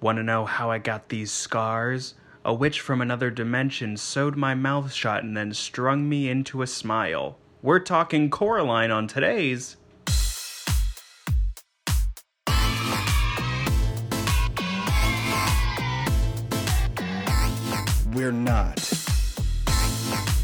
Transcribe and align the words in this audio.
Want 0.00 0.18
to 0.18 0.22
know 0.22 0.44
how 0.44 0.70
I 0.70 0.78
got 0.78 1.08
these 1.08 1.32
scars? 1.32 2.14
A 2.44 2.54
witch 2.54 2.80
from 2.80 3.00
another 3.00 3.30
dimension 3.30 3.96
sewed 3.96 4.36
my 4.36 4.54
mouth 4.54 4.92
shut 4.92 5.24
and 5.24 5.36
then 5.36 5.52
strung 5.52 6.08
me 6.08 6.30
into 6.30 6.62
a 6.62 6.68
smile. 6.68 7.36
We're 7.62 7.80
talking 7.80 8.30
Coraline 8.30 8.92
on 8.92 9.08
today's. 9.08 9.76
We're 18.12 18.30
not 18.30 18.78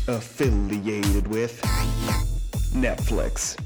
affiliated 0.08 1.28
with 1.28 1.60
Netflix. 2.74 3.56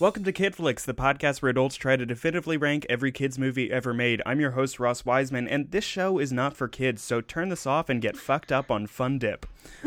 Welcome 0.00 0.22
to 0.24 0.32
Kidflix, 0.32 0.84
the 0.84 0.94
podcast 0.94 1.42
where 1.42 1.50
adults 1.50 1.74
try 1.74 1.96
to 1.96 2.06
definitively 2.06 2.56
rank 2.56 2.86
every 2.88 3.10
kids 3.10 3.36
movie 3.36 3.72
ever 3.72 3.92
made. 3.92 4.22
I'm 4.24 4.38
your 4.38 4.52
host 4.52 4.78
Ross 4.78 5.04
Wiseman, 5.04 5.48
and 5.48 5.72
this 5.72 5.82
show 5.82 6.20
is 6.20 6.32
not 6.32 6.56
for 6.56 6.68
kids, 6.68 7.02
so 7.02 7.20
turn 7.20 7.48
this 7.48 7.66
off 7.66 7.88
and 7.88 8.00
get 8.00 8.16
fucked 8.16 8.52
up 8.52 8.70
on 8.70 8.86
Fun 8.86 9.18
Dip. 9.18 9.44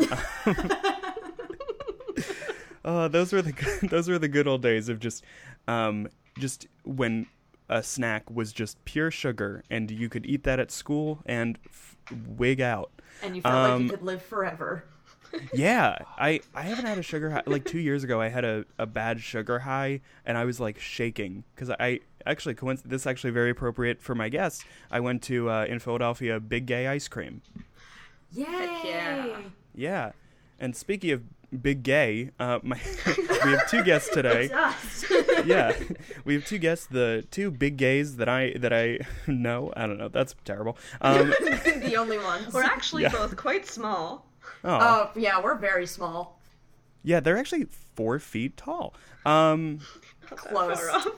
uh, 2.84 3.08
those 3.08 3.32
were 3.32 3.40
the 3.40 3.52
good, 3.52 3.80
those 3.90 4.06
were 4.10 4.18
the 4.18 4.28
good 4.28 4.46
old 4.46 4.60
days 4.60 4.90
of 4.90 5.00
just 5.00 5.24
um, 5.66 6.08
just 6.38 6.66
when 6.84 7.26
a 7.70 7.82
snack 7.82 8.30
was 8.30 8.52
just 8.52 8.84
pure 8.84 9.10
sugar, 9.10 9.64
and 9.70 9.90
you 9.90 10.10
could 10.10 10.26
eat 10.26 10.44
that 10.44 10.60
at 10.60 10.70
school 10.70 11.20
and 11.24 11.58
f- 11.64 11.96
wig 12.36 12.60
out. 12.60 12.90
and 13.22 13.34
you 13.34 13.40
felt 13.40 13.54
like 13.54 13.70
Um, 13.70 13.82
you 13.84 13.90
could 13.90 14.02
live 14.02 14.20
forever. 14.22 14.84
Yeah, 15.52 15.98
I 16.18 16.40
I 16.54 16.62
haven't 16.62 16.86
had 16.86 16.98
a 16.98 17.02
sugar 17.02 17.30
high. 17.30 17.42
Like 17.46 17.64
two 17.64 17.78
years 17.78 18.04
ago, 18.04 18.20
I 18.20 18.28
had 18.28 18.44
a, 18.44 18.64
a 18.78 18.86
bad 18.86 19.20
sugar 19.20 19.60
high, 19.60 20.00
and 20.26 20.36
I 20.38 20.44
was 20.44 20.60
like 20.60 20.78
shaking 20.78 21.44
because 21.54 21.70
I 21.70 22.00
actually 22.26 22.54
coinc- 22.54 22.82
this 22.84 23.02
is 23.02 23.06
actually 23.06 23.30
very 23.30 23.50
appropriate 23.50 24.00
for 24.02 24.14
my 24.14 24.28
guests. 24.28 24.64
I 24.90 25.00
went 25.00 25.22
to 25.24 25.50
uh, 25.50 25.64
in 25.64 25.78
Philadelphia 25.78 26.38
Big 26.40 26.66
Gay 26.66 26.86
Ice 26.86 27.08
Cream. 27.08 27.42
Yay! 28.32 28.44
yeah. 28.84 29.38
Yeah, 29.74 30.12
and 30.60 30.74
speaking 30.76 31.10
of 31.12 31.22
Big 31.62 31.82
Gay, 31.82 32.30
uh, 32.38 32.58
my 32.62 32.78
we 33.06 33.50
have 33.52 33.68
two 33.70 33.82
guests 33.84 34.10
today. 34.12 34.50
Yeah, 35.44 35.72
we 36.24 36.34
have 36.34 36.46
two 36.46 36.58
guests, 36.58 36.86
the 36.86 37.26
two 37.32 37.50
big 37.50 37.76
gays 37.76 38.16
that 38.16 38.28
I 38.28 38.52
that 38.58 38.72
I 38.72 39.00
know. 39.26 39.72
I 39.76 39.86
don't 39.88 39.98
know. 39.98 40.06
That's 40.08 40.36
terrible. 40.44 40.76
Um, 41.00 41.30
the 41.30 41.96
only 41.98 42.18
ones. 42.18 42.54
We're 42.54 42.62
actually 42.62 43.02
Yeah. 43.02 43.08
both 43.08 43.36
quite 43.36 43.66
small. 43.66 44.24
Oh, 44.64 44.78
Oh 44.80 45.10
yeah, 45.18 45.40
we're 45.42 45.56
very 45.56 45.86
small. 45.86 46.38
yeah, 47.02 47.20
they're 47.20 47.38
actually 47.38 47.66
four 47.94 48.18
feet 48.18 48.56
tall. 48.56 48.94
Um, 49.26 49.80
Close. 50.30 50.78
Far 50.80 50.90
off. 50.90 51.06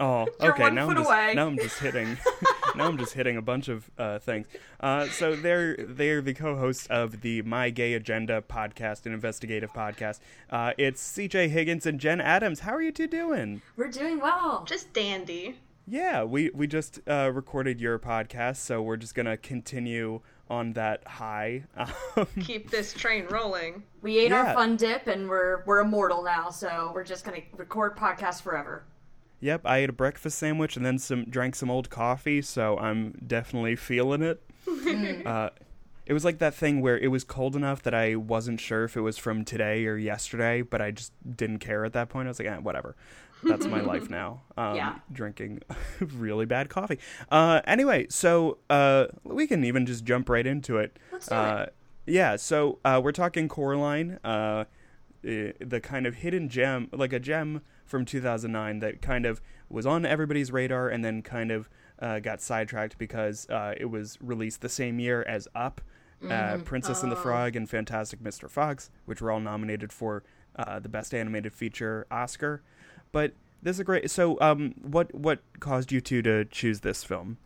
Oh, 0.00 0.28
You're 0.40 0.52
okay. 0.52 0.62
one 0.64 0.74
now 0.76 0.86
foot 0.86 0.96
I'm 0.98 1.02
just 1.02 1.10
away. 1.10 1.34
now 1.34 1.46
I'm 1.48 1.56
just 1.56 1.78
hitting 1.80 2.18
now 2.76 2.86
I'm 2.86 2.98
just 2.98 3.14
hitting 3.14 3.36
a 3.36 3.42
bunch 3.42 3.66
of 3.68 3.90
uh, 3.98 4.20
things. 4.20 4.46
Uh, 4.78 5.06
so 5.08 5.34
they're 5.34 5.74
they're 5.76 6.20
the 6.20 6.34
co-hosts 6.34 6.86
of 6.86 7.22
the 7.22 7.42
My 7.42 7.70
Gay 7.70 7.94
Agenda 7.94 8.40
podcast, 8.42 9.06
an 9.06 9.12
investigative 9.12 9.72
podcast. 9.72 10.20
Uh, 10.50 10.72
it's 10.78 11.00
C.J. 11.00 11.48
Higgins 11.48 11.84
and 11.84 11.98
Jen 11.98 12.20
Adams. 12.20 12.60
How 12.60 12.74
are 12.74 12.82
you 12.82 12.92
two 12.92 13.08
doing? 13.08 13.60
We're 13.76 13.88
doing 13.88 14.20
well. 14.20 14.62
Just 14.68 14.92
dandy. 14.92 15.58
Yeah, 15.84 16.22
we 16.22 16.50
we 16.54 16.68
just 16.68 17.00
uh, 17.08 17.32
recorded 17.34 17.80
your 17.80 17.98
podcast, 17.98 18.56
so 18.58 18.80
we're 18.80 18.98
just 18.98 19.16
gonna 19.16 19.36
continue 19.38 20.20
on 20.50 20.72
that 20.74 21.06
high. 21.06 21.64
Um, 22.16 22.26
Keep 22.40 22.70
this 22.70 22.92
train 22.92 23.26
rolling. 23.30 23.82
we 24.02 24.18
ate 24.18 24.30
Yeah. 24.30 24.48
our 24.48 24.54
fun 24.54 24.76
dip, 24.76 25.06
and 25.06 25.28
we're 25.28 25.62
we're 25.66 25.80
immortal 25.80 26.22
now. 26.22 26.50
So 26.50 26.90
we're 26.94 27.04
just 27.04 27.24
gonna 27.24 27.42
record 27.56 27.96
podcasts 27.96 28.42
forever. 28.42 28.84
yep, 29.40 29.60
I 29.64 29.78
ate 29.78 29.88
a 29.88 29.92
breakfast 29.92 30.38
sandwich 30.38 30.76
and 30.76 30.84
then 30.84 30.98
some 30.98 31.24
drank 31.26 31.54
some 31.54 31.70
old 31.70 31.90
coffee, 31.90 32.42
so 32.42 32.76
I'm 32.78 33.12
definitely 33.26 33.76
feeling 33.76 34.22
it. 34.22 34.42
uh, 35.26 35.50
it 36.06 36.12
was 36.14 36.24
like 36.24 36.38
that 36.38 36.54
thing 36.54 36.80
where 36.80 36.98
it 36.98 37.08
was 37.08 37.22
cold 37.22 37.54
enough 37.54 37.82
that 37.82 37.94
I 37.94 38.16
wasn't 38.16 38.60
sure 38.60 38.84
if 38.84 38.96
it 38.96 39.02
was 39.02 39.16
from 39.18 39.44
today 39.44 39.86
or 39.86 39.96
yesterday, 39.96 40.62
but 40.62 40.80
I 40.80 40.90
just 40.90 41.12
didn't 41.36 41.58
care 41.58 41.84
at 41.84 41.92
that 41.92 42.08
point. 42.08 42.26
I 42.26 42.30
was 42.30 42.38
like, 42.38 42.48
eh, 42.48 42.56
whatever. 42.56 42.96
That's 43.42 43.66
my 43.66 43.80
life 43.80 44.10
now. 44.10 44.42
Um, 44.56 44.76
Yeah. 44.76 44.94
Drinking 45.12 45.60
really 46.00 46.46
bad 46.46 46.68
coffee. 46.68 46.98
Uh, 47.30 47.60
anyway, 47.66 48.06
so 48.10 48.58
uh, 48.70 49.06
we 49.24 49.46
can 49.46 49.64
even 49.64 49.86
just 49.86 50.04
jump 50.04 50.28
right 50.28 50.46
into 50.46 50.78
it. 50.78 50.98
Let's 51.12 51.28
do 51.28 51.34
uh, 51.34 51.66
it. 51.68 51.74
Yeah, 52.06 52.36
so 52.36 52.78
uh, 52.84 53.00
we're 53.04 53.12
talking 53.12 53.48
Coraline, 53.48 54.18
uh, 54.24 54.64
the 55.22 55.80
kind 55.82 56.06
of 56.06 56.16
hidden 56.16 56.48
gem, 56.48 56.88
like 56.92 57.12
a 57.12 57.20
gem 57.20 57.60
from 57.84 58.04
2009 58.04 58.78
that 58.78 59.02
kind 59.02 59.26
of 59.26 59.40
was 59.68 59.86
on 59.86 60.06
everybody's 60.06 60.50
radar 60.50 60.88
and 60.88 61.04
then 61.04 61.22
kind 61.22 61.50
of 61.50 61.68
uh, 62.00 62.18
got 62.20 62.40
sidetracked 62.40 62.98
because 62.98 63.48
uh, 63.50 63.74
it 63.76 63.86
was 63.86 64.18
released 64.20 64.60
the 64.60 64.68
same 64.68 64.98
year 64.98 65.22
as 65.26 65.48
Up, 65.54 65.80
uh, 66.28 66.58
Princess 66.64 67.02
and 67.02 67.12
the 67.12 67.16
Frog, 67.16 67.56
and 67.56 67.68
Fantastic 67.68 68.20
Mr. 68.22 68.48
Fox, 68.48 68.90
which 69.04 69.20
were 69.20 69.30
all 69.30 69.40
nominated 69.40 69.92
for 69.92 70.22
uh, 70.56 70.78
the 70.78 70.88
Best 70.88 71.14
Animated 71.14 71.52
Feature 71.52 72.06
Oscar. 72.10 72.62
But 73.12 73.32
this 73.62 73.76
is 73.76 73.80
a 73.80 73.84
great. 73.84 74.10
So, 74.10 74.38
um, 74.40 74.74
what 74.82 75.14
what 75.14 75.40
caused 75.60 75.92
you 75.92 76.00
two 76.00 76.22
to 76.22 76.44
choose 76.44 76.80
this 76.80 77.04
film? 77.04 77.38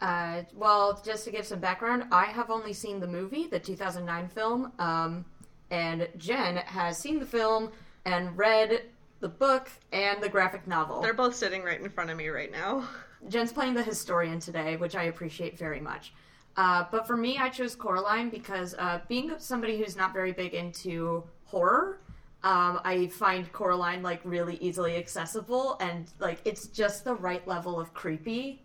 Uh, 0.00 0.42
well, 0.54 1.00
just 1.04 1.24
to 1.24 1.30
give 1.30 1.46
some 1.46 1.58
background, 1.58 2.04
I 2.12 2.26
have 2.26 2.50
only 2.50 2.72
seen 2.72 3.00
the 3.00 3.06
movie, 3.06 3.46
the 3.46 3.58
2009 3.58 4.28
film, 4.28 4.72
um, 4.78 5.24
and 5.70 6.06
Jen 6.18 6.56
has 6.56 6.98
seen 6.98 7.18
the 7.18 7.24
film 7.24 7.70
and 8.04 8.36
read 8.36 8.82
the 9.20 9.28
book 9.28 9.70
and 9.92 10.22
the 10.22 10.28
graphic 10.28 10.66
novel. 10.66 11.00
They're 11.00 11.14
both 11.14 11.34
sitting 11.34 11.62
right 11.62 11.80
in 11.80 11.88
front 11.88 12.10
of 12.10 12.16
me 12.16 12.28
right 12.28 12.52
now. 12.52 12.86
Jen's 13.28 13.52
playing 13.52 13.74
the 13.74 13.82
historian 13.82 14.38
today, 14.38 14.76
which 14.76 14.94
I 14.94 15.04
appreciate 15.04 15.58
very 15.58 15.80
much. 15.80 16.12
Uh, 16.56 16.84
but 16.90 17.06
for 17.06 17.16
me, 17.16 17.38
I 17.38 17.48
chose 17.48 17.74
Coraline 17.74 18.30
because 18.30 18.74
uh, 18.78 19.00
being 19.08 19.32
somebody 19.38 19.78
who's 19.78 19.96
not 19.96 20.12
very 20.12 20.32
big 20.32 20.54
into 20.54 21.24
horror, 21.44 21.98
um, 22.42 22.80
I 22.84 23.08
find 23.08 23.50
Coraline 23.52 24.02
like 24.02 24.20
really 24.24 24.56
easily 24.60 24.96
accessible 24.96 25.76
and 25.80 26.10
like 26.18 26.40
it's 26.44 26.68
just 26.68 27.04
the 27.04 27.14
right 27.14 27.46
level 27.48 27.80
of 27.80 27.92
creepy 27.94 28.62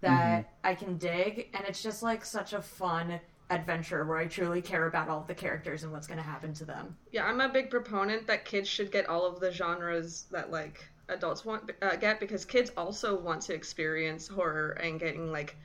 that 0.00 0.52
I 0.62 0.74
can 0.74 0.98
dig, 0.98 1.48
and 1.54 1.64
it's 1.66 1.82
just 1.82 2.02
like 2.02 2.24
such 2.24 2.52
a 2.52 2.62
fun 2.62 3.20
adventure 3.50 4.04
where 4.04 4.18
I 4.18 4.26
truly 4.26 4.60
care 4.60 4.86
about 4.86 5.08
all 5.08 5.20
of 5.20 5.26
the 5.26 5.34
characters 5.34 5.84
and 5.84 5.92
what's 5.92 6.06
going 6.06 6.18
to 6.18 6.24
happen 6.24 6.52
to 6.54 6.64
them. 6.64 6.96
Yeah, 7.12 7.24
I'm 7.24 7.40
a 7.40 7.48
big 7.48 7.70
proponent 7.70 8.26
that 8.26 8.44
kids 8.44 8.68
should 8.68 8.90
get 8.90 9.08
all 9.08 9.24
of 9.24 9.40
the 9.40 9.52
genres 9.52 10.26
that 10.30 10.50
like 10.50 10.86
adults 11.08 11.44
want 11.44 11.70
uh, 11.82 11.96
get 11.96 12.18
because 12.18 12.44
kids 12.44 12.72
also 12.76 13.18
want 13.18 13.42
to 13.42 13.54
experience 13.54 14.26
horror 14.26 14.70
and 14.82 14.98
getting 14.98 15.30
like 15.30 15.56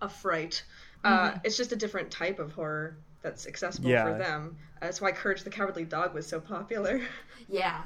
a 0.00 0.08
fright. 0.08 0.62
Uh, 1.04 1.34
it's 1.44 1.56
just 1.56 1.72
a 1.72 1.76
different 1.76 2.10
type 2.10 2.38
of 2.38 2.52
horror 2.52 2.96
that's 3.22 3.46
accessible 3.46 3.90
Yeah. 3.90 4.04
for 4.04 4.18
them. 4.18 4.56
Uh, 4.80 4.86
that's 4.86 5.00
why 5.00 5.12
Courage 5.12 5.42
the 5.42 5.50
Cowardly 5.50 5.84
Dog 5.84 6.14
was 6.14 6.26
so 6.26 6.40
popular. 6.40 7.00
Yeah, 7.50 7.82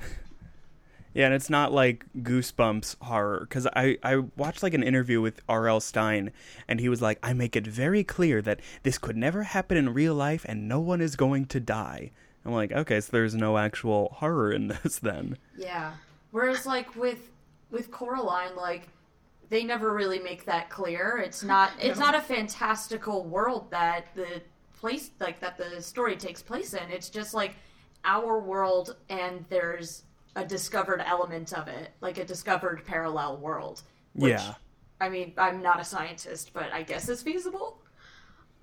Yeah, 1.15 1.26
and 1.26 1.34
it's 1.34 1.48
not 1.48 1.72
like 1.72 2.04
goosebumps 2.19 2.97
horror 3.03 3.47
because 3.48 3.66
I 3.76 3.97
I 4.03 4.16
watched 4.37 4.62
like 4.65 4.75
an 4.75 4.82
interview 4.82 5.20
with 5.20 5.41
R.L. 5.48 5.78
Stine, 5.81 6.32
and 6.66 6.81
he 6.81 6.88
was 6.88 7.00
like, 7.00 7.19
I 7.22 7.32
make 7.32 7.54
it 7.54 7.65
very 7.66 8.03
clear 8.03 8.43
that 8.43 8.59
this 8.82 8.98
could 8.98 9.16
never 9.16 9.44
happen 9.44 9.76
in 9.76 9.94
real 9.94 10.15
life, 10.16 10.44
and 10.48 10.66
no 10.69 10.81
one 10.81 11.00
is 11.00 11.15
going 11.15 11.47
to 11.47 11.60
die. 11.60 12.10
I'm 12.44 12.53
like, 12.53 12.72
okay, 12.72 13.00
so 13.00 13.10
there's 13.12 13.37
no 13.37 13.56
actual 13.56 14.16
horror 14.19 14.50
in 14.50 14.66
this 14.82 14.99
then. 14.99 15.38
Yeah. 15.56 15.93
Whereas 16.32 16.66
like 16.66 16.97
with 16.97 17.28
with 17.70 17.91
Coraline, 17.93 18.56
like 18.56 18.88
they 19.49 19.62
never 19.62 19.93
really 19.94 20.19
make 20.19 20.47
that 20.47 20.70
clear. 20.70 21.22
It's 21.25 21.44
not 21.44 21.70
it's 21.78 22.00
not 22.00 22.16
a 22.16 22.20
fantastical 22.20 23.25
world 23.25 23.70
that 23.70 24.06
the 24.16 24.43
place 24.82 25.12
like 25.20 25.38
that 25.38 25.56
the 25.56 25.81
story 25.81 26.16
takes 26.16 26.43
place 26.43 26.75
in. 26.75 26.91
It's 26.91 27.09
just 27.09 27.34
like 27.34 27.54
our 28.04 28.41
world 28.41 28.97
and 29.09 29.44
there's 29.48 30.03
a 30.34 30.44
discovered 30.44 31.00
element 31.06 31.53
of 31.53 31.69
it, 31.69 31.93
like 32.00 32.19
a 32.19 32.25
discovered 32.25 32.84
parallel 32.84 33.37
world. 33.37 33.82
Which, 34.15 34.32
Yeah. 34.32 34.54
I 35.00 35.09
mean, 35.09 35.34
I'm 35.38 35.62
not 35.62 35.81
a 35.81 35.84
scientist, 35.84 36.50
but 36.53 36.72
I 36.72 36.82
guess 36.82 37.09
it's 37.09 37.22
feasible. 37.22 37.78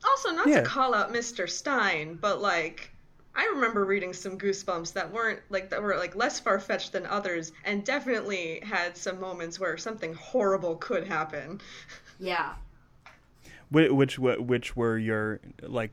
Also, 0.03 0.31
not 0.31 0.47
Yeah. 0.49 0.59
to 0.61 0.67
call 0.67 0.93
out 0.93 1.13
Mr. 1.13 1.49
Stine, 1.49 2.15
but 2.15 2.41
like 2.41 2.91
I 3.33 3.45
remember 3.45 3.85
reading 3.85 4.11
some 4.11 4.37
Goosebumps 4.37 4.91
that 4.93 5.09
weren't 5.13 5.39
like 5.49 5.69
that 5.69 5.81
were 5.81 5.95
like 5.95 6.15
less 6.17 6.37
far 6.41 6.59
fetched 6.59 6.91
than 6.91 7.05
others, 7.05 7.53
and 7.63 7.85
definitely 7.85 8.59
had 8.65 8.97
some 8.97 9.21
moments 9.21 9.57
where 9.57 9.77
something 9.77 10.13
horrible 10.15 10.75
could 10.75 11.07
happen. 11.07 11.61
Yeah. 12.19 12.55
Which 13.71 13.91
which, 13.91 14.17
which 14.19 14.75
were 14.75 14.97
your 14.97 15.39
like 15.61 15.91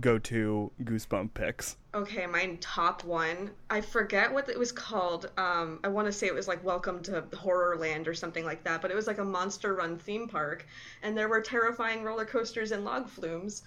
go 0.00 0.18
to 0.18 0.70
goosebump 0.82 1.34
picks? 1.34 1.76
Okay, 1.94 2.26
my 2.26 2.56
top 2.60 3.04
one. 3.04 3.50
I 3.70 3.80
forget 3.80 4.32
what 4.32 4.48
it 4.48 4.58
was 4.58 4.72
called. 4.72 5.30
Um, 5.36 5.80
I 5.84 5.88
want 5.88 6.06
to 6.06 6.12
say 6.12 6.26
it 6.26 6.34
was 6.34 6.48
like 6.48 6.64
Welcome 6.64 7.02
to 7.04 7.22
Horrorland 7.32 8.06
or 8.06 8.14
something 8.14 8.44
like 8.44 8.64
that, 8.64 8.80
but 8.80 8.90
it 8.90 8.94
was 8.94 9.06
like 9.06 9.18
a 9.18 9.24
monster 9.24 9.74
run 9.74 9.98
theme 9.98 10.28
park, 10.28 10.66
and 11.02 11.16
there 11.16 11.28
were 11.28 11.40
terrifying 11.40 12.02
roller 12.02 12.24
coasters 12.24 12.72
and 12.72 12.84
log 12.84 13.08
flumes. 13.08 13.62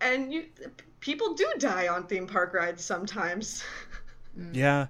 And 0.00 0.32
you, 0.32 0.46
people 1.00 1.34
do 1.34 1.50
die 1.58 1.88
on 1.88 2.06
theme 2.06 2.26
park 2.26 2.52
rides 2.52 2.84
sometimes. 2.84 3.64
Yeah, 4.52 4.88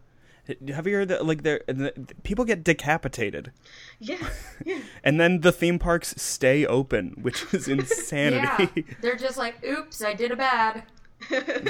Have 0.73 0.87
you 0.87 0.95
heard 0.95 1.09
that? 1.09 1.27
Like, 1.27 1.43
there, 1.43 1.61
the, 1.67 1.93
people 2.23 2.45
get 2.45 2.63
decapitated, 2.63 3.53
Yeah, 3.99 4.29
yeah. 4.65 4.81
and 5.03 5.19
then 5.21 5.41
the 5.41 5.51
theme 5.53 5.79
parks 5.79 6.15
stay 6.17 6.65
open, 6.65 7.17
which 7.21 7.45
is 7.53 7.67
insanity. 7.77 8.71
Yeah, 8.77 8.95
they're 9.01 9.17
just 9.17 9.39
like, 9.39 9.65
"Oops, 9.65 10.03
I 10.03 10.15
did 10.15 10.31
a 10.31 10.37
bad." 10.37 10.85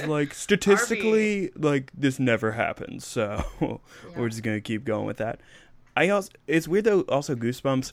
Like 0.06 0.34
statistically, 0.34 1.50
like 1.56 1.90
this 1.96 2.18
never 2.18 2.52
happens, 2.52 3.06
so 3.06 3.80
we're 4.16 4.28
just 4.28 4.42
gonna 4.42 4.60
keep 4.60 4.84
going 4.84 5.06
with 5.06 5.16
that. 5.18 5.40
I 5.96 6.08
also, 6.10 6.30
it's 6.46 6.68
weird 6.68 6.84
though. 6.84 7.00
Also, 7.02 7.34
Goosebumps. 7.34 7.92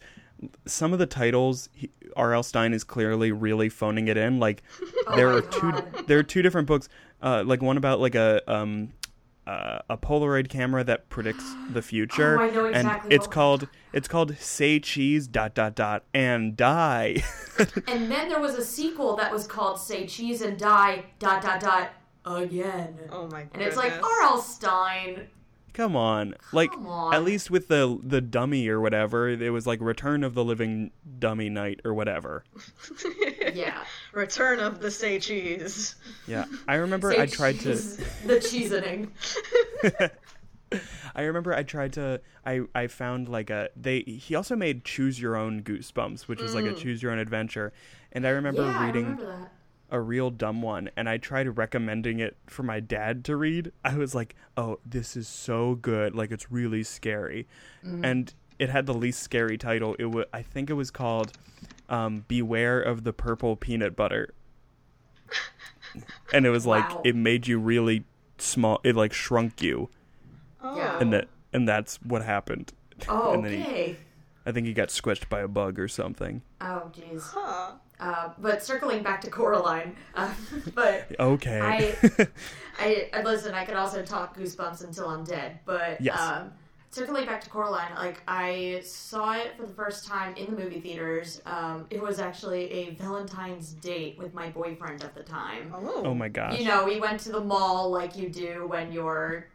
Some 0.65 0.91
of 0.91 0.99
the 0.99 1.05
titles, 1.05 1.69
R.L. 2.17 2.43
Stine 2.43 2.73
is 2.73 2.83
clearly 2.83 3.31
really 3.31 3.69
phoning 3.69 4.09
it 4.09 4.17
in. 4.17 4.39
Like, 4.39 4.61
there 5.15 5.29
Oh 5.29 5.33
my 5.33 5.37
are 5.37 5.41
two, 5.41 5.71
God. 5.71 6.07
there 6.07 6.19
are 6.19 6.23
two 6.23 6.41
different 6.41 6.67
books. 6.67 6.89
Uh, 7.21 7.43
like 7.45 7.61
one 7.61 7.77
about 7.77 8.01
like 8.01 8.15
a 8.15 8.41
um, 8.53 8.91
uh, 9.45 9.79
a 9.89 9.97
Polaroid 9.97 10.49
camera 10.49 10.83
that 10.83 11.09
predicts 11.09 11.43
the 11.71 11.81
future, 11.91 12.39
Oh, 12.39 12.43
I 12.43 12.49
know 12.49 12.65
exactly 12.65 13.07
and 13.07 13.13
it's 13.13 13.27
what- 13.27 13.33
called 13.33 13.67
it's 13.93 14.07
called 14.07 14.35
Say 14.39 14.79
Cheese 14.79 15.27
dot 15.27 15.53
dot 15.53 15.75
dot 15.75 16.03
and 16.13 16.55
die. 16.57 17.23
And 17.87 18.09
then 18.09 18.29
there 18.29 18.39
was 18.39 18.55
a 18.55 18.63
sequel 18.65 19.15
that 19.17 19.31
was 19.31 19.45
called 19.45 19.79
"Say 19.79 20.07
Cheese 20.07 20.41
and 20.41 20.57
Die." 20.57 21.03
Dot 21.19 21.41
dot 21.43 21.59
dot 21.59 21.91
again. 22.25 22.97
Oh 23.11 23.27
my 23.27 23.43
god. 23.43 23.49
And 23.53 23.61
it's 23.63 23.77
like 23.77 23.91
goodness. 23.91 24.09
R.L. 24.21 24.37
Stine. 24.41 25.27
Come 25.73 25.95
on. 25.95 26.35
Like 26.51 26.71
Come 26.71 26.85
on. 26.87 27.13
at 27.15 27.23
least 27.23 27.49
with 27.51 27.67
the 27.67 27.99
the 28.03 28.21
dummy 28.21 28.67
or 28.67 28.79
whatever, 28.79 29.27
it 29.29 29.49
was 29.51 29.65
like 29.65 29.81
Return 29.81 30.23
of 30.23 30.33
the 30.35 30.43
Living 30.43 30.91
Dummy 31.19 31.49
Night 31.49 31.81
or 31.83 31.93
whatever. 31.93 32.43
Yeah. 33.53 33.83
Return 34.13 34.59
of 34.59 34.79
the 34.81 34.89
Say 34.89 35.19
Cheese. 35.19 35.95
Yeah. 36.25 36.45
I 36.67 36.75
remember 36.75 37.11
Say 37.13 37.21
I 37.21 37.25
tried 37.27 37.59
cheese. 37.59 37.97
to 37.97 38.27
the 38.27 38.39
cheesening. 38.39 39.11
I 41.15 41.21
remember 41.21 41.53
I 41.53 41.61
tried 41.61 41.93
to 41.93 42.19
I 42.45 42.61
I 42.73 42.87
found 42.87 43.29
like 43.29 43.51
a 43.51 43.69
they 43.75 44.01
he 44.01 44.33
also 44.33 44.55
made 44.55 44.83
Choose 44.85 45.19
Your 45.21 45.35
Own 45.35 45.61
Goosebumps, 45.61 46.21
which 46.23 46.41
is 46.41 46.55
like 46.55 46.65
a 46.65 46.73
choose 46.73 47.03
your 47.03 47.11
own 47.11 47.19
adventure. 47.19 47.73
And 48.11 48.25
I 48.25 48.31
remember 48.31 48.61
Mm. 48.63 48.71
yeah, 48.71 48.85
reading 48.85 49.05
I 49.05 49.09
remember 49.09 49.31
that. 49.41 49.51
A 49.93 50.01
real 50.01 50.29
dumb 50.31 50.61
one 50.61 50.89
and 50.97 51.07
I 51.07 51.17
tried 51.17 51.57
recommending 51.57 52.19
it 52.19 52.35
for 52.47 52.63
my 52.63 52.81
dad 52.81 53.23
to 53.25 53.37
read. 53.37 53.71
I 53.85 53.95
was 53.95 54.13
like, 54.13 54.35
"Oh, 54.57 54.79
this 54.85 55.15
is 55.15 55.27
so 55.27 55.75
good. 55.75 56.13
Like 56.15 56.31
it's 56.31 56.51
really 56.51 56.83
scary." 56.83 57.47
Mm-hmm. 57.85 58.03
And 58.03 58.33
it 58.59 58.69
had 58.69 58.85
the 58.87 58.93
least 58.93 59.21
scary 59.21 59.57
title. 59.57 59.95
It 59.99 60.05
was 60.05 60.25
I 60.33 60.41
think 60.41 60.69
it 60.69 60.73
was 60.73 60.91
called 60.91 61.31
um, 61.89 62.25
Beware 62.27 62.81
of 62.81 63.03
the 63.03 63.13
Purple 63.13 63.55
Peanut 63.55 63.95
Butter. 63.95 64.33
and 66.33 66.45
it 66.45 66.49
was 66.49 66.65
like 66.65 66.89
Wow. 66.89 67.01
it 67.05 67.15
made 67.15 67.47
you 67.47 67.59
really 67.59 68.03
small. 68.37 68.79
It 68.83 68.95
like 68.95 69.13
shrunk 69.13 69.61
you. 69.61 69.89
Oh. 70.61 70.75
Yeah. 70.75 70.99
And 70.99 71.13
that 71.13 71.27
and 71.53 71.67
that's 71.67 71.97
what 72.01 72.23
happened. 72.23 72.73
Oh, 73.07 73.33
and 73.33 73.45
then 73.45 73.51
he, 73.53 73.61
okay. 73.61 73.97
I 74.45 74.51
think 74.51 74.65
he 74.67 74.73
got 74.73 74.89
squished 74.89 75.29
by 75.29 75.41
a 75.41 75.47
bug 75.47 75.79
or 75.79 75.87
something. 75.87 76.41
Oh, 76.61 76.91
jeez. 76.93 77.21
Huh. 77.33 77.73
Uh, 78.03 78.33
but 78.37 78.61
circling 78.61 79.01
back 79.01 79.21
to 79.21 79.29
Coraline, 79.29 79.95
uh, 80.15 80.29
but 80.75 81.07
Okay. 81.17 81.61
I, 81.61 82.27
I, 82.79 83.09
I 83.13 83.21
listen. 83.23 83.53
I 83.53 83.63
could 83.63 83.77
also 83.77 84.03
talk 84.03 84.37
Goosebumps 84.37 84.83
until 84.83 85.07
I'm 85.07 85.23
dead. 85.23 85.59
But 85.65 86.01
Yes. 86.01 86.19
um, 86.19 86.51
circling 86.91 87.25
back 87.25 87.39
to 87.45 87.49
Coraline, 87.49 87.95
like 87.95 88.21
I 88.27 88.81
saw 88.83 89.35
it 89.37 89.55
for 89.55 89.65
the 89.65 89.73
first 89.73 90.05
time 90.05 90.35
in 90.35 90.53
the 90.53 90.61
movie 90.61 90.81
theaters. 90.81 91.41
Um, 91.45 91.85
it 91.89 92.01
was 92.01 92.19
actually 92.19 92.69
a 92.71 92.89
Valentine's 92.95 93.71
date 93.71 94.17
with 94.17 94.33
my 94.33 94.49
boyfriend 94.49 95.01
at 95.01 95.15
the 95.15 95.23
time. 95.23 95.73
Oh. 95.73 96.01
oh 96.07 96.13
my 96.13 96.27
gosh. 96.27 96.59
You 96.59 96.65
know, 96.65 96.83
we 96.83 96.99
went 96.99 97.21
to 97.21 97.31
the 97.31 97.41
mall 97.41 97.89
like 97.89 98.17
you 98.17 98.27
do 98.27 98.67
when 98.67 98.91
you're 98.91 99.47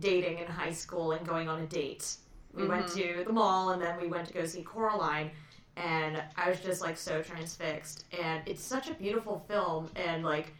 dating 0.00 0.38
in 0.38 0.48
high 0.48 0.72
school 0.72 1.12
and 1.12 1.24
going 1.24 1.48
on 1.48 1.60
a 1.60 1.66
date. 1.66 2.16
We 2.52 2.66
went 2.66 2.88
to 2.88 3.22
the 3.24 3.32
mall 3.32 3.70
and 3.70 3.82
then 3.82 4.00
we 4.00 4.08
went 4.08 4.26
to 4.26 4.32
go 4.34 4.44
see 4.44 4.62
Coraline. 4.62 5.30
And 5.76 6.22
I 6.36 6.48
was 6.48 6.60
just 6.60 6.80
like 6.80 6.96
so 6.96 7.22
transfixed. 7.22 8.04
And 8.22 8.42
it's 8.46 8.62
such 8.62 8.88
a 8.88 8.94
beautiful 8.94 9.44
film. 9.48 9.90
And 9.96 10.24
like, 10.24 10.54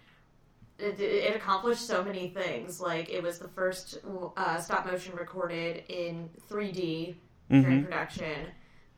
it, 0.78 1.00
it 1.00 1.34
accomplished 1.34 1.86
so 1.86 2.04
many 2.04 2.28
things. 2.28 2.80
Like, 2.80 3.08
it 3.08 3.22
was 3.22 3.38
the 3.38 3.48
first 3.48 3.98
uh, 4.36 4.58
stop 4.60 4.84
motion 4.86 5.14
recorded 5.16 5.84
in 5.88 6.28
3D 6.50 7.14
during 7.50 7.84
production. 7.84 8.46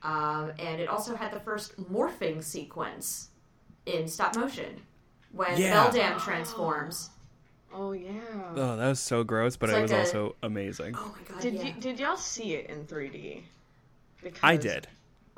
Um, 0.02 0.52
and 0.58 0.80
it 0.80 0.88
also 0.88 1.14
had 1.14 1.32
the 1.32 1.40
first 1.40 1.76
morphing 1.92 2.42
sequence 2.42 3.28
in 3.86 4.08
stop 4.08 4.34
motion 4.36 4.80
when 5.32 5.56
Yeah. 5.60 5.72
Beldam 5.90 6.18
transforms. 6.20 7.10
Oh 7.72 7.92
yeah. 7.92 8.12
Oh, 8.56 8.76
that 8.76 8.88
was 8.88 8.98
so 9.00 9.22
gross, 9.24 9.56
but 9.56 9.68
It's 9.68 9.74
it 9.76 9.80
like 9.80 9.82
was 9.82 9.92
a- 9.92 9.98
also 9.98 10.36
amazing. 10.42 10.94
Oh 10.96 11.14
my 11.16 11.34
god! 11.34 11.42
Did 11.42 11.54
yeah. 11.54 11.62
you 11.64 11.72
did 11.74 12.00
y'all 12.00 12.16
see 12.16 12.54
it 12.54 12.70
in 12.70 12.84
3D? 12.86 13.42
Because, 14.22 14.40
I 14.42 14.56
did. 14.56 14.88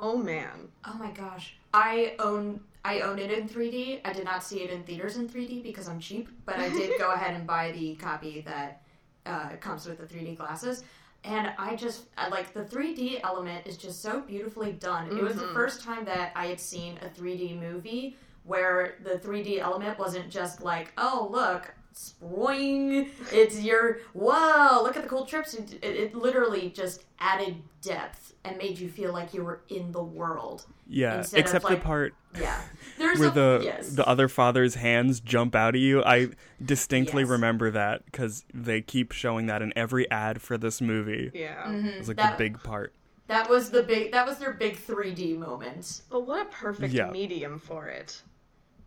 Oh 0.01 0.17
man. 0.17 0.67
Oh 0.83 0.95
my 0.95 1.11
gosh! 1.11 1.55
I 1.73 2.15
own 2.19 2.59
I 2.83 3.01
own 3.01 3.19
it 3.19 3.31
in 3.31 3.47
3D. 3.47 4.01
I 4.03 4.11
did 4.11 4.25
not 4.25 4.43
see 4.43 4.61
it 4.63 4.71
in 4.71 4.83
theaters 4.83 5.17
in 5.17 5.29
3D 5.29 5.61
because 5.61 5.87
I'm 5.87 5.99
cheap, 5.99 6.27
but 6.45 6.57
I 6.57 6.69
did 6.69 6.97
go 6.97 7.11
ahead 7.13 7.35
and 7.35 7.45
buy 7.45 7.71
the 7.71 7.95
copy 7.95 8.41
that 8.41 8.81
uh, 9.25 9.49
comes 9.59 9.85
with 9.85 9.99
the 9.99 10.05
3D 10.05 10.37
glasses. 10.37 10.83
And 11.23 11.53
I 11.59 11.75
just 11.75 12.05
I, 12.17 12.29
like 12.29 12.51
the 12.53 12.63
3D 12.63 13.19
element 13.23 13.67
is 13.67 13.77
just 13.77 14.01
so 14.01 14.21
beautifully 14.21 14.71
done. 14.71 15.15
It 15.15 15.21
was 15.21 15.35
the 15.35 15.47
first 15.49 15.83
time 15.83 16.03
that 16.05 16.31
I 16.35 16.47
had 16.47 16.59
seen 16.59 16.97
a 17.03 17.09
3D 17.09 17.59
movie 17.59 18.17
where 18.43 18.95
the 19.03 19.11
3D 19.11 19.59
element 19.59 19.99
wasn't 19.99 20.31
just 20.31 20.63
like, 20.63 20.91
oh 20.97 21.29
look, 21.31 21.71
spring. 21.93 23.09
It's 23.31 23.59
your 23.61 23.99
whoa, 24.13 24.81
look 24.83 24.95
at 24.97 25.03
the 25.03 25.09
cool 25.09 25.25
trips. 25.25 25.53
It, 25.53 25.73
it, 25.81 25.95
it 25.95 26.15
literally 26.15 26.69
just 26.69 27.03
added 27.19 27.57
depth 27.81 28.33
and 28.43 28.57
made 28.57 28.79
you 28.79 28.89
feel 28.89 29.13
like 29.13 29.33
you 29.33 29.43
were 29.43 29.61
in 29.69 29.91
the 29.91 30.01
world. 30.03 30.65
Yeah, 30.87 31.19
Instead 31.19 31.39
except 31.39 31.63
like- 31.65 31.79
the 31.79 31.83
part 31.85 32.13
Yeah, 32.39 32.59
there's 32.97 33.19
where 33.19 33.29
a, 33.29 33.31
the 33.31 33.61
yes. 33.63 33.89
the 33.89 34.05
other 34.07 34.27
father's 34.27 34.75
hands 34.75 35.19
jump 35.19 35.55
out 35.55 35.75
at 35.75 35.81
you. 35.81 36.03
I 36.03 36.29
distinctly 36.63 37.21
Yes. 37.23 37.29
remember 37.29 37.71
that 37.71 38.05
because 38.05 38.43
they 38.53 38.81
keep 38.81 39.11
showing 39.11 39.45
that 39.47 39.61
in 39.61 39.71
every 39.75 40.09
ad 40.11 40.41
for 40.41 40.57
this 40.57 40.81
movie. 40.81 41.31
Yeah. 41.33 41.63
Mm-hmm. 41.65 41.87
It's 41.87 42.07
like 42.07 42.17
That- 42.17 42.37
the 42.37 42.43
big 42.43 42.61
part. 42.63 42.93
that 43.27 43.49
was 43.49 43.69
the 43.69 43.83
big 43.83 44.11
that 44.11 44.25
was 44.27 44.37
their 44.39 44.51
big 44.53 44.75
3D 44.75 45.37
moment. 45.37 46.01
But 46.09 46.27
what 46.27 46.41
a 46.41 46.45
perfect 46.49 46.93
Yeah. 46.93 47.09
medium 47.11 47.59
for 47.59 47.87
it. 47.87 48.21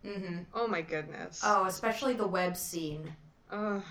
Mm-hmm. 0.05 0.37
Oh 0.53 0.67
my 0.67 0.81
goodness. 0.81 1.41
Oh, 1.43 1.65
especially 1.65 2.13
the 2.13 2.27
web 2.27 2.55
scene. 2.55 3.13
Ugh. 3.51 3.81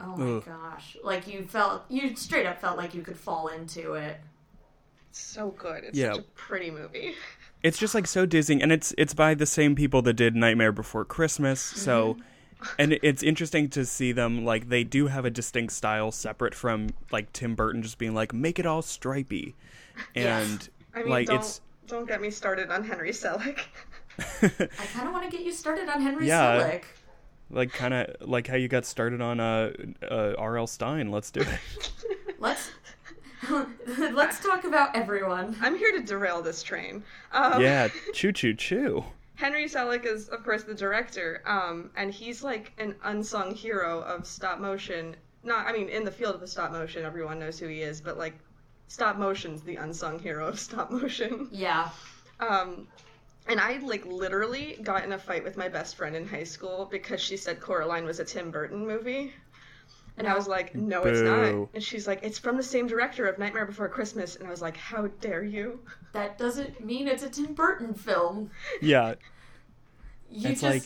Oh 0.00 0.16
my 0.16 0.36
Ugh. 0.38 0.44
gosh! 0.46 0.96
Like 1.04 1.26
you 1.26 1.42
felt, 1.42 1.82
you 1.90 2.16
straight 2.16 2.46
up 2.46 2.60
felt 2.60 2.78
like 2.78 2.94
you 2.94 3.02
could 3.02 3.18
fall 3.18 3.48
into 3.48 3.94
it. 3.94 4.18
It's 5.10 5.20
so 5.20 5.50
good. 5.50 5.84
It's 5.84 5.98
Yeah. 5.98 6.12
such 6.14 6.20
a 6.20 6.28
pretty 6.34 6.70
movie. 6.70 7.14
It's 7.62 7.76
just 7.76 7.94
like 7.94 8.06
so 8.06 8.24
dizzying, 8.24 8.62
and 8.62 8.72
it's 8.72 8.94
it's 8.96 9.12
by 9.12 9.34
the 9.34 9.44
same 9.44 9.74
people 9.74 10.00
that 10.02 10.14
did 10.14 10.34
Nightmare 10.34 10.72
Before 10.72 11.04
Christmas. 11.04 11.60
So, 11.60 12.16
and 12.78 12.94
it's 13.02 13.22
interesting 13.22 13.68
to 13.70 13.84
see 13.84 14.12
them 14.12 14.46
like 14.46 14.70
they 14.70 14.82
do 14.82 15.08
have 15.08 15.26
a 15.26 15.30
distinct 15.30 15.74
style 15.74 16.10
separate 16.10 16.54
from 16.54 16.88
like 17.12 17.30
Tim 17.34 17.54
Burton 17.54 17.82
just 17.82 17.98
being 17.98 18.14
like 18.14 18.32
make 18.32 18.58
it 18.58 18.64
all 18.64 18.80
stripy, 18.80 19.56
and 20.14 20.66
I 20.94 21.00
mean, 21.00 21.10
like 21.10 21.26
don't 21.26 21.36
it's 21.36 21.60
don't 21.86 22.08
get 22.08 22.22
me 22.22 22.30
started 22.30 22.70
on 22.70 22.82
Henry 22.82 23.10
Selick. 23.10 23.58
I 24.18 24.86
kind 24.92 25.06
of 25.06 25.12
want 25.12 25.30
to 25.30 25.36
get 25.36 25.44
you 25.44 25.52
started 25.52 25.88
on 25.88 26.00
Henry 26.00 26.26
Yeah. 26.26 26.60
Selick. 26.60 26.84
like 27.50 27.72
kind 27.72 27.94
of 27.94 28.16
like 28.28 28.46
how 28.46 28.56
you 28.56 28.68
got 28.68 28.84
started 28.84 29.20
on 29.20 29.40
uh, 29.40 29.72
uh 30.08 30.34
R.L. 30.38 30.66
Stine. 30.66 31.10
Let's 31.10 31.30
do 31.30 31.40
it. 31.40 31.92
Let's 32.38 32.70
let's 34.12 34.40
talk 34.40 34.64
about 34.64 34.94
everyone. 34.94 35.56
I'm 35.60 35.76
here 35.76 35.92
to 35.92 36.02
derail 36.02 36.42
this 36.42 36.62
train. 36.62 37.02
Um, 37.32 37.60
yeah, 37.60 37.88
choo 38.12 38.32
choo 38.32 38.54
choo. 38.54 39.04
Henry 39.34 39.64
Selick 39.64 40.04
is, 40.04 40.28
of 40.28 40.44
course, 40.44 40.64
the 40.64 40.74
director, 40.74 41.42
um, 41.46 41.90
and 41.96 42.12
he's 42.12 42.42
like 42.44 42.72
an 42.78 42.94
unsung 43.04 43.54
hero 43.54 44.00
of 44.02 44.26
stop 44.26 44.58
motion. 44.60 45.16
Not, 45.42 45.66
I 45.66 45.72
mean, 45.72 45.88
in 45.88 46.04
the 46.04 46.10
field 46.10 46.34
of 46.34 46.40
the 46.42 46.46
stop 46.46 46.70
motion, 46.72 47.04
everyone 47.04 47.38
knows 47.38 47.58
who 47.58 47.66
he 47.66 47.80
is, 47.80 48.02
but 48.02 48.18
like, 48.18 48.34
stop 48.88 49.16
motion's 49.16 49.62
the 49.62 49.76
unsung 49.76 50.18
hero 50.18 50.46
of 50.46 50.60
stop 50.60 50.90
motion. 50.90 51.48
Yeah. 51.50 51.88
Um, 52.40 52.86
and 53.50 53.58
I 53.60 53.78
like 53.78 54.06
literally 54.06 54.78
got 54.82 55.02
in 55.04 55.12
a 55.12 55.18
fight 55.18 55.42
with 55.42 55.56
my 55.56 55.68
best 55.68 55.96
friend 55.96 56.14
in 56.14 56.26
high 56.26 56.44
school 56.44 56.88
because 56.90 57.20
she 57.20 57.36
said 57.36 57.60
Coraline 57.60 58.04
was 58.04 58.20
a 58.20 58.24
Tim 58.24 58.52
Burton 58.52 58.86
movie. 58.86 59.32
And 60.16 60.28
I 60.28 60.34
was 60.34 60.46
like, 60.46 60.74
no, 60.74 61.02
it's 61.02 61.20
not. 61.20 61.68
And 61.74 61.82
she's 61.82 62.06
like, 62.06 62.20
it's 62.22 62.38
from 62.38 62.56
the 62.56 62.62
same 62.62 62.86
director 62.86 63.26
of 63.26 63.38
Nightmare 63.38 63.66
Before 63.66 63.88
Christmas. 63.88 64.36
And 64.36 64.46
I 64.46 64.50
was 64.50 64.60
like, 64.62 64.76
how 64.76 65.08
dare 65.20 65.42
you? 65.42 65.80
That 66.12 66.38
doesn't 66.38 66.84
mean 66.84 67.08
it's 67.08 67.22
a 67.24 67.30
Tim 67.30 67.54
Burton 67.54 67.94
film. 67.94 68.50
Yeah, 68.80 69.14
You 70.30 70.50
It's 70.50 70.60
just 70.60 70.62
like- 70.62 70.82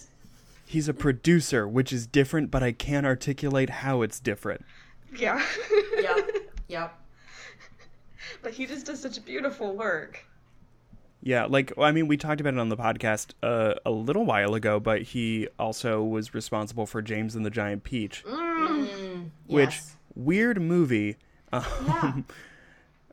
he's 0.64 0.88
a 0.88 0.94
producer, 0.94 1.68
which 1.68 1.92
is 1.92 2.06
different, 2.06 2.50
but 2.50 2.62
I 2.62 2.72
can't 2.72 3.04
articulate 3.04 3.68
how 3.70 4.02
it's 4.02 4.20
different. 4.20 4.64
Yeah. 5.14 5.44
yep, 6.00 6.30
yep. 6.68 6.98
but 8.42 8.52
he 8.52 8.66
just 8.66 8.86
does 8.86 9.00
such 9.00 9.22
beautiful 9.24 9.76
work. 9.76 10.24
Yeah, 11.26 11.46
like 11.46 11.72
I 11.78 11.90
mean, 11.90 12.06
we 12.06 12.18
talked 12.18 12.42
about 12.42 12.52
it 12.52 12.60
on 12.60 12.68
the 12.68 12.76
podcast 12.76 13.32
uh, 13.42 13.74
a 13.86 13.90
little 13.90 14.26
while 14.26 14.54
ago, 14.54 14.78
but 14.78 15.00
he 15.00 15.48
also 15.58 16.02
was 16.02 16.34
responsible 16.34 16.84
for 16.84 17.00
James 17.00 17.34
and 17.34 17.46
the 17.46 17.50
Giant 17.50 17.82
Peach, 17.82 18.22
which 19.46 19.70
Yes. 19.70 19.96
weird 20.14 20.60
movie. 20.60 21.16
Yeah. 21.52 21.62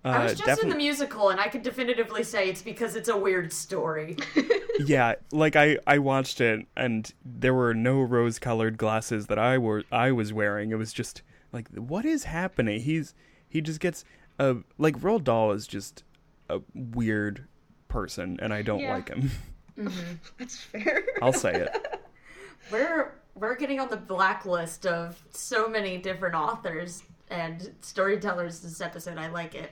Uh, 0.03 0.07
I 0.07 0.23
was 0.23 0.39
just 0.45 0.61
in 0.61 0.67
the 0.69 0.75
musical, 0.75 1.29
and 1.29 1.39
I 1.39 1.47
could 1.47 1.61
definitively 1.61 2.23
say 2.23 2.49
it's 2.49 2.61
because 2.61 2.97
it's 2.97 3.07
a 3.07 3.15
weird 3.15 3.53
story. 3.53 4.17
yeah, 4.85 5.13
like 5.31 5.55
I 5.55 5.77
I 5.87 5.99
watched 5.99 6.41
it 6.41 6.65
and 6.75 7.09
there 7.23 7.53
were 7.53 7.73
no 7.73 8.01
rose-colored 8.01 8.77
glasses 8.77 9.27
that 9.27 9.39
I 9.39 9.57
were 9.57 9.83
I 9.89 10.11
was 10.11 10.33
wearing. 10.33 10.71
It 10.71 10.75
was 10.75 10.91
just 10.91 11.21
like 11.53 11.69
what 11.75 12.03
is 12.03 12.25
happening? 12.25 12.81
He's 12.81 13.13
he 13.47 13.61
just 13.61 13.79
gets 13.79 14.03
a 14.37 14.57
like 14.77 14.97
Roald 14.99 15.23
Dahl 15.23 15.51
is 15.53 15.65
just 15.65 16.03
a 16.49 16.59
weird 16.73 17.45
person 17.91 18.39
and 18.41 18.53
I 18.53 18.61
don't 18.61 18.79
Yeah. 18.79 18.93
like 18.95 19.09
him. 19.09 19.29
That's 20.39 20.55
fair. 20.57 21.03
I'll 21.21 21.33
say 21.33 21.53
it. 21.53 22.01
We're 22.71 23.13
we're 23.35 23.55
getting 23.55 23.79
on 23.79 23.89
the 23.89 23.97
blacklist 23.97 24.85
of 24.85 25.21
so 25.31 25.67
many 25.67 25.97
different 25.97 26.35
authors 26.35 27.03
and 27.29 27.73
storytellers 27.81 28.59
this 28.59 28.81
episode. 28.81 29.17
I 29.17 29.27
like 29.29 29.55
it. 29.55 29.71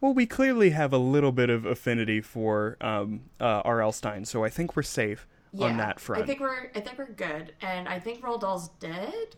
Well, 0.00 0.12
we 0.12 0.26
clearly 0.26 0.70
have 0.70 0.92
a 0.92 0.98
little 0.98 1.32
bit 1.32 1.50
of 1.50 1.64
affinity 1.64 2.20
for 2.20 2.76
um 2.80 3.22
uh 3.40 3.62
R.L. 3.64 3.92
Stine, 3.92 4.24
so 4.24 4.44
I 4.44 4.48
think 4.50 4.76
we're 4.76 4.82
safe 4.82 5.26
on 5.58 5.76
that 5.78 5.98
front. 5.98 6.22
I 6.22 6.26
think 6.26 6.40
we're 6.40 6.70
I 6.74 6.80
think 6.80 6.98
we're 6.98 7.12
good, 7.12 7.54
and 7.62 7.88
I 7.88 7.98
think 7.98 8.22
Roald 8.22 8.40
Dahl's 8.42 8.68
dead. 8.80 9.36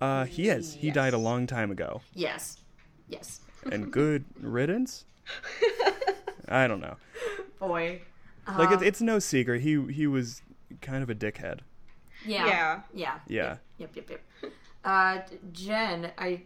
uh 0.00 0.24
he 0.24 0.48
is. 0.48 0.74
He 0.74 0.90
died 0.90 1.12
a 1.12 1.18
long 1.18 1.46
time 1.46 1.70
ago. 1.70 2.00
Yes, 2.14 2.58
yes, 3.08 3.40
And 3.70 3.92
good 4.00 4.24
riddance? 4.40 5.04
I 6.50 6.66
don't 6.66 6.80
know. 6.80 6.96
boy. 7.58 8.02
Like 8.58 8.72
it's 8.72 8.82
it's 8.82 9.00
no 9.00 9.18
secret 9.20 9.60
he 9.62 9.80
he 9.92 10.06
was 10.08 10.42
kind 10.80 11.02
of 11.02 11.10
a 11.10 11.14
dickhead. 11.14 11.60
Yeah, 12.26 12.46
Yeah. 12.46 12.80
yeah, 12.92 13.18
Yeah. 13.28 13.56
Yep, 13.78 13.90
yep, 13.96 14.10
yep. 14.10 14.52
Uh, 14.84 15.18
Jen, 15.52 16.10
I 16.18 16.42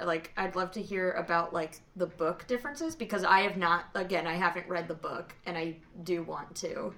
like. 0.00 0.32
I'd 0.36 0.54
love 0.56 0.70
to 0.72 0.82
hear 0.82 1.12
about 1.12 1.52
like 1.52 1.80
the 1.96 2.06
book 2.06 2.46
differences 2.46 2.94
because 2.94 3.24
I 3.24 3.40
have 3.40 3.56
not. 3.56 3.86
Again, 3.94 4.26
I 4.26 4.34
haven't 4.34 4.68
read 4.68 4.88
the 4.88 4.94
book, 4.94 5.34
and 5.46 5.56
I 5.58 5.76
do 6.04 6.22
want 6.22 6.54
to. 6.56 6.94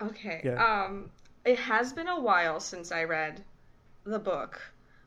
Okay. 0.00 0.40
Yeah. 0.44 0.62
Um, 0.84 1.10
it 1.44 1.58
has 1.58 1.92
been 1.92 2.08
a 2.08 2.20
while 2.20 2.60
since 2.60 2.92
I 2.92 3.04
read 3.04 3.44
the 4.04 4.18
book. 4.18 4.60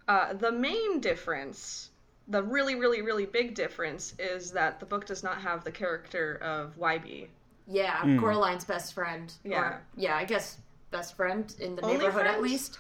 Uh, 0.08 0.34
the 0.34 0.52
main 0.52 1.00
difference, 1.00 1.90
the 2.28 2.44
really, 2.44 2.76
really, 2.76 3.02
really 3.02 3.26
big 3.26 3.56
difference, 3.56 4.14
is 4.20 4.52
that 4.52 4.80
the 4.80 4.86
book 4.86 5.06
does 5.06 5.24
not 5.24 5.42
have 5.42 5.64
the 5.64 5.72
character 5.72 6.36
of 6.42 6.78
Wybie. 6.78 7.28
Yeah, 7.68 8.02
Coraline's 8.20 8.64
best 8.64 8.94
friend. 8.94 9.34
Yeah. 9.44 9.60
Or, 9.60 9.82
yeah, 9.96 10.16
I 10.16 10.26
guess 10.26 10.58
best 10.92 11.16
friend 11.16 11.54
in 11.60 11.76
the 11.76 11.82
Only 11.82 11.98
neighborhood 11.98 12.26
at 12.26 12.42
least. 12.42 12.80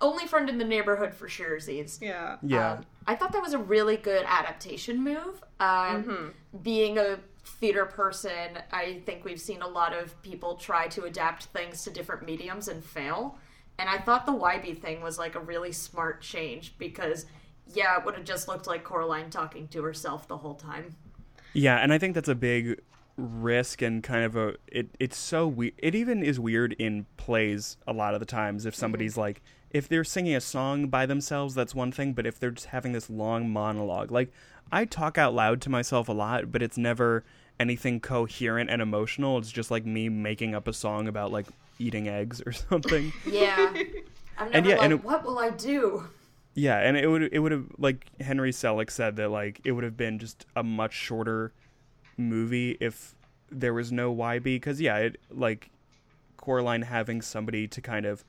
Only 0.00 0.26
friend 0.26 0.50
in 0.50 0.58
the 0.58 0.64
neighborhood 0.64 1.14
for 1.14 1.26
sure, 1.26 1.58
Z's. 1.58 1.98
Yeah. 2.02 2.36
Yeah. 2.42 2.72
Um, 2.72 2.86
I 3.06 3.14
thought 3.14 3.32
that 3.32 3.40
was 3.40 3.54
a 3.54 3.58
really 3.58 3.96
good 3.96 4.24
adaptation 4.26 5.02
move. 5.02 5.42
Um, 5.58 6.34
Being 6.62 6.98
a 6.98 7.18
theater 7.44 7.86
person, 7.86 8.58
I 8.72 9.00
think 9.06 9.24
we've 9.24 9.40
seen 9.40 9.62
a 9.62 9.68
lot 9.68 9.94
of 9.94 10.20
people 10.22 10.56
try 10.56 10.88
to 10.88 11.04
adapt 11.04 11.44
things 11.46 11.82
to 11.84 11.90
different 11.90 12.26
mediums 12.26 12.68
and 12.68 12.84
fail. 12.84 13.38
And 13.78 13.88
I 13.88 13.98
thought 13.98 14.26
the 14.26 14.32
Wybie 14.32 14.78
thing 14.80 15.00
was 15.00 15.18
like 15.18 15.34
a 15.34 15.40
really 15.40 15.72
smart 15.72 16.20
change 16.20 16.74
because, 16.76 17.24
yeah, 17.72 17.98
it 17.98 18.04
would 18.04 18.14
have 18.14 18.24
just 18.24 18.48
looked 18.48 18.66
like 18.66 18.84
Coraline 18.84 19.30
talking 19.30 19.68
to 19.68 19.82
herself 19.82 20.28
the 20.28 20.38
whole 20.38 20.54
time. 20.54 20.96
Yeah, 21.52 21.76
and 21.76 21.92
I 21.92 21.98
think 21.98 22.14
that's 22.14 22.28
a 22.28 22.34
big 22.34 22.80
risk 23.16 23.80
and 23.80 24.02
kind 24.02 24.24
of 24.24 24.36
a 24.36 24.56
it 24.66 24.88
it's 25.00 25.16
so 25.16 25.46
weird. 25.46 25.72
It 25.78 25.94
even 25.94 26.22
is 26.22 26.38
weird 26.38 26.74
in 26.74 27.06
plays 27.16 27.76
a 27.86 27.92
lot 27.92 28.14
of 28.14 28.20
the 28.20 28.26
times 28.26 28.66
if 28.66 28.74
somebody's 28.74 29.12
mm-hmm. 29.12 29.20
like 29.20 29.42
if 29.70 29.88
they're 29.88 30.04
singing 30.04 30.34
a 30.34 30.40
song 30.40 30.88
by 30.88 31.06
themselves 31.06 31.54
that's 31.54 31.74
one 31.74 31.92
thing, 31.92 32.12
but 32.12 32.26
if 32.26 32.38
they're 32.38 32.50
just 32.50 32.66
having 32.68 32.92
this 32.92 33.08
long 33.10 33.48
monologue. 33.50 34.10
Like 34.10 34.32
I 34.70 34.84
talk 34.84 35.16
out 35.16 35.34
loud 35.34 35.60
to 35.62 35.70
myself 35.70 36.08
a 36.08 36.12
lot, 36.12 36.52
but 36.52 36.62
it's 36.62 36.76
never 36.76 37.24
anything 37.58 38.00
coherent 38.00 38.70
and 38.70 38.82
emotional. 38.82 39.38
It's 39.38 39.50
just 39.50 39.70
like 39.70 39.86
me 39.86 40.08
making 40.08 40.54
up 40.54 40.68
a 40.68 40.72
song 40.72 41.08
about 41.08 41.32
like 41.32 41.46
eating 41.78 42.08
eggs 42.08 42.42
or 42.44 42.52
something. 42.52 43.12
Yeah. 43.26 43.72
I'm 44.38 44.50
never 44.50 44.68
yeah, 44.68 44.74
like, 44.74 44.84
and 44.84 44.92
it- 44.92 45.04
what 45.04 45.24
will 45.24 45.38
I 45.38 45.50
do? 45.50 46.08
Yeah, 46.58 46.78
and 46.78 46.96
it 46.96 47.06
would 47.06 47.22
it 47.32 47.38
would 47.38 47.52
have 47.52 47.66
like 47.78 48.06
Henry 48.20 48.50
Selick 48.50 48.90
said 48.90 49.16
that 49.16 49.28
like 49.28 49.60
it 49.64 49.72
would 49.72 49.84
have 49.84 49.96
been 49.96 50.18
just 50.18 50.46
a 50.56 50.62
much 50.62 50.94
shorter 50.94 51.52
movie 52.16 52.78
if 52.80 53.14
there 53.50 53.74
was 53.74 53.92
no 53.92 54.12
Wybie 54.12 54.42
because 54.44 54.80
yeah, 54.80 54.96
it 54.96 55.20
like 55.30 55.68
Coraline 56.38 56.82
having 56.82 57.20
somebody 57.20 57.68
to 57.68 57.80
kind 57.82 58.06
of 58.06 58.24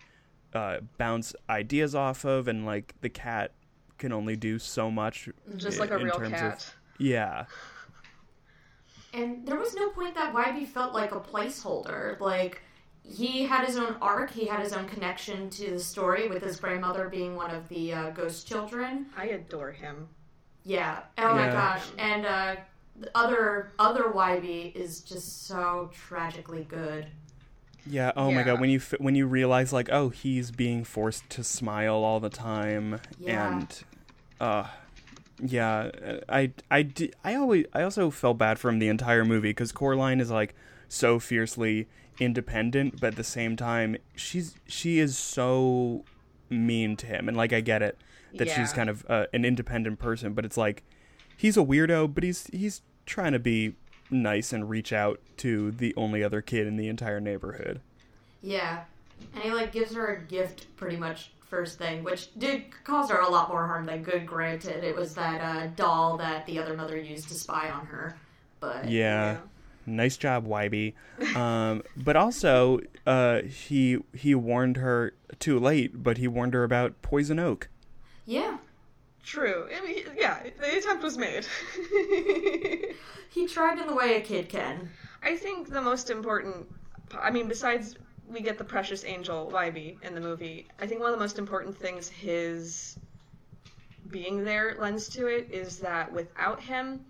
uh, 0.53 0.79
bounce 0.97 1.33
ideas 1.49 1.95
off 1.95 2.25
of, 2.25 2.47
and 2.49 2.65
like 2.65 2.93
the 3.01 3.09
cat 3.09 3.53
can 3.97 4.11
only 4.11 4.35
do 4.35 4.59
so 4.59 4.91
much. 4.91 5.29
Just 5.55 5.77
i- 5.77 5.81
like 5.81 5.91
a 5.91 5.95
in 5.97 6.03
real 6.03 6.15
terms 6.17 6.33
of- 6.41 6.75
yeah, 6.99 7.45
And 9.13 9.47
there 9.47 9.57
was 9.57 9.73
no 9.75 9.89
point 9.91 10.15
that 10.15 10.33
Wybie 10.33 10.67
felt 10.67 10.93
like 10.93 11.11
a 11.13 11.19
placeholder. 11.19 12.19
Like, 12.19 12.61
he 13.09 13.45
had 13.45 13.65
his 13.65 13.77
own 13.77 13.95
arc, 14.01 14.31
he 14.31 14.45
had 14.45 14.59
his 14.61 14.73
own 14.73 14.87
connection 14.87 15.49
to 15.51 15.71
the 15.71 15.79
story, 15.79 16.27
with 16.27 16.43
his 16.43 16.59
grandmother 16.59 17.07
being 17.09 17.35
one 17.35 17.51
of 17.51 17.67
the 17.69 17.93
uh, 17.93 18.09
ghost 18.11 18.47
children. 18.47 19.07
I 19.15 19.27
adore 19.27 19.71
him. 19.71 20.09
Yeah. 20.63 20.99
Oh 21.17 21.33
my 21.33 21.45
Yeah. 21.45 21.51
gosh. 21.53 21.83
And 21.97 22.25
uh, 22.25 22.55
the 22.99 23.09
other 23.15 23.71
other 23.79 24.03
Wybie 24.05 24.75
is 24.75 25.01
just 25.01 25.45
so 25.47 25.89
tragically 25.93 26.63
good. 26.67 27.07
yeah. 27.85 28.11
Oh 28.17 28.31
my 28.31 28.43
god, 28.43 28.59
when 28.59 28.69
you 28.69 28.81
when 28.99 29.15
you 29.15 29.27
realize 29.27 29.71
like 29.71 29.89
oh 29.91 30.09
he's 30.09 30.51
being 30.51 30.83
forced 30.83 31.29
to 31.31 31.43
smile 31.43 31.95
all 32.03 32.19
the 32.19 32.29
time, 32.29 32.99
Yeah. 33.19 33.57
and 33.59 33.83
uh 34.41 34.67
yeah 35.39 35.91
i 36.29 36.51
i 36.71 36.81
di- 36.81 37.13
i 37.23 37.35
always 37.35 37.65
i 37.73 37.83
also 37.83 38.09
felt 38.09 38.39
bad 38.39 38.57
for 38.57 38.69
him 38.69 38.79
the 38.79 38.87
entire 38.87 39.23
movie 39.23 39.49
because 39.51 39.71
coraline 39.71 40.19
is 40.19 40.31
like 40.31 40.55
so 40.89 41.19
fiercely 41.19 41.87
independent 42.19 42.99
but 42.99 43.07
at 43.07 43.15
the 43.15 43.23
same 43.23 43.55
time 43.55 43.95
she's 44.15 44.55
she 44.67 44.99
is 44.99 45.17
so 45.17 46.03
mean 46.49 46.95
to 46.95 47.05
him 47.05 47.27
and 47.27 47.35
like 47.37 47.53
i 47.53 47.61
get 47.61 47.81
it 47.81 47.97
that 48.35 48.47
she's 48.49 48.73
kind 48.73 48.89
of 48.89 49.05
uh, 49.09 49.25
an 49.33 49.45
independent 49.45 49.99
person 49.99 50.33
but 50.33 50.45
it's 50.45 50.57
like 50.57 50.83
he's 51.37 51.57
a 51.57 51.61
weirdo 51.61 52.11
but 52.13 52.23
he's 52.23 52.47
he's 52.51 52.81
trying 53.05 53.31
to 53.33 53.39
be 53.39 53.73
nice 54.09 54.53
and 54.53 54.69
reach 54.69 54.91
out 54.93 55.19
to 55.37 55.71
the 55.71 55.93
only 55.95 56.23
other 56.23 56.41
kid 56.41 56.65
in 56.67 56.77
the 56.77 56.87
entire 56.87 57.19
neighborhood 57.19 57.81
Yeah. 58.41 58.83
And 59.33 59.43
he 59.43 59.51
like 59.51 59.71
gives 59.71 59.93
her 59.95 60.15
a 60.15 60.21
gift 60.21 60.67
pretty 60.77 60.95
much 60.95 61.31
first 61.49 61.77
thing, 61.79 62.03
which 62.03 62.29
did 62.37 62.65
cause 62.83 63.09
her 63.09 63.19
a 63.19 63.29
lot 63.29 63.49
more 63.49 63.65
harm 63.65 63.85
than 63.85 64.03
good, 64.03 64.25
granted. 64.27 64.83
It 64.83 64.95
was 64.95 65.15
that 65.15 65.41
uh, 65.41 65.67
doll 65.75 66.17
that 66.17 66.45
the 66.45 66.59
other 66.59 66.75
mother 66.75 66.97
used 66.97 67.27
to 67.29 67.33
spy 67.33 67.69
on 67.71 67.85
her. 67.87 68.15
But 68.59 68.87
yeah, 68.89 69.33
Yeah. 69.33 69.37
Nice 69.87 70.17
job 70.17 70.45
Wybie 70.45 70.93
um, 71.35 71.81
but 71.95 72.15
also 72.15 72.79
uh, 73.05 73.41
he 73.41 73.97
he 74.13 74.35
warned 74.35 74.77
her 74.77 75.13
too 75.39 75.59
late 75.59 76.03
but 76.03 76.17
he 76.17 76.27
warned 76.27 76.53
her 76.53 76.63
about 76.63 77.01
poison 77.01 77.39
oak 77.39 77.69
yeah. 78.25 78.57
True. 79.23 79.67
I 79.75 79.85
mean, 79.85 80.03
yeah, 80.17 80.41
the 80.59 80.77
attempt 80.77 81.03
was 81.03 81.17
made. 81.17 81.45
He 83.29 83.45
tried 83.45 83.77
in 83.77 83.85
the 83.85 83.93
way 83.93 84.15
a 84.15 84.21
kid 84.21 84.49
can. 84.49 84.89
I 85.21 85.35
think 85.35 85.69
the 85.69 85.81
most 85.81 86.09
important, 86.09 86.65
I 87.15 87.29
mean, 87.29 87.47
besides 87.47 87.95
we 88.27 88.41
get 88.41 88.57
the 88.57 88.63
precious 88.63 89.05
angel 89.05 89.51
Wybie 89.53 90.01
in 90.01 90.15
the 90.15 90.21
movie, 90.21 90.67
I 90.79 90.87
think 90.87 91.01
one 91.01 91.11
of 91.11 91.15
the 91.15 91.23
most 91.23 91.37
important 91.37 91.77
things 91.77 92.09
his 92.09 92.97
being 94.09 94.43
there 94.43 94.75
lends 94.79 95.07
to 95.09 95.27
it 95.27 95.49
is 95.51 95.77
that 95.79 96.11
without 96.11 96.59
him, 96.59 97.05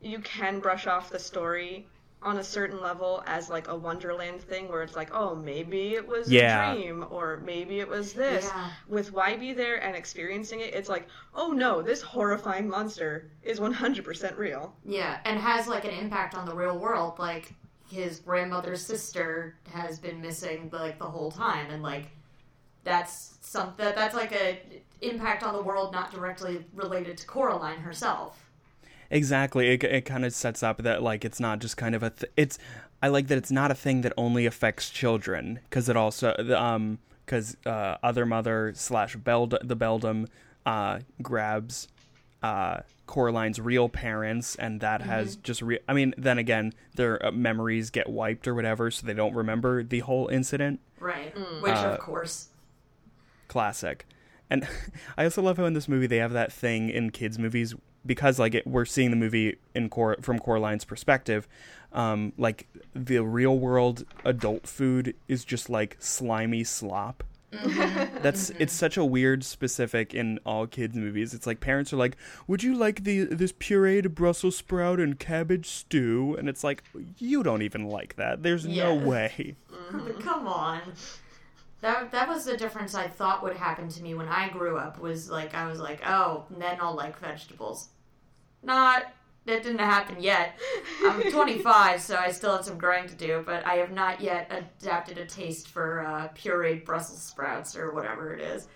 you 0.00 0.18
can 0.18 0.58
brush 0.58 0.88
off 0.88 1.10
the 1.10 1.18
story 1.20 1.86
on 2.24 2.38
a 2.38 2.44
certain 2.44 2.80
level 2.80 3.22
as 3.26 3.48
like 3.50 3.68
a 3.68 3.76
Wonderland 3.76 4.40
thing 4.40 4.68
where 4.68 4.82
it's 4.82 4.96
like, 4.96 5.10
oh, 5.12 5.34
maybe 5.34 5.94
it 5.94 6.06
was 6.06 6.30
Yeah. 6.30 6.72
a 6.72 6.74
dream 6.74 7.04
or 7.10 7.40
maybe 7.44 7.80
it 7.80 7.88
was 7.88 8.12
this. 8.12 8.44
Yeah. 8.46 8.70
With 8.88 9.12
Wybie 9.12 9.56
there 9.56 9.82
and 9.82 9.96
experiencing 9.96 10.60
it, 10.60 10.74
it's 10.74 10.88
like, 10.88 11.08
oh 11.34 11.48
no, 11.48 11.82
this 11.82 12.00
horrifying 12.02 12.68
monster 12.68 13.30
is 13.42 13.58
100% 13.60 14.36
real. 14.38 14.74
Yeah, 14.84 15.18
and 15.24 15.38
has 15.38 15.66
like 15.66 15.84
an 15.84 15.90
impact 15.92 16.34
on 16.34 16.46
the 16.46 16.54
real 16.54 16.78
world. 16.78 17.18
Like 17.18 17.52
his 17.90 18.20
grandmother's 18.20 18.84
sister 18.84 19.56
has 19.72 19.98
been 19.98 20.20
missing 20.20 20.70
like 20.72 20.98
the 20.98 21.04
whole 21.04 21.30
time, 21.30 21.70
and 21.70 21.82
like 21.82 22.06
that's 22.84 23.36
something 23.42 23.92
that's 23.94 24.14
like 24.14 24.32
a 24.32 24.60
impact 25.00 25.42
on 25.42 25.54
the 25.54 25.62
world 25.62 25.92
not 25.92 26.10
directly 26.12 26.64
related 26.74 27.16
to 27.18 27.26
Coraline 27.26 27.78
herself. 27.80 28.38
Exactly. 29.12 29.68
It, 29.68 29.84
it 29.84 30.04
kind 30.04 30.24
of 30.24 30.32
sets 30.34 30.62
up 30.62 30.78
that 30.82 31.02
like 31.02 31.24
it's 31.24 31.38
not 31.38 31.60
just 31.60 31.76
kind 31.76 31.94
of 31.94 32.02
a 32.02 32.10
th- 32.10 32.32
it's 32.36 32.58
i 33.00 33.08
like 33.08 33.28
that 33.28 33.38
it's 33.38 33.50
not 33.50 33.70
a 33.70 33.74
thing 33.74 34.00
that 34.02 34.12
only 34.16 34.46
affects 34.46 34.90
children 34.90 35.60
because 35.68 35.88
it 35.88 35.96
also 35.96 36.34
um 36.56 36.98
because 37.24 37.56
uh 37.66 37.96
other 38.02 38.24
mother 38.26 38.72
slash 38.74 39.16
beld 39.16 39.56
the 39.62 39.76
beldam 39.76 40.26
uh 40.66 40.98
grabs 41.20 41.88
uh 42.42 42.78
coraline's 43.06 43.60
real 43.60 43.88
parents 43.88 44.54
and 44.56 44.80
that 44.80 45.02
has 45.02 45.36
just 45.36 45.62
re- 45.62 45.80
i 45.88 45.92
mean 45.92 46.14
then 46.16 46.38
again 46.38 46.72
their 46.94 47.24
uh, 47.26 47.30
memories 47.32 47.90
get 47.90 48.08
wiped 48.08 48.46
or 48.48 48.54
whatever 48.54 48.90
so 48.90 49.04
they 49.06 49.14
don't 49.14 49.34
remember 49.34 49.82
the 49.82 50.00
whole 50.00 50.28
incident. 50.28 50.78
Right. 51.00 51.34
Which, 51.60 51.72
Uh, 51.72 51.94
of 51.94 51.98
course, 51.98 52.48
classic. 53.48 54.06
And 54.48 54.66
I 55.16 55.24
also 55.24 55.42
love 55.42 55.56
how 55.56 55.64
in 55.64 55.72
this 55.74 55.88
movie 55.88 56.06
they 56.06 56.18
have 56.18 56.32
that 56.32 56.52
thing 56.52 56.88
in 56.90 57.10
kids' 57.10 57.38
movies 57.38 57.74
because 58.04 58.38
like 58.38 58.54
it, 58.54 58.66
we're 58.66 58.84
seeing 58.84 59.10
the 59.10 59.16
movie 59.16 59.56
in 59.74 59.88
Cor- 59.88 60.18
from 60.20 60.38
Coraline's 60.38 60.84
perspective, 60.84 61.46
um, 61.92 62.32
like 62.38 62.66
the 62.94 63.18
real 63.20 63.58
world 63.58 64.04
adult 64.24 64.66
food 64.66 65.14
is 65.28 65.44
just 65.44 65.68
like 65.70 65.96
slimy 65.98 66.64
slop. 66.64 67.24
That's 68.22 68.50
it's 68.58 68.72
such 68.72 68.96
a 68.96 69.04
weird 69.04 69.44
specific 69.44 70.14
in 70.14 70.38
all 70.46 70.66
kids 70.66 70.96
movies. 70.96 71.34
It's 71.34 71.46
like 71.46 71.60
parents 71.60 71.92
are 71.92 71.96
like, 71.96 72.16
"Would 72.46 72.62
you 72.62 72.74
like 72.74 73.04
the 73.04 73.24
this 73.24 73.52
pureed 73.52 74.14
Brussels 74.14 74.56
sprout 74.56 74.98
and 74.98 75.18
cabbage 75.18 75.66
stew?" 75.66 76.34
And 76.38 76.48
it's 76.48 76.64
like, 76.64 76.82
"You 77.18 77.42
don't 77.42 77.60
even 77.60 77.88
like 77.88 78.16
that. 78.16 78.42
There's 78.42 78.66
no 78.66 78.94
Yeah. 78.96 79.04
way." 79.04 79.56
Come 80.20 80.46
on. 80.48 80.80
That 81.82 82.10
that 82.12 82.28
was 82.28 82.44
the 82.44 82.56
difference 82.56 82.94
I 82.94 83.08
thought 83.08 83.42
would 83.42 83.56
happen 83.56 83.88
to 83.90 84.02
me 84.02 84.14
when 84.14 84.28
I 84.28 84.48
grew 84.48 84.78
up. 84.78 84.98
Was 84.98 85.28
like 85.28 85.54
I 85.54 85.66
was 85.68 85.78
like, 85.80 86.00
oh, 86.06 86.46
then 86.50 86.78
I'll 86.80 86.94
like 86.94 87.18
vegetables. 87.18 87.90
Not 88.62 89.04
that 89.44 89.64
didn't 89.64 89.80
happen 89.80 90.22
yet. 90.22 90.56
I'm 91.04 91.20
25, 91.32 92.00
so 92.00 92.14
I 92.16 92.30
still 92.30 92.54
have 92.54 92.64
some 92.64 92.78
growing 92.78 93.08
to 93.08 93.14
do, 93.16 93.42
but 93.44 93.66
I 93.66 93.74
have 93.74 93.90
not 93.90 94.20
yet 94.20 94.50
adapted 94.80 95.18
a 95.18 95.26
taste 95.26 95.66
for 95.68 96.00
uh, 96.00 96.28
pureed 96.28 96.84
Brussels 96.84 97.20
sprouts 97.20 97.76
or 97.76 97.92
whatever 97.92 98.32
it 98.32 98.40
is. 98.40 98.68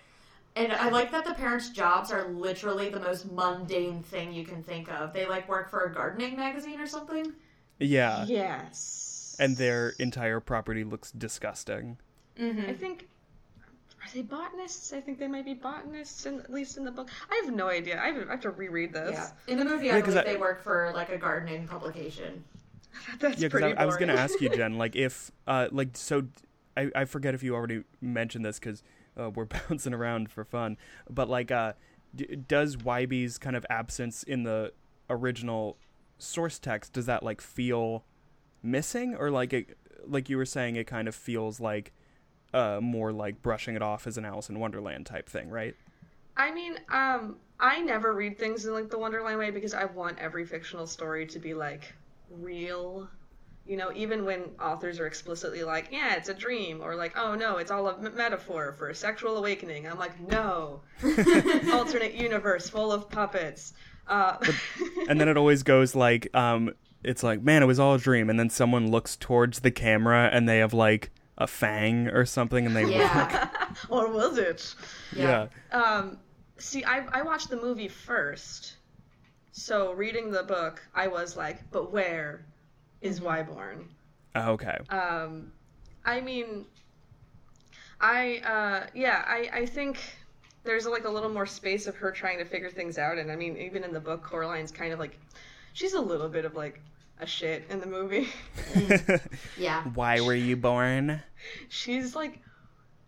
And 0.57 0.73
I 0.73 0.89
like 0.89 1.13
that 1.13 1.25
the 1.25 1.35
parents' 1.35 1.71
jobs 1.71 2.11
are 2.11 2.27
literally 2.29 2.89
the 2.89 2.99
most 2.99 3.31
mundane 3.31 4.03
thing 4.03 4.33
you 4.33 4.45
can 4.45 4.63
think 4.65 4.91
of. 4.91 5.13
They 5.13 5.27
like 5.27 5.49
work 5.49 5.71
for 5.71 5.85
a 5.85 5.95
gardening 5.95 6.35
magazine 6.35 6.81
or 6.81 6.87
something. 6.89 7.33
Yeah, 7.79 8.25
Yes. 8.27 9.37
and 9.39 9.57
their 9.57 9.91
entire 10.01 10.41
property 10.41 10.83
looks 10.83 11.13
disgusting. 11.13 11.99
I 12.39 12.73
think 12.73 13.09
are 14.03 14.09
they 14.15 14.23
botanists? 14.23 14.93
I 14.93 15.01
think 15.01 15.19
they 15.19 15.27
might 15.27 15.45
be 15.45 15.55
botanists, 15.55 16.27
in, 16.27 16.39
at 16.41 16.53
least 16.53 16.77
in 16.77 16.85
the 16.85 16.91
book. 16.93 17.09
I 17.31 17.43
have 17.45 17.55
no 17.55 17.69
idea. 17.69 18.01
I 18.01 18.09
have, 18.13 18.29
I 18.29 18.33
have 18.33 18.41
to 18.43 18.51
reread 18.51 18.93
this. 18.93 19.13
Yeah. 19.13 19.31
In 19.53 19.59
the 19.59 19.65
movie, 19.65 19.91
I 19.91 19.97
Yeah, 19.97 20.01
'cause 20.03 20.15
believe 20.15 20.29
I- 20.29 20.33
they 20.35 20.39
work 20.39 20.63
for 20.63 20.93
like 20.95 21.09
a 21.09 21.19
gardening 21.19 21.67
publication. 21.67 22.45
That's 23.21 23.41
yeah, 23.41 23.49
because 23.49 23.61
pretty 23.63 23.77
I, 23.77 23.83
I 23.83 23.87
was 23.87 23.97
gonna 23.97 24.13
ask 24.15 24.41
you, 24.41 24.49
Jen, 24.49 24.79
like 24.79 24.95
if, 24.97 25.31
uh, 25.47 25.69
like 25.73 25.91
so, 25.97 26.27
I, 26.77 26.91
I 26.95 27.05
forget 27.05 27.35
if 27.35 27.43
you 27.43 27.55
already 27.55 27.83
mentioned 28.01 28.45
this 28.45 28.59
because 28.59 28.83
uh, 29.19 29.31
we're 29.31 29.45
bouncing 29.69 29.93
around 29.95 30.31
for 30.31 30.45
fun, 30.45 30.77
but 31.11 31.29
like, 31.29 31.51
uh, 31.51 31.73
d- 32.15 32.37
does 32.49 32.77
Wybie's 32.77 33.39
kind 33.39 33.57
of 33.57 33.67
absence 33.71 34.23
in 34.23 34.45
the 34.45 34.73
original 35.11 35.77
source 36.19 36.59
text 36.59 36.93
does 36.95 37.07
that 37.07 37.23
like 37.23 37.41
feel 37.41 38.05
missing 38.63 39.15
or 39.15 39.31
like 39.31 39.53
it, 39.53 39.77
like 40.07 40.29
you 40.31 40.37
were 40.37 40.47
saying, 40.47 40.77
it 40.77 40.87
kind 40.87 41.09
of 41.09 41.15
feels 41.15 41.61
like, 41.61 41.93
uh, 42.57 42.81
more 42.81 43.13
like 43.13 43.43
brushing 43.43 43.77
it 43.77 43.83
off 43.83 44.07
as 44.07 44.17
an 44.17 44.25
Alice 44.25 44.49
in 44.49 44.59
Wonderland 44.59 45.07
type 45.07 45.29
thing, 45.29 45.51
right? 45.51 45.77
I 46.37 46.53
mean, 46.53 46.79
um, 46.91 47.37
I 47.61 47.81
never 47.81 48.15
read 48.15 48.39
things 48.39 48.65
in 48.67 48.73
like 48.73 48.91
the 48.91 48.99
Wonderland 48.99 49.39
way 49.39 49.51
because 49.51 49.75
I 49.75 49.85
want 49.85 50.19
every 50.19 50.45
fictional 50.47 50.87
story 50.87 51.27
to 51.27 51.39
be 51.39 51.55
like 51.55 51.95
real. 52.31 53.09
You 53.67 53.77
know, 53.77 53.91
even 53.97 54.25
when 54.25 54.43
authors 54.61 55.01
are 55.01 55.07
explicitly 55.07 55.65
like, 55.65 55.89
"Yeah, 55.91 56.15
it's 56.15 56.29
a 56.29 56.35
dream," 56.35 56.81
or 56.83 56.95
like, 56.95 57.17
"Oh 57.19 57.35
no, 57.35 57.57
it's 57.57 57.71
all 57.71 57.89
a 57.89 57.99
m- 57.99 58.15
metaphor 58.17 58.75
for 58.79 58.91
a 58.91 58.95
sexual 58.95 59.37
awakening," 59.39 59.89
I'm 59.89 59.99
like, 59.99 60.19
"No, 60.21 60.83
alternate 61.73 62.15
universe 62.15 62.69
full 62.71 62.93
of 62.93 63.11
puppets." 63.11 63.75
Uh, 64.07 64.37
and 65.09 65.21
then 65.21 65.29
it 65.29 65.37
always 65.37 65.65
goes 65.65 65.97
like 65.97 66.29
um 66.33 66.71
it's 67.03 67.25
like 67.25 67.43
man 67.43 67.61
it 67.61 67.67
was 67.67 67.81
all 67.81 67.95
a 67.95 67.99
dream 67.99 68.31
and 68.31 68.39
then 68.39 68.49
someone 68.49 68.89
looks 68.89 69.17
towards 69.17 69.61
the 69.61 69.71
camera 69.71 70.31
and 70.33 70.49
they 70.49 70.59
have 70.59 70.73
like 70.73 71.11
a 71.39 71.47
fang 71.47 72.09
or 72.09 72.25
something 72.25 72.65
and 72.67 72.75
they 72.75 72.85
Yeah. 72.91 73.49
or 73.89 74.11
was 74.11 74.39
it? 74.39 74.75
yeah. 75.15 75.49
Um, 75.73 76.19
see, 76.59 76.85
I 76.85 77.07
I 77.13 77.23
watched 77.23 77.51
the 77.51 77.57
movie 77.57 77.89
first, 77.89 78.77
so 79.53 79.93
reading 79.93 80.31
the 80.31 80.43
book, 80.43 80.83
I 80.95 81.09
was 81.09 81.37
like, 81.37 81.71
"But 81.71 81.93
where 81.93 82.45
is 83.03 83.21
Wyborn?" 83.21 83.85
Oh, 84.35 84.53
okay 84.53 84.79
Um, 84.91 85.53
I 86.05 86.21
mean, 86.21 86.67
I 88.01 88.39
uh, 88.39 88.87
yeah, 88.95 89.25
I 89.27 89.49
I 89.53 89.67
think 89.67 89.99
there's 90.65 90.87
like 90.87 91.05
a 91.05 91.09
little 91.11 91.31
more 91.31 91.47
space 91.47 91.87
of 91.87 91.97
her 91.97 92.11
trying 92.11 92.39
to 92.39 92.45
figure 92.45 92.71
things 92.71 92.99
out, 92.99 93.19
and 93.19 93.31
I 93.31 93.37
mean, 93.37 93.57
even 93.57 93.85
in 93.85 93.93
the 93.93 94.01
book, 94.01 94.23
Coraline's 94.23 94.73
kind 94.73 94.93
of 94.93 94.99
like, 94.99 95.19
she's 95.75 95.93
a 95.95 96.01
little 96.01 96.29
bit 96.29 96.45
of 96.45 96.55
like 96.55 96.81
a 97.21 97.27
shit 97.27 97.65
in 97.71 97.81
the 97.81 97.87
movie. 97.87 98.29
Yeah. 99.59 99.83
why 99.95 100.21
were 100.21 100.35
you 100.35 100.57
born 100.57 101.23
she's 101.69 102.15
like 102.15 102.41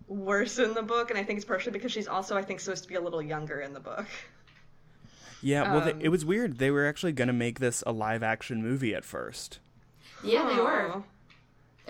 worse 0.07 0.59
in 0.59 0.73
the 0.75 0.83
book, 0.83 1.11
and 1.11 1.19
I 1.19 1.23
think 1.25 1.37
it's 1.37 1.45
partially 1.45 1.73
because 1.73 1.93
she's 1.93 2.09
also 2.09 2.37
I 2.37 2.43
think 2.43 2.61
supposed 2.61 2.85
to 2.85 2.89
be 2.89 2.95
a 2.95 3.01
little 3.01 3.21
younger 3.21 3.61
in 3.61 3.75
the 3.75 3.81
book. 3.81 4.07
yeah 5.43 5.63
well 5.75 5.87
Um, 5.89 5.99
they, 5.99 6.05
it 6.07 6.09
was 6.09 6.25
weird 6.25 6.59
they 6.59 6.71
were 6.71 6.87
actually 6.87 7.13
gonna 7.13 7.33
make 7.35 7.59
this 7.61 7.83
a 7.87 7.93
live 7.93 8.23
action 8.23 8.63
movie 8.63 8.95
at 8.95 9.05
first 9.05 9.59
Yeah, 10.25 10.47
they 10.49 10.57
were. 10.57 10.93
And, 10.93 11.05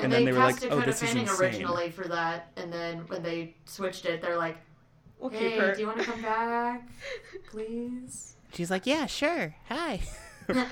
And 0.04 0.12
they, 0.12 0.16
then 0.16 0.24
they 0.26 0.32
were 0.32 0.38
cast 0.38 0.62
like, 0.62 0.72
"Oh, 0.72 0.76
Dakota 0.76 0.86
this 0.90 1.02
is 1.02 1.08
Fanning 1.08 1.22
insane." 1.28 1.46
originally 1.46 1.90
for 1.90 2.06
that, 2.08 2.52
and 2.56 2.72
then 2.72 2.98
when 3.08 3.22
they 3.22 3.54
switched 3.64 4.06
it, 4.06 4.20
they're 4.22 4.36
like, 4.36 4.56
We'll 5.18 5.30
keep 5.30 5.40
"Hey, 5.40 5.58
her. 5.58 5.74
do 5.74 5.80
you 5.80 5.86
want 5.88 5.98
to 6.00 6.04
come 6.04 6.22
back, 6.22 6.88
please?" 7.50 8.34
she's 8.54 8.70
like 8.70 8.86
yeah 8.86 9.06
sure 9.06 9.54
hi 9.68 10.00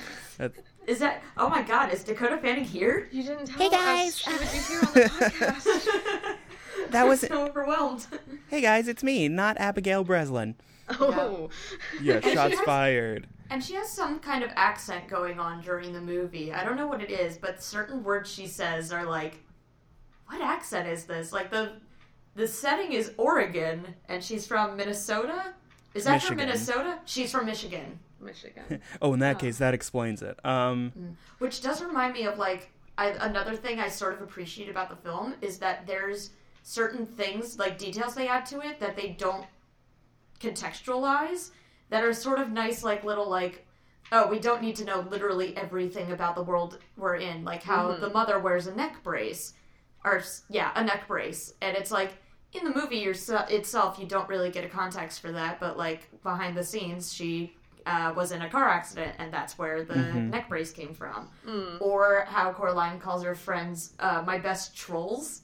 Is 0.86 0.98
that? 1.00 1.22
Oh 1.36 1.48
my 1.48 1.62
God! 1.62 1.92
Is 1.92 2.04
Dakota 2.04 2.38
Fanning 2.38 2.64
here? 2.64 3.08
You 3.10 3.22
didn't 3.24 3.46
tell 3.46 3.58
Hey, 3.58 3.66
us 3.66 3.72
guys. 3.72 4.18
she 4.18 4.30
would 4.30 4.40
be 4.40 4.46
here 4.46 4.80
on 4.80 4.92
the 4.94 5.00
podcast. 5.10 6.36
that 6.90 7.06
was 7.06 7.20
so 7.20 7.46
overwhelmed. 7.46 8.06
hey 8.48 8.60
guys 8.60 8.86
it's 8.86 9.02
me 9.02 9.26
not 9.28 9.56
abigail 9.58 10.04
breslin 10.04 10.54
oh, 11.00 11.48
yeah 12.00 12.20
she 12.20 12.34
shots 12.34 12.54
has- 12.54 12.64
fired 12.64 13.26
And 13.50 13.64
she 13.64 13.74
has 13.74 13.88
some 13.88 14.20
kind 14.20 14.44
of 14.44 14.50
accent 14.56 15.08
going 15.08 15.40
on 15.40 15.62
during 15.62 15.92
the 15.92 16.00
movie. 16.00 16.52
I 16.52 16.62
don't 16.64 16.76
know 16.76 16.86
what 16.86 17.00
it 17.02 17.10
is, 17.10 17.38
but 17.38 17.62
certain 17.62 18.04
words 18.04 18.30
she 18.30 18.46
says 18.46 18.92
are 18.92 19.04
like, 19.06 19.38
"What 20.28 20.40
accent 20.42 20.86
is 20.88 21.04
this?" 21.04 21.32
Like 21.32 21.50
the 21.50 21.72
the 22.34 22.46
setting 22.48 22.92
is 22.92 23.12
Oregon, 23.16 23.94
and 24.08 24.22
she's 24.22 24.46
from 24.46 24.76
Minnesota. 24.76 25.54
Is 25.94 26.04
that 26.04 26.22
from 26.22 26.36
Minnesota? 26.36 26.98
She's 27.06 27.30
from 27.32 27.46
Michigan, 27.46 27.98
Michigan. 28.20 28.80
oh 29.02 29.12
in 29.14 29.20
that 29.20 29.38
case 29.38 29.58
that 29.58 29.74
explains 29.74 30.22
it. 30.22 30.38
Um 30.44 31.16
which 31.38 31.62
does 31.62 31.82
remind 31.82 32.14
me 32.14 32.24
of 32.24 32.38
like 32.38 32.70
I, 32.98 33.08
another 33.20 33.54
thing 33.54 33.78
I 33.78 33.88
sort 33.88 34.14
of 34.14 34.22
appreciate 34.22 34.70
about 34.70 34.88
the 34.88 34.96
film 34.96 35.34
is 35.42 35.58
that 35.58 35.86
there's 35.86 36.30
certain 36.62 37.04
things 37.04 37.58
like 37.58 37.78
details 37.78 38.14
they 38.14 38.26
add 38.28 38.46
to 38.46 38.60
it 38.60 38.80
that 38.80 38.96
they 38.96 39.08
don't 39.18 39.46
contextualize 40.40 41.50
that 41.90 42.04
are 42.04 42.12
sort 42.12 42.38
of 42.38 42.50
nice 42.50 42.82
like 42.82 43.04
little 43.04 43.28
like 43.28 43.66
oh 44.12 44.26
we 44.28 44.38
don't 44.38 44.62
need 44.62 44.76
to 44.76 44.84
know 44.84 45.06
literally 45.10 45.56
everything 45.56 46.12
about 46.12 46.34
the 46.34 46.42
world 46.42 46.78
we're 46.96 47.16
in. 47.16 47.44
Like 47.44 47.62
how 47.62 47.92
the 47.96 48.10
mother 48.10 48.38
wears 48.38 48.66
a 48.66 48.74
neck 48.74 49.02
brace 49.02 49.54
or 50.04 50.22
yeah 50.48 50.70
a 50.74 50.84
neck 50.84 51.06
brace. 51.06 51.52
And 51.60 51.76
it's 51.76 51.90
like 51.90 52.14
in 52.52 52.64
the 52.64 52.74
movie 52.74 52.98
yourse- 52.98 53.28
itself 53.28 53.98
you 53.98 54.06
don't 54.06 54.28
really 54.28 54.50
get 54.50 54.64
a 54.64 54.68
context 54.68 55.20
for 55.20 55.32
that 55.32 55.60
but 55.60 55.76
like 55.76 56.08
behind 56.22 56.56
the 56.56 56.64
scenes 56.64 57.12
she 57.12 57.55
uh, 57.86 58.12
was 58.16 58.32
in 58.32 58.42
a 58.42 58.48
car 58.48 58.68
accident 58.68 59.14
and 59.18 59.32
that's 59.32 59.56
where 59.58 59.84
the 59.84 59.94
neck 60.34 60.48
brace 60.48 60.72
came 60.72 60.92
from 60.92 61.28
or 61.80 62.24
how 62.28 62.52
coraline 62.52 62.98
calls 62.98 63.22
her 63.22 63.34
friends 63.34 63.94
uh, 64.00 64.22
my 64.26 64.38
best 64.38 64.76
trolls 64.76 65.42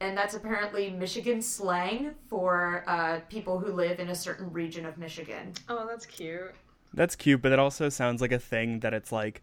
and 0.00 0.16
that's 0.16 0.34
apparently 0.34 0.90
Michigan 0.90 1.42
slang 1.42 2.14
for 2.28 2.84
uh, 2.86 3.20
people 3.28 3.58
who 3.58 3.72
live 3.72 3.98
in 3.98 4.10
a 4.10 4.14
certain 4.14 4.52
region 4.52 4.86
of 4.86 4.96
Michigan. 4.96 5.52
Oh, 5.68 5.86
that's 5.88 6.06
cute. 6.06 6.54
That's 6.94 7.16
cute, 7.16 7.42
but 7.42 7.52
it 7.52 7.58
also 7.58 7.88
sounds 7.88 8.20
like 8.20 8.32
a 8.32 8.38
thing 8.38 8.80
that 8.80 8.94
it's 8.94 9.10
like 9.10 9.42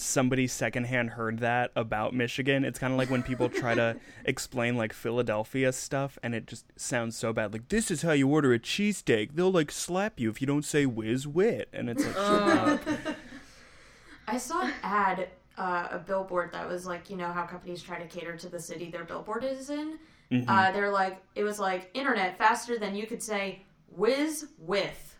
somebody 0.00 0.46
secondhand 0.46 1.10
heard 1.10 1.38
that 1.38 1.70
about 1.76 2.14
Michigan. 2.14 2.64
It's 2.64 2.78
kind 2.78 2.92
of 2.92 2.98
like 2.98 3.10
when 3.10 3.22
people 3.22 3.48
try 3.48 3.74
to 3.74 3.96
explain 4.24 4.76
like 4.76 4.92
Philadelphia 4.92 5.72
stuff 5.72 6.18
and 6.22 6.34
it 6.34 6.46
just 6.46 6.66
sounds 6.76 7.16
so 7.16 7.32
bad. 7.32 7.52
Like, 7.52 7.68
this 7.68 7.90
is 7.90 8.02
how 8.02 8.12
you 8.12 8.28
order 8.28 8.52
a 8.52 8.58
cheesesteak. 8.58 9.34
They'll 9.34 9.52
like 9.52 9.70
slap 9.70 10.18
you 10.18 10.30
if 10.30 10.40
you 10.40 10.46
don't 10.46 10.64
say 10.64 10.86
whiz 10.86 11.26
wit. 11.26 11.68
And 11.72 11.88
it's 11.90 12.04
like, 12.04 12.14
shut 12.14 12.58
up. 12.58 12.80
I 14.28 14.38
saw 14.38 14.62
an 14.62 14.74
ad, 14.82 15.28
uh, 15.56 15.88
a 15.90 15.98
billboard 15.98 16.52
that 16.52 16.68
was 16.68 16.86
like, 16.86 17.08
you 17.10 17.16
know 17.16 17.32
how 17.32 17.44
companies 17.44 17.82
try 17.82 17.98
to 17.98 18.06
cater 18.06 18.36
to 18.36 18.48
the 18.48 18.60
city 18.60 18.90
their 18.90 19.04
billboard 19.04 19.44
is 19.44 19.70
in. 19.70 19.98
Uh, 20.46 20.70
they're 20.72 20.90
like, 20.90 21.22
it 21.34 21.42
was 21.42 21.58
like 21.58 21.90
internet 21.94 22.36
faster 22.36 22.78
than 22.78 22.94
you 22.94 23.06
could 23.06 23.22
say 23.22 23.62
whiz 23.88 24.48
with, 24.58 25.16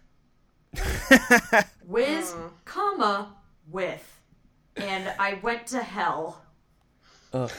whiz, 1.86 2.34
comma 2.66 3.34
with, 3.70 4.17
and 4.80 5.12
I 5.18 5.34
went 5.42 5.66
to 5.68 5.80
hell. 5.82 6.42
Ugh. 7.32 7.50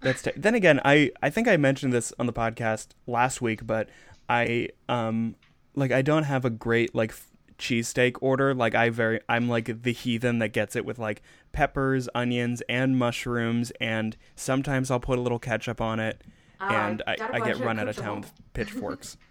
That's 0.00 0.22
t- 0.22 0.30
then 0.36 0.54
again, 0.54 0.80
I 0.84 1.10
I 1.22 1.30
think 1.30 1.48
I 1.48 1.56
mentioned 1.56 1.92
this 1.92 2.12
on 2.18 2.26
the 2.26 2.32
podcast 2.32 2.88
last 3.06 3.42
week, 3.42 3.66
but 3.66 3.88
I 4.28 4.68
um 4.88 5.34
like 5.74 5.90
I 5.90 6.02
don't 6.02 6.22
have 6.24 6.44
a 6.44 6.50
great 6.50 6.94
like 6.94 7.10
f- 7.10 7.26
cheesesteak 7.58 8.16
order. 8.20 8.54
Like 8.54 8.74
I 8.76 8.90
very 8.90 9.20
I'm 9.28 9.48
like 9.48 9.82
the 9.82 9.92
heathen 9.92 10.38
that 10.38 10.50
gets 10.52 10.76
it 10.76 10.84
with 10.84 10.98
like 11.00 11.20
peppers, 11.52 12.08
onions, 12.14 12.62
and 12.68 12.96
mushrooms, 12.96 13.72
and 13.80 14.16
sometimes 14.36 14.90
I'll 14.90 15.00
put 15.00 15.18
a 15.18 15.22
little 15.22 15.40
ketchup 15.40 15.80
on 15.80 15.98
it, 15.98 16.22
Ah, 16.60 16.86
and 16.86 17.02
I, 17.06 17.16
got 17.16 17.30
a 17.30 17.34
I 17.34 17.40
get 17.40 17.58
run 17.58 17.80
out 17.80 17.88
of 17.88 17.96
town 17.96 18.20
with 18.20 18.32
pitchforks. 18.52 19.16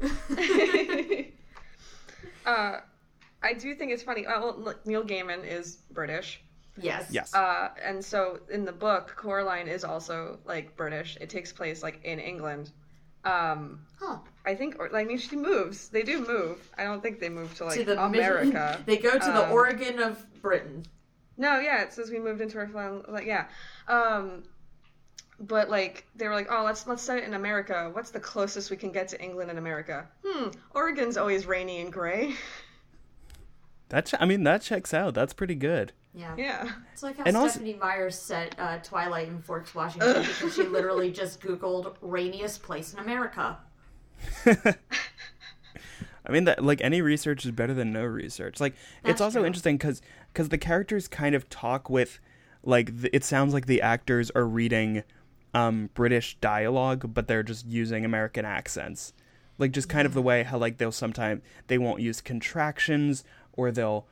Uh, 2.44 2.80
I 3.42 3.52
do 3.54 3.74
think 3.74 3.92
it's 3.92 4.02
funny. 4.02 4.26
Uh, 4.26 4.40
well, 4.40 4.56
look, 4.58 4.84
Neil 4.86 5.04
Gaiman 5.04 5.46
is 5.46 5.76
British. 5.92 6.42
Yes. 6.80 7.08
Yes. 7.10 7.34
Uh, 7.34 7.68
and 7.84 8.04
so 8.04 8.40
in 8.50 8.64
the 8.64 8.72
book, 8.72 9.14
Coraline 9.16 9.68
is 9.68 9.84
also 9.84 10.38
like 10.44 10.74
British. 10.76 11.18
It 11.20 11.28
takes 11.30 11.52
place 11.52 11.82
like 11.82 12.00
in 12.04 12.18
England. 12.18 12.70
Um, 13.24 13.80
Huh. 14.00 14.18
I 14.44 14.54
think, 14.56 14.76
or 14.80 14.94
I 14.96 15.04
mean, 15.04 15.18
she 15.18 15.36
moves. 15.36 15.88
They 15.90 16.02
do 16.02 16.26
move. 16.26 16.58
I 16.76 16.82
don't 16.84 17.00
think 17.02 17.20
they 17.20 17.28
move 17.28 17.54
to 17.58 17.66
like 17.66 17.78
to 17.78 17.84
the 17.84 18.02
America. 18.02 18.80
they 18.86 18.96
go 18.96 19.12
to 19.12 19.18
the 19.18 19.46
Um, 19.46 19.52
Oregon 19.52 20.00
of 20.00 20.24
Britain. 20.42 20.84
No, 21.36 21.60
yeah, 21.60 21.82
it 21.82 21.92
says 21.92 22.10
we 22.10 22.18
moved 22.18 22.40
into 22.40 22.58
our 22.58 22.66
fun. 22.68 23.04
Like, 23.08 23.26
yeah, 23.26 23.46
um, 23.86 24.42
but 25.38 25.70
like 25.70 26.04
they 26.16 26.26
were 26.26 26.34
like, 26.34 26.48
oh, 26.50 26.64
let's 26.64 26.86
let's 26.86 27.02
set 27.02 27.18
it 27.18 27.24
in 27.24 27.34
America. 27.34 27.90
What's 27.92 28.10
the 28.10 28.18
closest 28.20 28.70
we 28.70 28.76
can 28.76 28.90
get 28.92 29.08
to 29.08 29.22
England 29.22 29.50
and 29.50 29.58
America? 29.58 30.08
Hmm, 30.26 30.48
Oregon's 30.74 31.16
always 31.16 31.46
rainy 31.46 31.80
and 31.80 31.92
gray. 31.92 32.34
That 33.88 34.06
ch- 34.06 34.14
I 34.18 34.24
mean 34.24 34.42
that 34.44 34.62
checks 34.62 34.94
out. 34.94 35.12
That's 35.14 35.34
pretty 35.34 35.54
good. 35.54 35.92
Yeah. 36.14 36.34
yeah, 36.36 36.70
It's 36.92 37.02
like 37.02 37.16
how 37.16 37.24
And 37.24 37.36
also- 37.36 37.52
Stephanie 37.52 37.74
Myers 37.80 38.18
set 38.18 38.54
uh, 38.58 38.78
Twilight 38.82 39.28
in 39.28 39.40
Forks, 39.40 39.74
Washington, 39.74 40.22
because 40.22 40.54
she 40.54 40.64
literally 40.64 41.10
just 41.10 41.40
Googled 41.40 41.94
rainiest 42.02 42.62
place 42.62 42.92
in 42.92 42.98
America. 42.98 43.56
I 46.24 46.30
mean 46.30 46.44
that 46.44 46.62
like 46.64 46.80
any 46.80 47.00
research 47.00 47.44
is 47.44 47.50
better 47.50 47.74
than 47.74 47.92
no 47.92 48.04
research. 48.04 48.60
Like 48.60 48.74
it's 49.04 49.20
also 49.20 49.40
true. 49.40 49.46
interesting 49.46 49.78
cuz 49.78 50.00
cuz 50.34 50.50
the 50.50 50.58
characters 50.58 51.08
kind 51.08 51.34
of 51.34 51.48
talk 51.48 51.90
with 51.90 52.20
like 52.62 53.00
th- 53.00 53.10
it 53.12 53.24
sounds 53.24 53.52
like 53.52 53.66
the 53.66 53.82
actors 53.82 54.30
are 54.30 54.46
reading 54.46 55.02
um 55.54 55.90
British 55.94 56.36
dialogue 56.40 57.12
but 57.12 57.26
they're 57.26 57.42
just 57.42 57.66
using 57.66 58.04
American 58.04 58.44
accents. 58.44 59.12
Like 59.58 59.72
just 59.72 59.88
kind 59.88 60.06
of 60.06 60.14
the 60.14 60.22
way 60.22 60.44
how 60.44 60.58
like 60.58 60.78
they'll 60.78 60.92
sometimes 60.92 61.42
they 61.66 61.78
won't 61.78 62.00
use 62.00 62.20
contractions 62.20 63.24
or 63.54 63.72
they'll 63.72 64.06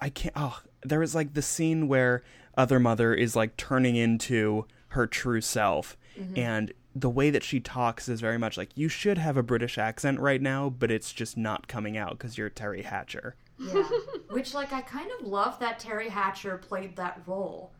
I 0.00 0.10
can't 0.10 0.34
oh 0.36 0.60
there 0.82 1.00
was 1.00 1.14
like 1.14 1.34
the 1.34 1.42
scene 1.42 1.88
where 1.88 2.22
other 2.56 2.80
mother 2.80 3.14
is 3.14 3.36
like 3.36 3.56
turning 3.56 3.96
into 3.96 4.66
her 4.88 5.06
true 5.06 5.40
self 5.40 5.96
mm-hmm. 6.18 6.38
and 6.38 6.72
the 6.94 7.10
way 7.10 7.30
that 7.30 7.44
she 7.44 7.60
talks 7.60 8.08
is 8.08 8.20
very 8.20 8.38
much 8.38 8.56
like 8.56 8.70
you 8.74 8.88
should 8.88 9.18
have 9.18 9.36
a 9.36 9.42
british 9.42 9.78
accent 9.78 10.18
right 10.18 10.42
now 10.42 10.68
but 10.68 10.90
it's 10.90 11.12
just 11.12 11.36
not 11.36 11.68
coming 11.68 11.96
out 11.96 12.12
because 12.12 12.36
you're 12.36 12.50
Teri 12.50 12.84
Hatcher 12.84 13.36
Yeah. 13.58 13.82
Which, 14.30 14.54
like, 14.54 14.72
I 14.72 14.82
kind 14.82 15.10
of 15.18 15.26
love 15.26 15.58
that 15.58 15.80
Teri 15.80 16.08
Hatcher 16.08 16.58
played 16.58 16.94
that 16.96 17.22
role. 17.26 17.72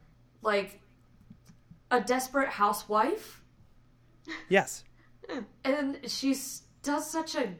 Like, 0.42 0.80
a 1.90 2.00
desperate 2.00 2.48
housewife, 2.48 3.42
yes 4.48 4.84
and 5.64 5.98
she 6.06 6.36
does 6.82 7.10
such 7.10 7.34
a 7.34 7.54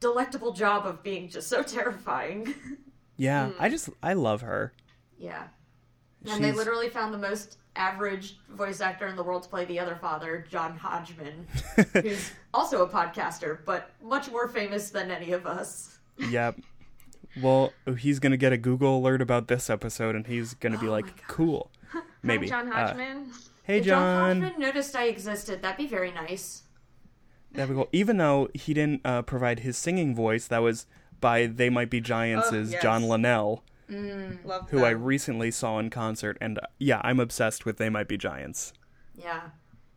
delectable 0.00 0.52
job 0.52 0.86
of 0.86 1.02
being 1.02 1.28
just 1.28 1.48
so 1.48 1.62
terrifying. 1.62 2.54
yeah 3.18 3.50
i 3.58 3.68
just 3.68 3.90
i 4.02 4.12
love 4.14 4.40
her 4.40 4.72
yeah. 5.18 5.48
And 6.30 6.42
they 6.44 6.52
literally 6.52 6.88
found 6.88 7.12
the 7.12 7.18
most 7.18 7.58
average 7.76 8.38
voice 8.50 8.80
actor 8.80 9.06
in 9.08 9.14
the 9.16 9.22
world 9.22 9.42
to 9.44 9.48
play 9.48 9.64
the 9.64 9.78
other 9.78 9.94
father, 9.96 10.44
John 10.50 10.76
Hodgman, 10.76 11.46
who's 11.92 12.32
also 12.54 12.82
a 12.84 12.88
podcaster, 12.88 13.58
but 13.64 13.90
much 14.02 14.30
more 14.30 14.48
famous 14.48 14.90
than 14.90 15.10
any 15.10 15.32
of 15.32 15.46
us. 15.46 15.98
yep 16.30 16.56
well 17.42 17.72
he's 17.98 18.18
gonna 18.18 18.36
get 18.36 18.52
a 18.52 18.56
google 18.56 18.98
alert 18.98 19.20
about 19.22 19.46
this 19.48 19.68
episode 19.70 20.16
and 20.16 20.26
he's 20.26 20.54
gonna 20.54 20.78
be 20.78 20.88
like 20.88 21.26
cool 21.28 21.70
maybe 22.22 22.48
Hi, 22.48 22.62
John 22.62 22.72
Uh, 22.72 22.86
Hodgman. 22.86 23.32
hey 23.64 23.78
If 23.78 23.84
John 23.86 24.40
john 24.40 24.42
Hodgman 24.42 24.60
noticed 24.60 24.96
I 24.96 25.04
existed, 25.04 25.62
that'd 25.62 25.76
be 25.78 25.86
very 25.86 26.10
nice. 26.12 26.62
That'd 27.52 27.70
be 27.70 27.74
cool. 27.76 27.88
Even 27.92 28.16
though 28.18 28.48
he 28.54 28.74
didn't 28.74 29.00
uh, 29.04 29.22
provide 29.22 29.60
his 29.60 29.76
singing 29.78 30.14
voice, 30.14 30.46
that 30.48 30.58
was 30.58 30.86
by 31.20 31.46
They 31.46 31.70
Might 31.70 31.90
Be 31.90 32.00
Giants' 32.00 32.48
Oh, 32.52 32.56
yes. 32.62 32.82
John 32.82 33.02
Linnell, 33.04 33.62
Love 34.44 34.68
who 34.70 34.84
I 34.84 34.90
recently 34.90 35.50
saw 35.50 35.78
in 35.78 35.88
concert. 35.90 36.36
And 36.40 36.58
uh, 36.58 36.62
yeah, 36.78 37.00
I'm 37.04 37.20
obsessed 37.20 37.64
with 37.64 37.78
They 37.78 37.88
Might 37.88 38.06
Be 38.08 38.16
Giants. 38.18 38.72
Yeah. 39.14 39.40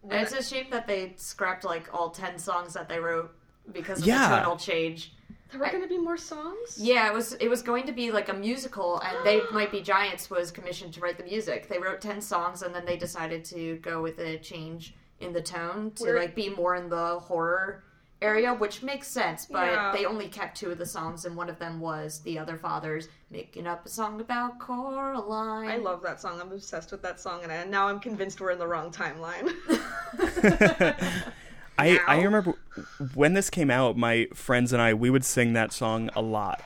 And 0.04 0.14
it's 0.22 0.34
a 0.34 0.42
shame 0.42 0.68
that 0.72 0.88
they 0.88 1.14
scrapped 1.18 1.64
like 1.64 1.94
all 1.94 2.10
10 2.10 2.40
songs 2.40 2.74
that 2.74 2.88
they 2.90 3.00
wrote 3.00 3.36
because 3.72 4.00
of 4.02 4.08
Yeah. 4.08 4.30
the 4.30 4.36
tonal 4.38 4.58
change. 4.58 5.14
There 5.52 5.60
were 5.60 5.68
going 5.68 5.82
to 5.84 5.90
be 5.90 5.98
more 5.98 6.16
songs. 6.18 6.78
Yeah, 6.80 7.10
it 7.10 7.14
was 7.14 7.34
it 7.34 7.50
was 7.50 7.62
going 7.62 7.86
to 7.86 7.92
be 7.92 8.10
like 8.12 8.30
a 8.30 8.34
musical 8.34 9.00
and 9.02 9.18
They 9.26 9.42
Might 9.52 9.70
Be 9.72 9.82
Giants 9.82 10.30
was 10.30 10.50
commissioned 10.50 10.94
to 10.94 11.02
write 11.02 11.18
the 11.18 11.26
music. 11.26 11.68
They 11.68 11.78
wrote 11.78 12.00
10 12.00 12.22
songs 12.22 12.62
and 12.62 12.74
then 12.74 12.86
they 12.86 12.96
decided 12.96 13.44
to 13.46 13.76
go 13.78 14.02
with 14.02 14.18
a 14.20 14.38
change 14.38 14.96
in 15.20 15.34
the 15.34 15.42
tone 15.42 15.92
to 15.98 16.04
Where- 16.06 16.20
like 16.20 16.34
be 16.36 16.50
more 16.50 16.76
in 16.76 16.88
the 16.90 17.20
horror 17.20 17.84
area, 18.22 18.54
which 18.54 18.84
makes 18.84 19.08
sense, 19.08 19.46
but 19.46 19.66
Yeah. 19.66 19.92
they 19.92 20.06
only 20.06 20.28
kept 20.28 20.58
two 20.58 20.72
of 20.72 20.78
the 20.78 20.86
songs 20.86 21.26
and 21.26 21.36
one 21.36 21.50
of 21.50 21.60
them 21.60 21.80
was 21.80 22.20
The 22.20 22.38
Other 22.38 22.58
Fathers 22.58 23.10
making 23.30 23.68
up 23.68 23.86
a 23.86 23.90
song 23.90 24.22
about 24.22 24.60
Coraline. 24.60 25.70
I 25.70 25.78
love 25.78 26.02
that 26.04 26.22
song. 26.22 26.40
I'm 26.40 26.52
obsessed 26.52 26.92
with 26.92 27.02
that 27.02 27.20
song, 27.20 27.44
and 27.44 27.52
I, 27.52 27.64
now 27.66 27.88
I'm 27.88 28.00
convinced 28.00 28.40
we're 28.42 28.52
in 28.52 28.60
the 28.60 28.68
wrong 28.68 28.92
timeline. 28.92 29.52
I, 31.78 32.00
I 32.08 32.22
remember 32.22 32.54
when 33.16 33.34
this 33.34 33.50
came 33.50 33.72
out, 33.72 33.98
my 33.98 34.28
friends 34.34 34.72
and 34.74 34.82
I, 34.82 34.94
we 34.94 35.10
would 35.10 35.26
sing 35.26 35.54
that 35.54 35.72
song 35.72 36.10
a 36.16 36.22
lot. 36.22 36.62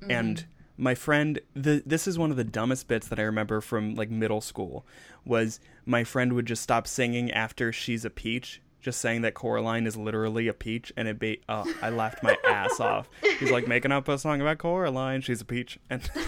Mm-hmm. 0.00 0.10
And 0.10 0.46
my 0.78 0.94
friend, 0.94 1.40
the, 1.54 1.82
this 1.84 2.06
is 2.06 2.18
one 2.18 2.30
of 2.30 2.36
the 2.36 2.44
dumbest 2.44 2.88
bits 2.88 3.08
that 3.08 3.18
I 3.18 3.22
remember 3.22 3.60
from 3.60 3.94
like 3.94 4.10
middle 4.10 4.40
school, 4.40 4.86
was 5.24 5.60
my 5.84 6.04
friend 6.04 6.32
would 6.32 6.46
just 6.46 6.62
stop 6.62 6.86
singing 6.86 7.30
after 7.32 7.72
She's 7.72 8.04
a 8.04 8.10
Peach, 8.10 8.62
just 8.80 9.00
saying 9.00 9.22
that 9.22 9.34
Coraline 9.34 9.86
is 9.86 9.96
literally 9.96 10.48
a 10.48 10.52
peach. 10.54 10.92
And 10.96 11.08
it 11.08 11.18
be, 11.18 11.40
oh, 11.48 11.64
I 11.82 11.90
laughed 11.90 12.22
my 12.22 12.36
ass 12.46 12.78
off. 12.80 13.08
He's 13.38 13.50
like 13.50 13.66
making 13.68 13.92
up 13.92 14.08
a 14.08 14.18
song 14.18 14.40
about 14.40 14.58
Coraline, 14.58 15.20
she's 15.20 15.40
a 15.40 15.44
peach. 15.44 15.78
And 15.90 16.02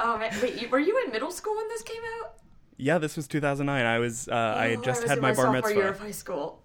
Oh, 0.00 0.16
man. 0.16 0.32
wait, 0.40 0.60
you- 0.62 0.68
were 0.68 0.78
you 0.78 1.02
in 1.04 1.10
middle 1.12 1.30
school 1.32 1.56
when 1.56 1.68
this 1.68 1.82
came 1.82 2.02
out? 2.20 2.34
yeah, 2.80 2.98
this 2.98 3.16
was 3.16 3.26
2009. 3.26 3.84
I 3.84 3.98
was, 3.98 4.28
uh, 4.28 4.54
I 4.56 4.68
had 4.68 4.78
Oh, 4.78 4.82
just 4.82 5.00
was 5.02 5.10
had 5.10 5.18
in 5.18 5.22
my 5.22 5.34
bar 5.34 5.46
sophomore 5.46 5.70
year 5.72 5.88
of 5.88 5.94
mitzvah. 5.94 6.04
high 6.04 6.10
school. 6.12 6.62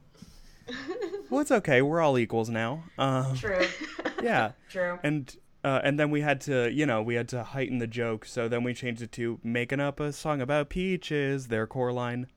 Well, 1.31 1.41
it's 1.41 1.51
okay. 1.51 1.81
We're 1.81 1.99
all 2.01 2.19
equals 2.19 2.49
now. 2.49 2.83
Um, 2.99 3.35
True, 3.35 3.65
yeah. 4.21 4.51
true. 4.69 4.99
and 5.03 5.35
uh, 5.63 5.81
and 5.83 5.99
then 5.99 6.09
we 6.09 6.21
had 6.21 6.41
to 6.41 6.71
you 6.71 6.85
know 6.85 7.01
we 7.01 7.15
had 7.15 7.27
to 7.29 7.43
heighten 7.43 7.77
the 7.79 7.87
joke 7.87 8.25
so 8.25 8.47
then 8.47 8.63
we 8.63 8.73
changed 8.73 9.01
it 9.01 9.11
to 9.11 9.39
making 9.43 9.79
up 9.79 9.99
a 9.99 10.11
song 10.13 10.41
about 10.41 10.69
peaches 10.69 11.47
their 11.47 11.65
Coraline 11.67 12.27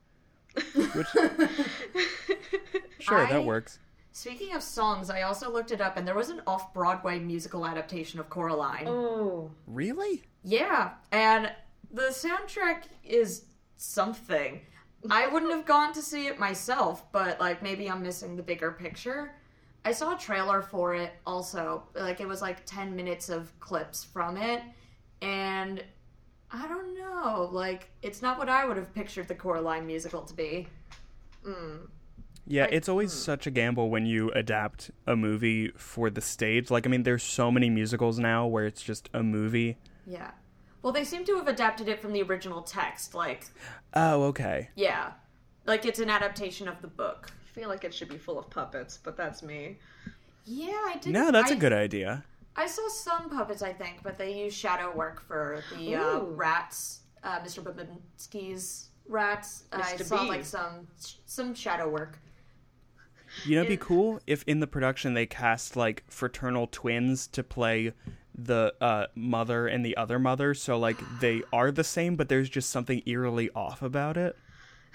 which 0.75 1.07
sure 3.01 3.27
I- 3.27 3.31
that 3.31 3.45
works 3.45 3.79
Speaking 4.13 4.55
of 4.55 4.63
songs, 4.63 5.11
I 5.11 5.21
also 5.23 5.53
looked 5.53 5.73
it 5.73 5.83
up, 5.83 5.99
and 5.99 6.09
there 6.09 6.15
was 6.15 6.31
an 6.31 6.41
off-Broadway 6.47 7.19
musical 7.19 7.67
adaptation 7.67 8.19
of 8.19 8.31
Coraline. 8.31 8.89
oh, 8.89 9.51
really 9.67 10.23
Yeah, 10.43 10.93
and 11.13 11.53
the 11.93 12.05
soundtrack 12.05 12.85
is 13.05 13.45
something. 13.77 14.63
I 15.11 15.27
wouldn't 15.27 15.53
have 15.53 15.67
gone 15.67 15.93
to 15.93 16.01
see 16.01 16.29
it 16.29 16.39
myself, 16.39 17.13
but 17.13 17.39
like 17.41 17.63
maybe 17.63 17.91
I'm 17.91 18.03
missing 18.03 18.37
the 18.37 18.43
bigger 18.43 18.73
picture. 18.73 19.33
I 19.87 19.93
saw 19.93 20.17
a 20.17 20.19
trailer 20.19 20.63
for 20.63 20.97
it 20.97 21.13
also. 21.25 21.85
Like 21.95 22.21
it 22.21 22.27
was 22.27 22.43
like 22.43 22.67
10 22.67 22.97
minutes 22.97 23.29
of 23.29 23.59
clips 23.61 24.03
from 24.03 24.37
it, 24.37 24.61
and 25.23 25.85
I 26.51 26.67
don't 26.67 26.99
know. 26.99 27.49
Like 27.53 27.89
it's 28.03 28.21
not 28.21 28.37
what 28.37 28.49
I 28.49 28.67
would 28.67 28.77
have 28.77 28.93
pictured 28.93 29.29
the 29.29 29.37
Coraline 29.37 29.87
musical 29.87 30.23
to 30.23 30.35
be. 30.35 30.67
yeah 32.49 32.65
Like, 32.65 32.73
it's 32.73 32.89
always 32.89 33.13
hmm. 33.13 33.19
such 33.19 33.47
a 33.47 33.53
gamble 33.53 33.89
when 33.89 34.07
you 34.07 34.33
adapt 34.33 34.91
a 35.07 35.15
movie 35.15 35.69
for 35.77 36.11
the 36.11 36.21
stage 36.21 36.71
like 36.71 36.87
i 36.87 36.89
mean 36.89 37.03
there's 37.05 37.23
so 37.23 37.51
many 37.51 37.71
musicals 37.71 38.19
now 38.19 38.47
where 38.47 38.67
it's 38.67 38.83
just 38.83 39.09
a 39.15 39.23
movie 39.23 39.77
Yeah. 40.07 40.33
Well, 40.83 40.93
they 40.93 41.05
seem 41.05 41.25
to 41.25 41.37
have 41.37 41.49
adapted 41.49 41.89
it 41.89 42.01
from 42.01 42.13
the 42.13 42.23
original 42.23 42.63
text. 42.63 43.15
Like, 43.15 43.47
oh 43.95 44.25
okay 44.25 44.71
yeah. 44.75 45.13
Like 45.65 45.85
it's 45.85 46.01
an 46.01 46.11
adaptation 46.11 46.67
of 46.67 46.81
the 46.81 46.89
book. 46.89 47.31
I 47.57 47.61
feel 47.61 47.69
like 47.69 47.85
it 47.85 47.95
should 47.95 48.09
be 48.09 48.19
full 48.19 48.39
of 48.39 48.51
puppets, 48.51 48.99
but 49.03 49.17
that's 49.17 49.43
me. 49.43 49.79
Yeah, 50.45 50.73
I 50.73 50.99
did. 51.01 51.13
no 51.13 51.31
that's 51.31 51.51
a 51.51 51.55
a 51.55 51.57
good 51.57 51.73
idea 51.73 52.23
I 52.57 52.67
saw 52.67 52.89
some 52.89 53.29
puppets, 53.29 53.63
I 53.63 53.73
think, 53.73 54.03
but 54.03 54.17
they 54.17 54.45
use 54.45 54.55
shadow 54.55 54.91
work 54.95 55.21
for 55.21 55.63
the 55.77 55.97
uh, 55.97 56.21
rats. 56.21 57.01
Uh, 57.23 57.41
Mr. 57.41 57.63
Bobinsky's 57.63 58.89
rats. 59.07 59.65
I 59.73 59.81
Mr. 59.95 60.05
saw 60.05 60.23
B. 60.23 60.29
like 60.29 60.45
some 60.45 60.89
some 61.27 61.55
shadow 61.55 61.89
work. 61.89 62.19
You 63.45 63.57
know, 63.57 63.63
it'd 63.63 63.69
be 63.69 63.77
cool 63.77 64.21
if 64.27 64.43
in 64.45 64.61
the 64.61 64.67
production 64.67 65.13
they 65.13 65.27
cast 65.27 65.77
like 65.77 66.05
fraternal 66.09 66.69
twins 66.69 67.27
to 67.29 67.43
play 67.43 67.93
the 68.35 68.75
uh, 68.81 69.07
mother 69.15 69.67
and 69.67 69.85
the 69.85 69.97
other 69.97 70.19
mother. 70.19 70.55
So 70.55 70.79
like 70.79 70.97
they 71.21 71.43
are 71.53 71.71
the 71.71 71.85
same, 71.85 72.17
but 72.17 72.31
there's 72.31 72.49
just 72.49 72.71
something 72.71 73.03
eerily 73.05 73.51
off 73.55 73.83
about 73.83 74.17
it. 74.17 74.35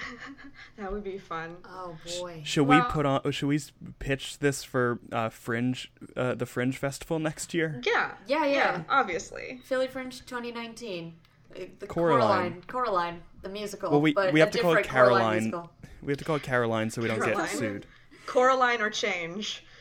That 0.77 0.91
would 0.91 1.03
be 1.03 1.17
fun. 1.17 1.57
Oh 1.65 1.95
boy. 2.19 2.41
Should 2.43 2.63
Well- 2.67 2.85
we 2.85 2.91
put 2.91 3.05
on? 3.05 3.31
Should 3.31 3.47
we 3.47 3.59
pitch 3.99 4.39
this 4.39 4.63
for 4.63 4.99
uh, 5.11 5.29
Fringe, 5.29 5.91
uh, 6.15 6.33
the 6.35 6.45
Fringe 6.45 6.77
Festival 6.77 7.19
next 7.19 7.53
year? 7.53 7.81
Yeah. 7.85 8.11
Yeah, 8.27 8.45
yeah. 8.45 8.53
Yeah, 8.55 8.83
obviously. 8.89 9.61
Philly 9.65 9.87
Fringe 9.87 10.19
2019. 10.25 11.13
Uh, 11.55 11.59
The 11.79 11.87
Coraline. 11.87 12.21
Coraline. 12.21 12.63
Coraline, 12.67 13.21
the 13.41 13.49
musical. 13.49 13.91
Well, 13.91 14.01
we- 14.01 14.13
but 14.13 14.33
we 14.33 14.39
have 14.39 14.49
a 14.49 14.51
to 14.53 14.59
call 14.59 14.73
it 14.73 14.83
different 14.83 14.89
Coraline 15.07 15.19
Caroline. 15.21 15.37
musical. 15.43 15.71
We 16.01 16.11
have 16.11 16.17
to 16.19 16.25
call 16.25 16.35
it 16.37 16.43
Caroline 16.43 16.89
so 16.89 17.01
we 17.01 17.07
don't 17.07 17.19
Caroline. 17.19 17.45
get 17.45 17.49
sued. 17.57 17.85
Coraline 18.25 18.81
or 18.81 18.89
change. 18.89 19.63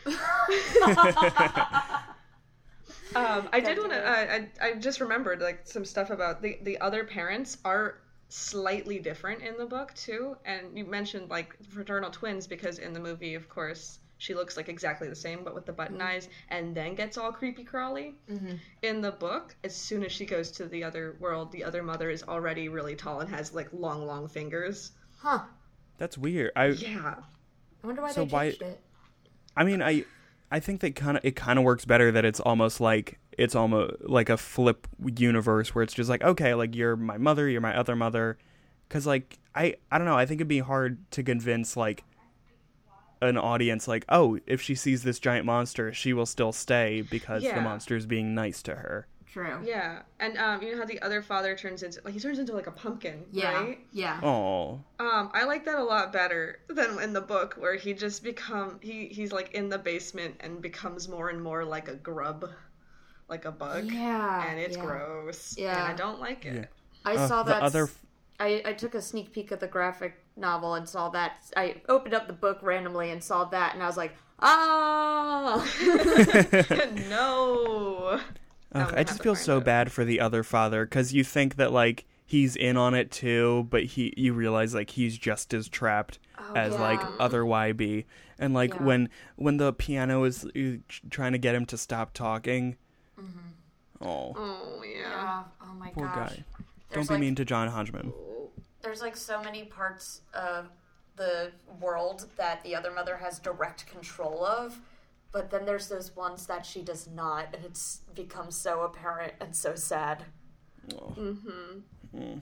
Um, 3.12 3.48
I 3.52 3.58
did 3.58 3.76
want 3.76 3.90
to. 3.90 3.98
Uh, 4.08 4.12
I 4.12 4.48
I 4.68 4.74
just 4.74 5.00
remembered 5.00 5.40
like 5.40 5.62
some 5.64 5.84
stuff 5.84 6.10
about 6.10 6.42
the 6.42 6.58
the 6.62 6.78
other 6.80 7.02
parents 7.02 7.58
are 7.64 7.96
slightly 8.30 8.98
different 8.98 9.42
in 9.42 9.56
the 9.58 9.66
book 9.66 9.92
too. 9.94 10.36
And 10.44 10.76
you 10.76 10.84
mentioned 10.84 11.28
like 11.28 11.54
fraternal 11.68 12.10
twins 12.10 12.46
because 12.46 12.78
in 12.78 12.92
the 12.92 13.00
movie, 13.00 13.34
of 13.34 13.48
course, 13.48 13.98
she 14.18 14.34
looks 14.34 14.56
like 14.56 14.68
exactly 14.68 15.08
the 15.08 15.16
same 15.16 15.44
but 15.44 15.54
with 15.54 15.66
the 15.66 15.72
button 15.72 15.98
mm-hmm. 15.98 16.06
eyes, 16.08 16.28
and 16.48 16.74
then 16.74 16.94
gets 16.94 17.18
all 17.18 17.32
creepy 17.32 17.64
crawly. 17.64 18.14
Mm-hmm. 18.30 18.54
In 18.82 19.00
the 19.00 19.12
book, 19.12 19.54
as 19.64 19.74
soon 19.74 20.04
as 20.04 20.12
she 20.12 20.26
goes 20.26 20.50
to 20.52 20.66
the 20.66 20.84
other 20.84 21.16
world, 21.20 21.52
the 21.52 21.64
other 21.64 21.82
mother 21.82 22.10
is 22.10 22.22
already 22.22 22.68
really 22.68 22.94
tall 22.96 23.20
and 23.20 23.30
has 23.30 23.54
like 23.54 23.68
long, 23.72 24.06
long 24.06 24.28
fingers. 24.28 24.92
Huh. 25.18 25.40
That's 25.98 26.16
weird. 26.18 26.52
I 26.56 26.66
Yeah. 26.66 27.16
I 27.82 27.86
wonder 27.86 28.02
why 28.02 28.12
So 28.12 28.24
they 28.24 28.30
why- 28.30 28.48
changed 28.50 28.62
it. 28.62 28.80
I 29.56 29.64
mean, 29.64 29.82
I 29.82 30.04
I 30.50 30.60
think 30.60 30.80
that 30.80 30.96
kind 30.96 31.16
of 31.16 31.24
it 31.24 31.36
kind 31.36 31.58
of 31.58 31.64
works 31.64 31.84
better 31.84 32.10
that 32.12 32.24
it's 32.24 32.40
almost 32.40 32.80
like 32.80 33.18
it's 33.40 33.54
almost 33.54 33.94
like 34.02 34.28
a 34.28 34.36
flip 34.36 34.86
universe 35.16 35.74
where 35.74 35.82
it's 35.82 35.94
just 35.94 36.10
like 36.10 36.22
okay, 36.22 36.54
like 36.54 36.74
you're 36.76 36.96
my 36.96 37.18
mother, 37.18 37.48
you're 37.48 37.60
my 37.70 37.76
other 37.76 37.96
mother, 37.96 38.38
because 38.88 39.06
like 39.06 39.38
I 39.54 39.76
I 39.90 39.98
don't 39.98 40.06
know, 40.06 40.16
I 40.18 40.26
think 40.26 40.38
it'd 40.40 40.48
be 40.48 40.60
hard 40.60 40.98
to 41.12 41.22
convince 41.22 41.76
like 41.76 42.04
an 43.22 43.36
audience 43.36 43.86
like 43.86 44.04
oh 44.08 44.38
if 44.46 44.62
she 44.62 44.74
sees 44.74 45.02
this 45.02 45.18
giant 45.18 45.44
monster 45.44 45.92
she 45.92 46.12
will 46.14 46.24
still 46.24 46.52
stay 46.52 47.02
because 47.02 47.42
the 47.42 47.48
Yeah. 47.48 47.60
monster 47.60 47.94
is 47.96 48.06
being 48.06 48.34
nice 48.34 48.62
to 48.62 48.76
her. 48.76 49.06
True. 49.26 49.60
Yeah, 49.64 50.02
and 50.18 50.36
um, 50.38 50.60
you 50.60 50.72
know 50.72 50.78
how 50.78 50.86
the 50.86 51.00
other 51.02 51.22
father 51.22 51.54
turns 51.54 51.82
into 51.84 52.00
like 52.04 52.14
he 52.14 52.20
turns 52.20 52.38
into 52.40 52.52
like 52.52 52.66
a 52.66 52.72
pumpkin, 52.72 53.24
Yeah. 53.30 53.52
right? 53.52 53.78
Yeah. 53.92 54.18
Oh, 54.24 54.80
Um, 54.98 55.30
I 55.34 55.44
like 55.44 55.64
that 55.66 55.78
a 55.78 55.84
lot 55.84 56.12
better 56.12 56.58
than 56.68 56.98
in 57.00 57.12
the 57.12 57.20
book 57.20 57.54
where 57.56 57.76
he 57.76 57.92
just 57.94 58.24
become 58.24 58.78
he 58.82 59.06
he's 59.06 59.30
like 59.32 59.52
in 59.52 59.68
the 59.68 59.78
basement 59.78 60.34
and 60.40 60.60
becomes 60.60 61.08
more 61.08 61.28
and 61.28 61.40
more 61.40 61.64
like 61.64 61.86
a 61.88 61.94
grub, 61.94 62.50
like 63.30 63.44
a 63.46 63.52
bug. 63.52 63.90
Yeah, 63.90 64.50
and 64.50 64.58
it's 64.58 64.76
yeah. 64.76 64.82
gross. 64.84 65.54
and 65.56 65.64
Yeah. 65.66 65.84
I 65.84 65.94
don't 65.94 66.20
like 66.20 66.44
it. 66.44 66.54
Yeah. 66.54 66.64
I 67.04 67.14
Uh, 67.16 67.28
saw 67.28 67.42
that. 67.44 67.62
other- 67.62 67.88
I, 68.38 68.62
I 68.64 68.72
took 68.72 68.94
a 68.94 69.02
sneak 69.02 69.32
peek 69.32 69.50
of 69.52 69.60
the 69.60 69.66
graphic 69.66 70.14
novel 70.36 70.74
and 70.74 70.88
saw 70.88 71.08
that. 71.10 71.32
I 71.56 71.76
opened 71.88 72.14
up 72.14 72.26
the 72.26 72.32
book 72.32 72.58
randomly 72.62 73.10
and 73.10 73.22
saw 73.22 73.44
that, 73.46 73.74
and 73.74 73.82
I 73.82 73.86
was 73.86 73.96
like, 73.98 74.14
ah! 74.40 75.62
no. 77.08 78.20
Ugh, 78.72 78.94
I 78.96 79.04
just 79.04 79.22
feel 79.22 79.34
so 79.34 79.58
it. 79.58 79.64
bad 79.64 79.90
for 79.92 80.04
the 80.04 80.20
other 80.20 80.42
father 80.42 80.84
because 80.84 81.12
you 81.12 81.24
think 81.24 81.56
that 81.56 81.72
like 81.72 82.06
he's 82.24 82.54
in 82.56 82.76
on 82.76 82.94
it 82.94 83.10
too, 83.10 83.66
but 83.68 83.82
he 83.84 84.14
you 84.16 84.32
realize 84.32 84.74
like 84.74 84.90
he's 84.90 85.18
just 85.18 85.52
as 85.52 85.68
trapped 85.68 86.18
as 86.54 86.74
like 86.78 87.00
other 87.18 87.42
Wybie, 87.42 88.04
and 88.38 88.54
like 88.54 88.74
Yeah. 88.74 88.82
when 88.84 89.08
when 89.36 89.56
the 89.56 89.72
piano 89.72 90.24
is 90.24 90.44
uh, 90.44 90.76
trying 91.10 91.32
to 91.32 91.38
get 91.38 91.54
him 91.54 91.66
to 91.66 91.76
stop 91.76 92.14
talking. 92.14 92.76
Oh, 94.00 94.32
Oh 94.36 94.82
yeah. 94.84 95.00
Yeah. 95.00 95.42
Oh 95.62 95.74
my 95.74 95.90
poor 95.90 96.06
gosh. 96.06 96.30
guy! 96.30 96.44
Don't 96.92 97.06
be 97.06 97.14
like, 97.14 97.20
mean 97.20 97.34
to 97.36 97.44
John 97.44 97.68
Hodgman. 97.68 98.12
There's 98.82 99.02
like 99.02 99.16
so 99.16 99.42
many 99.42 99.64
parts 99.64 100.22
of 100.32 100.68
the 101.16 101.52
world 101.80 102.26
that 102.36 102.62
the 102.64 102.74
other 102.74 102.90
mother 102.90 103.16
has 103.18 103.38
direct 103.38 103.86
control 103.86 104.44
of, 104.44 104.78
but 105.32 105.50
then 105.50 105.66
there's 105.66 105.88
those 105.88 106.16
ones 106.16 106.46
that 106.46 106.64
she 106.64 106.80
does 106.82 107.06
not, 107.06 107.48
and 107.54 107.64
it's 107.64 108.00
become 108.14 108.50
so 108.50 108.80
apparent 108.82 109.34
and 109.40 109.54
so 109.54 109.74
sad. 109.74 110.24
Mm-hmm. 110.88 112.38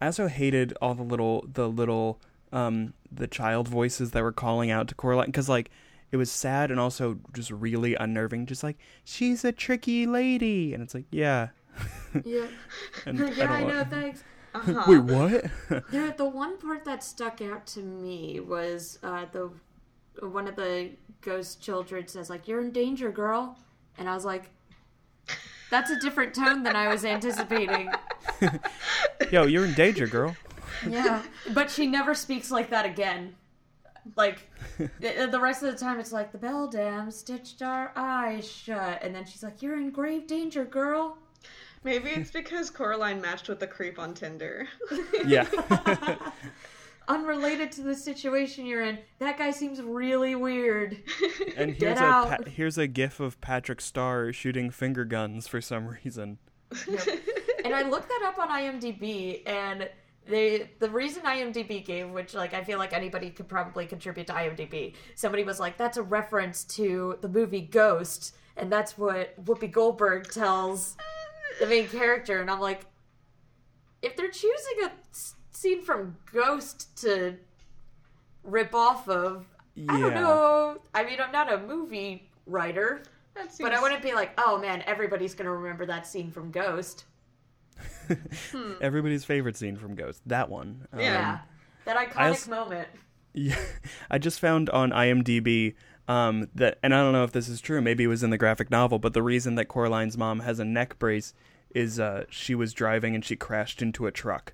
I 0.00 0.06
also 0.06 0.26
hated 0.28 0.74
all 0.80 0.94
the 0.94 1.02
little 1.02 1.46
the 1.52 1.68
little 1.68 2.18
um 2.52 2.94
the 3.12 3.26
child 3.26 3.68
voices 3.68 4.10
that 4.12 4.22
were 4.22 4.32
calling 4.32 4.70
out 4.70 4.88
to 4.88 4.94
Coraline 4.94 5.26
because 5.26 5.48
like 5.48 5.70
it 6.14 6.16
was 6.16 6.30
sad 6.30 6.70
and 6.70 6.78
also 6.78 7.18
just 7.32 7.50
really 7.50 7.96
unnerving. 7.96 8.46
Just 8.46 8.62
like 8.62 8.78
she's 9.02 9.44
a 9.44 9.50
tricky 9.50 10.06
lady, 10.06 10.72
and 10.72 10.80
it's 10.80 10.94
like 10.94 11.06
yeah. 11.10 11.48
Yeah. 12.24 12.46
And 13.04 13.18
yeah, 13.36 13.52
I 13.52 13.58
don't 13.60 13.68
know. 13.68 13.74
want- 13.78 13.90
Thanks. 13.90 14.22
Uh-huh. 14.54 14.84
Wait, 14.86 14.98
what? 15.02 15.44
The 15.90 16.14
the 16.16 16.24
one 16.24 16.56
part 16.58 16.84
that 16.84 17.02
stuck 17.02 17.42
out 17.42 17.66
to 17.66 17.80
me 17.80 18.38
was 18.38 19.00
uh, 19.02 19.24
the 19.32 19.50
one 20.24 20.46
of 20.46 20.54
the 20.54 20.90
ghost 21.22 21.60
children 21.60 22.06
says 22.06 22.30
like 22.30 22.46
"You're 22.46 22.60
in 22.60 22.70
danger, 22.70 23.10
girl," 23.10 23.58
and 23.98 24.08
I 24.08 24.14
was 24.14 24.24
like, 24.24 24.50
"That's 25.70 25.90
a 25.90 25.98
different 25.98 26.34
tone 26.36 26.62
than 26.62 26.76
I 26.76 26.86
was 26.86 27.04
anticipating." 27.04 27.90
Yo, 29.32 29.42
you're 29.46 29.64
in 29.64 29.74
danger, 29.74 30.06
girl. 30.06 30.36
Yeah, 30.88 31.22
but 31.52 31.68
she 31.68 31.88
never 31.88 32.14
speaks 32.14 32.52
like 32.52 32.70
that 32.70 32.86
again. 32.86 33.34
Like 34.16 34.50
the, 35.00 35.28
the 35.30 35.40
rest 35.40 35.62
of 35.62 35.72
the 35.72 35.78
time, 35.78 35.98
it's 35.98 36.12
like 36.12 36.32
the 36.32 36.38
beldam 36.38 37.10
stitched 37.10 37.62
our 37.62 37.92
eyes 37.96 38.50
shut, 38.50 39.02
and 39.02 39.14
then 39.14 39.24
she's 39.24 39.42
like, 39.42 39.62
"You're 39.62 39.76
in 39.76 39.90
grave 39.90 40.26
danger, 40.26 40.64
girl." 40.64 41.18
Maybe 41.84 42.08
it's 42.10 42.30
because 42.30 42.70
Coraline 42.70 43.20
matched 43.20 43.48
with 43.48 43.60
the 43.60 43.66
creep 43.66 43.98
on 43.98 44.14
Tinder. 44.14 44.66
Yeah. 45.26 45.46
Unrelated 47.08 47.70
to 47.72 47.82
the 47.82 47.94
situation 47.94 48.64
you're 48.64 48.82
in, 48.82 48.98
that 49.18 49.36
guy 49.36 49.50
seems 49.50 49.82
really 49.82 50.34
weird. 50.34 50.96
And 51.54 51.78
Get 51.78 51.98
here's 51.98 52.00
a 52.00 52.02
out. 52.04 52.28
pa- 52.28 52.50
here's 52.50 52.78
a 52.78 52.86
gif 52.86 53.20
of 53.20 53.38
Patrick 53.42 53.82
Star 53.82 54.32
shooting 54.32 54.70
finger 54.70 55.04
guns 55.04 55.46
for 55.46 55.60
some 55.60 55.86
reason. 55.86 56.38
and 57.64 57.74
I 57.74 57.82
looked 57.82 58.08
that 58.08 58.22
up 58.24 58.38
on 58.38 58.48
IMDb, 58.48 59.46
and 59.46 59.90
they 60.26 60.70
the 60.78 60.88
reason 60.88 61.22
IMDb 61.22 61.84
gave, 61.84 62.10
which 62.10 62.34
like 62.34 62.54
I 62.54 62.64
feel 62.64 62.78
like 62.78 62.92
anybody 62.92 63.30
could 63.30 63.48
probably 63.48 63.86
contribute 63.86 64.26
to 64.28 64.32
IMDb. 64.32 64.94
Somebody 65.14 65.44
was 65.44 65.60
like, 65.60 65.76
"That's 65.76 65.96
a 65.96 66.02
reference 66.02 66.64
to 66.76 67.18
the 67.20 67.28
movie 67.28 67.60
Ghost," 67.60 68.34
and 68.56 68.72
that's 68.72 68.96
what 68.96 69.42
Whoopi 69.44 69.70
Goldberg 69.70 70.30
tells 70.30 70.96
the 71.60 71.66
main 71.66 71.88
character. 71.88 72.40
And 72.40 72.50
I'm 72.50 72.60
like, 72.60 72.86
if 74.02 74.16
they're 74.16 74.30
choosing 74.30 74.84
a 74.84 74.92
scene 75.52 75.82
from 75.82 76.16
Ghost 76.32 76.96
to 77.02 77.36
rip 78.42 78.74
off 78.74 79.08
of, 79.08 79.46
I 79.88 80.00
don't 80.00 80.14
know. 80.14 80.78
I 80.94 81.04
mean, 81.04 81.20
I'm 81.20 81.32
not 81.32 81.52
a 81.52 81.58
movie 81.58 82.30
writer. 82.46 83.02
Seems... 83.36 83.58
But 83.58 83.72
I 83.72 83.82
wouldn't 83.82 84.02
be 84.02 84.14
like, 84.14 84.32
oh 84.38 84.58
man, 84.58 84.82
everybody's 84.86 85.34
gonna 85.34 85.52
remember 85.52 85.86
that 85.86 86.06
scene 86.06 86.30
from 86.30 86.50
Ghost. 86.50 87.04
Everybody's 88.80 89.24
favorite 89.24 89.56
scene 89.56 89.76
from 89.76 89.94
Ghost. 89.94 90.22
That 90.26 90.48
one. 90.48 90.86
Um, 90.92 91.00
Yeah, 91.00 91.38
that 91.84 91.96
iconic 91.96 92.16
als- 92.16 92.48
moment. 92.48 92.88
Yeah, 93.32 93.58
I 94.10 94.18
just 94.18 94.40
found 94.40 94.70
on 94.70 94.90
IMDb 94.90 95.74
um, 96.06 96.48
that, 96.54 96.78
and 96.82 96.94
I 96.94 96.98
don't 97.02 97.12
know 97.12 97.24
if 97.24 97.32
this 97.32 97.48
is 97.48 97.60
true. 97.60 97.80
Maybe 97.80 98.04
it 98.04 98.08
was 98.08 98.22
in 98.22 98.30
the 98.30 98.38
graphic 98.38 98.70
novel, 98.70 98.98
but 98.98 99.12
the 99.14 99.22
reason 99.22 99.54
that 99.56 99.66
Coraline's 99.68 100.16
mom 100.18 100.40
has 100.40 100.58
a 100.58 100.64
neck 100.64 100.98
brace 100.98 101.34
is 101.74 101.98
uh, 101.98 102.24
she 102.30 102.54
was 102.54 102.72
driving 102.72 103.14
and 103.14 103.24
she 103.24 103.34
crashed 103.36 103.82
into 103.82 104.06
a 104.06 104.12
truck. 104.12 104.52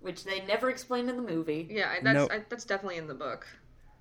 which 0.00 0.24
they 0.24 0.40
never 0.46 0.68
explained 0.70 1.08
in 1.08 1.16
the 1.16 1.22
movie. 1.22 1.66
Yeah, 1.70 1.94
that's 2.02 2.14
No. 2.14 2.28
I, 2.30 2.42
that's 2.48 2.64
definitely 2.64 2.98
in 2.98 3.06
the 3.06 3.14
book. 3.14 3.46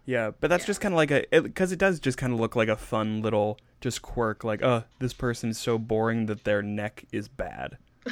Yeah, 0.07 0.31
but 0.39 0.49
that's 0.49 0.65
just 0.65 0.79
kind 0.79 0.93
of 0.93 0.95
like 0.95 1.11
a 1.11 1.25
because 1.41 1.73
it, 1.73 1.79
does 1.79 1.99
just 1.99 2.17
kind 2.17 2.31
of 2.31 2.39
look 2.39 2.55
like 2.55 2.69
a 2.69 2.77
fun 2.77 3.21
little 3.21 3.59
just 3.81 4.01
quirk. 4.01 4.45
Like, 4.45 4.63
uh, 4.63 4.83
this 4.99 5.11
person's 5.11 5.59
so 5.59 5.77
boring 5.77 6.27
that 6.27 6.45
their 6.45 6.63
neck 6.63 7.03
is 7.11 7.27
bad. 7.27 7.77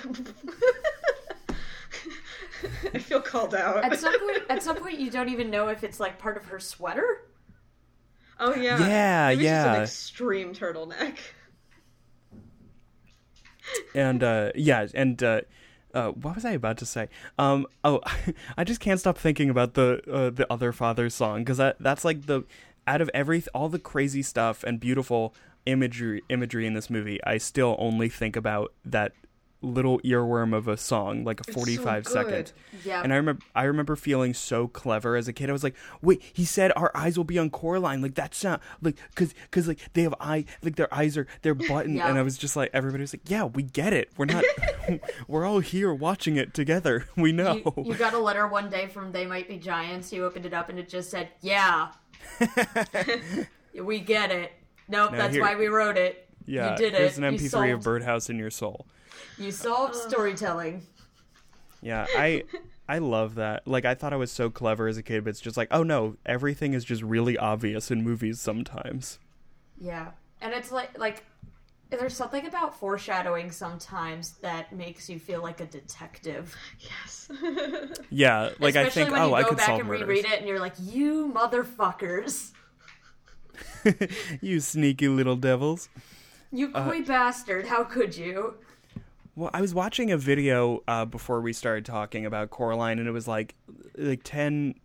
I 2.93 2.97
feel 2.99 3.21
called 3.21 3.55
out. 3.55 3.85
At 3.85 3.97
some 3.97 4.19
point, 4.19 4.43
at 4.49 4.61
some 4.61 4.75
point, 4.75 4.99
you 4.99 5.09
don't 5.09 5.29
even 5.29 5.49
know 5.49 5.69
if 5.69 5.85
it's 5.85 5.99
like 5.99 6.19
part 6.19 6.35
of 6.35 6.45
her 6.47 6.59
sweater. 6.59 7.21
Oh 8.41 8.53
yeah. 8.53 8.77
Yeah, 8.77 9.27
Maybe 9.29 9.45
It's 9.45 9.51
just 9.53 9.65
yeah. 9.65 9.75
an 9.75 9.81
extreme 9.83 10.53
turtleneck. 10.53 11.17
and 13.95 14.21
uh 14.21 14.51
yeah 14.53 14.85
and 14.93 15.23
uh 15.23 15.41
uh, 15.95 16.09
what 16.09 16.35
was 16.35 16.45
I 16.45 16.51
about 16.51 16.77
to 16.79 16.85
say? 16.85 17.07
Um, 17.39 17.65
oh, 17.83 18.01
I 18.57 18.63
just 18.63 18.81
can't 18.81 18.99
stop 18.99 19.17
thinking 19.17 19.49
about 19.49 19.73
the 19.73 20.01
uh, 20.11 20.29
the 20.29 20.45
other 20.51 20.71
father 20.71 21.09
song 21.09 21.39
because 21.39 21.57
that 21.57 21.77
that's 21.79 22.03
like 22.05 22.25
the 22.25 22.43
out 22.85 23.01
of 23.01 23.09
every 23.13 23.43
all 23.53 23.69
the 23.69 23.79
crazy 23.79 24.21
stuff 24.21 24.63
and 24.63 24.79
beautiful 24.79 25.33
imagery 25.65 26.21
imagery 26.29 26.67
in 26.67 26.73
this 26.73 26.89
movie. 26.89 27.23
I 27.23 27.37
still 27.37 27.75
only 27.79 28.09
think 28.09 28.35
about 28.35 28.73
that 28.83 29.13
little 29.65 29.99
earworm 29.99 30.53
of 30.55 30.67
a 30.67 30.77
song, 30.77 31.23
like 31.23 31.41
a 31.41 31.43
so 31.45 31.53
forty 31.53 31.75
five 31.75 32.03
good. 32.05 32.13
second. 32.13 32.53
Yeah, 32.85 33.01
And 33.03 33.11
I 33.11 33.15
remember, 33.17 33.41
I 33.55 33.63
remember 33.63 33.95
feeling 33.95 34.33
so 34.33 34.67
clever 34.67 35.15
as 35.15 35.27
a 35.27 35.33
kid. 35.33 35.49
I 35.49 35.53
was 35.53 35.63
like, 35.63 35.75
"Wait, 36.01 36.21
he 36.33 36.45
said 36.45 36.71
our 36.75 36.91
eyes 36.95 37.17
will 37.17 37.23
be 37.23 37.39
on 37.39 37.49
Coraline. 37.49 38.01
Like 38.01 38.15
that's 38.15 38.43
not 38.43 38.61
like, 38.81 38.97
cause, 39.15 39.33
cause 39.51 39.67
like 39.67 39.79
they 39.93 40.03
have 40.03 40.13
eye, 40.19 40.45
like 40.61 40.75
their 40.75 40.93
eyes 40.93 41.17
are, 41.17 41.27
they're 41.41 41.55
button." 41.55 41.95
Yeah. 41.95 42.07
And 42.09 42.17
I 42.17 42.21
was 42.21 42.37
just 42.37 42.55
like, 42.55 42.69
everybody 42.73 43.01
was 43.01 43.13
like, 43.13 43.29
"Yeah, 43.29 43.45
we 43.45 43.63
get 43.63 43.91
it. 43.93 44.11
We're 44.17 44.25
not, 44.25 44.43
we're 45.27 45.45
all 45.45 45.59
here 45.59 45.93
watching 45.93 46.35
it 46.37 46.53
together. 46.53 47.07
We 47.17 47.31
know." 47.31 47.55
you, 47.77 47.83
you 47.85 47.93
got 47.95 48.13
a 48.13 48.19
letter 48.19 48.47
one 48.47 48.69
day 48.69 48.87
from 48.87 49.11
They 49.11 49.25
Might 49.25 49.47
Be 49.47 49.57
Giants. 49.57 50.13
You 50.13 50.25
opened 50.25 50.45
it 50.45 50.53
up 50.53 50.69
and 50.69 50.77
it 50.77 50.87
just 50.89 51.09
said, 51.09 51.29
"Yeah, 51.41 51.89
we 53.81 53.99
get 53.99 54.31
it." 54.31 54.51
Nope, 54.87 55.11
that's 55.13 55.33
here- 55.33 55.41
why 55.41 55.55
we 55.55 55.67
wrote 55.67 55.97
it. 55.97 56.29
yeah, 56.45 56.71
you 56.71 56.77
did 56.77 56.93
it. 56.93 57.17
an 57.17 57.23
You 57.23 57.39
MP3 57.39 57.73
of 57.73 57.81
Birdhouse 57.83 58.29
in 58.29 58.37
your 58.37 58.51
soul. 58.51 58.85
You 59.37 59.51
solved 59.51 59.95
storytelling. 59.95 60.85
Yeah, 61.81 62.07
I, 62.15 62.43
I 62.87 62.97
love 62.99 63.35
that. 63.35 63.67
Like 63.67 63.85
I 63.85 63.93
thought 63.95 64.13
I 64.13 64.17
was 64.17 64.31
so 64.31 64.49
clever 64.49 64.87
as 64.87 64.97
a 64.97 65.03
kid, 65.03 65.23
but 65.23 65.31
it's 65.31 65.41
just 65.41 65.57
like, 65.57 65.67
oh 65.71 65.83
no, 65.83 66.17
everything 66.25 66.73
is 66.73 66.83
just 66.83 67.01
really 67.03 67.37
obvious 67.37 67.91
in 67.91 68.03
movies 68.03 68.39
sometimes. 68.39 69.19
Yeah, 69.79 70.11
and 70.41 70.53
it's 70.53 70.71
like 70.71 70.97
like 70.97 71.23
there's 71.89 72.15
something 72.15 72.45
about 72.47 72.77
foreshadowing 72.79 73.51
sometimes 73.51 74.33
that 74.41 74.73
makes 74.73 75.09
you 75.09 75.19
feel 75.19 75.41
like 75.41 75.61
a 75.61 75.65
detective. 75.65 76.55
Yes. 76.79 77.29
Yeah, 78.09 78.51
like 78.59 78.75
I 78.75 78.89
think, 78.89 79.11
when 79.11 79.21
oh, 79.21 79.29
you 79.29 79.33
I 79.35 79.43
go 79.43 79.49
could 79.49 79.57
back 79.57 79.67
solve 79.67 79.79
and 79.81 79.89
murders. 79.89 80.07
reread 80.07 80.25
it, 80.25 80.39
and 80.39 80.47
you're 80.47 80.59
like, 80.59 80.73
you 80.79 81.31
motherfuckers, 81.33 82.51
you 84.41 84.59
sneaky 84.59 85.07
little 85.07 85.35
devils. 85.35 85.89
you 86.51 86.71
Uh, 86.73 87.01
bastard, 87.01 87.67
how 87.67 87.83
could 87.83 88.15
you? 88.15 88.55
Well, 89.35 89.51
I 89.53 89.61
was 89.61 89.73
watching 89.73 90.11
a 90.11 90.17
video 90.17 90.81
uh, 90.87 91.05
before 91.05 91.41
we 91.41 91.51
started 91.51 91.85
talking 91.85 92.25
about 92.25 92.49
Coraline, 92.49 92.99
and 92.99 93.07
it 93.07 93.11
was 93.11 93.27
like 93.27 93.55
like 93.97 94.21
ten 94.23 94.75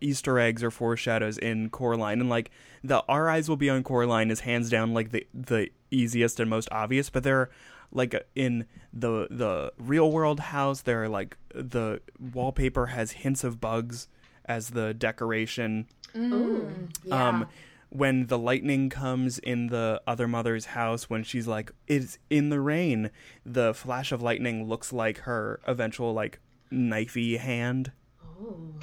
Easter 0.00 0.38
eggs 0.38 0.62
or 0.62 0.70
foreshadows 0.70 1.38
in 1.38 1.70
Coraline, 1.70 2.20
and 2.20 2.28
like 2.28 2.50
the 2.84 3.02
"Our 3.08 3.30
eyes 3.30 3.48
will 3.48 3.56
be 3.56 3.70
on 3.70 3.82
Coraline" 3.82 4.30
is 4.30 4.40
hands 4.40 4.68
down 4.68 4.92
like 4.92 5.12
the 5.12 5.26
the 5.32 5.70
easiest 5.90 6.40
and 6.40 6.50
most 6.50 6.68
obvious. 6.70 7.08
But 7.08 7.22
there, 7.22 7.40
are 7.40 7.50
like 7.90 8.14
uh, 8.14 8.20
in 8.34 8.66
the 8.92 9.28
the 9.30 9.72
real 9.78 10.12
world 10.12 10.40
house, 10.40 10.82
there 10.82 11.04
are 11.04 11.08
like 11.08 11.38
the 11.54 12.02
wallpaper 12.34 12.86
has 12.86 13.12
hints 13.12 13.44
of 13.44 13.60
bugs 13.62 14.08
as 14.44 14.70
the 14.70 14.92
decoration. 14.92 15.86
Ooh. 16.14 16.68
Yeah. 17.04 17.44
When 17.90 18.26
the 18.26 18.38
lightning 18.38 18.90
comes 18.90 19.38
in 19.38 19.68
the 19.68 20.02
other 20.06 20.26
mother's 20.28 20.66
house, 20.66 21.08
when 21.08 21.22
she's 21.22 21.46
like, 21.46 21.70
"It's 21.86 22.18
in 22.28 22.50
the 22.50 22.60
rain," 22.60 23.10
the 23.44 23.72
flash 23.74 24.12
of 24.12 24.20
lightning 24.22 24.66
looks 24.68 24.92
like 24.92 25.18
her 25.20 25.60
eventual 25.66 26.12
like 26.12 26.40
knifey 26.72 27.38
hand. 27.38 27.92
Oh. 28.40 28.74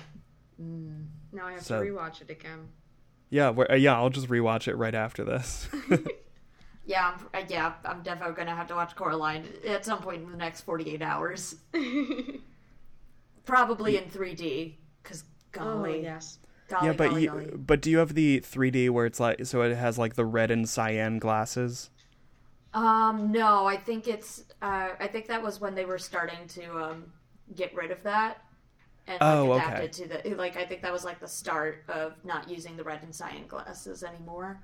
mm. 0.62 1.06
Now 1.32 1.48
I 1.48 1.54
have 1.54 1.62
So- 1.63 1.84
to 1.84 1.89
rewatch 1.92 2.22
it 2.22 2.30
again. 2.30 2.70
Yeah, 3.30 3.50
we 3.50 3.66
uh, 3.66 3.76
yeah, 3.76 3.96
I'll 3.96 4.10
just 4.10 4.28
rewatch 4.30 4.68
it 4.68 4.76
right 4.76 4.94
after 4.96 5.24
this. 5.24 5.68
yeah, 6.86 7.16
I'm, 7.34 7.44
uh, 7.44 7.46
yeah, 7.50 7.74
I'm 7.84 8.04
definitely 8.04 8.36
gonna 8.36 8.56
have 8.56 8.68
to 8.68 8.76
watch 8.76 8.96
Coraline 8.96 9.46
at 9.68 9.84
some 9.86 10.00
point 10.00 10.22
in 10.24 10.32
the 10.32 10.38
next 10.38 10.62
48 10.62 11.02
hours. 11.02 11.56
Probably 13.46 13.98
in 13.98 14.06
3D, 14.06 14.76
because 15.02 15.24
Oh 15.26 15.60
golly, 15.60 16.04
yes. 16.04 16.39
Yeah, 16.84 16.93
but 16.93 17.19
you, 17.21 17.62
but 17.65 17.82
do 17.82 17.89
you 17.91 17.97
have 17.99 18.13
the 18.15 18.39
3D 18.41 18.89
where 18.89 19.06
it's 19.06 19.19
like 19.19 19.45
so 19.45 19.62
it 19.62 19.76
has 19.76 19.97
like 19.97 20.15
the 20.15 20.26
red 20.26 20.49
and 20.52 20.67
cyan 20.67 21.19
glasses? 21.19 21.89
Um, 22.73 23.32
no, 23.32 23.67
I 23.67 23.78
think 23.78 24.08
it's. 24.08 24.45
Uh, 24.62 24.89
I 24.99 25.08
think 25.08 25.28
that 25.28 25.43
was 25.43 25.62
when 25.62 25.76
they 25.76 25.86
were 25.86 25.99
starting 25.99 26.47
to 26.49 26.84
um, 26.84 27.06
get 27.56 27.76
rid 27.76 27.91
of 27.91 28.02
that 28.04 28.41
and 29.08 29.19
like, 29.21 29.30
Oh, 29.30 29.54
adapt 29.54 29.78
okay. 29.78 29.88
to 29.89 30.08
the 30.30 30.36
like. 30.36 30.58
I 30.58 30.65
think 30.65 30.82
that 30.82 30.91
was 30.91 31.06
like 31.06 31.19
the 31.19 31.28
start 31.28 31.84
of 31.88 32.13
not 32.26 32.49
using 32.49 32.76
the 32.76 32.84
red 32.84 33.04
and 33.04 33.13
cyan 33.13 33.45
glasses 33.47 34.04
anymore. 34.04 34.60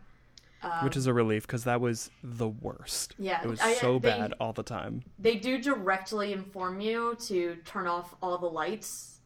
Which 0.84 0.98
is 0.98 1.08
a 1.08 1.14
relief 1.14 1.48
because 1.48 1.64
that 1.64 1.80
was 1.80 2.10
the 2.22 2.50
worst. 2.50 3.16
Um, 3.18 3.26
Yeah, 3.26 3.42
it 3.42 3.48
was 3.48 3.62
I- 3.62 3.76
so 3.76 3.94
they- 3.98 4.10
bad 4.10 4.34
all 4.42 4.52
the 4.54 4.64
time. 4.64 5.04
They 5.18 5.36
do 5.36 5.58
directly 5.62 6.34
inform 6.34 6.82
you 6.82 7.16
to 7.28 7.56
turn 7.64 7.88
off 7.88 8.14
all 8.22 8.38
the 8.38 8.50
lights 8.50 9.20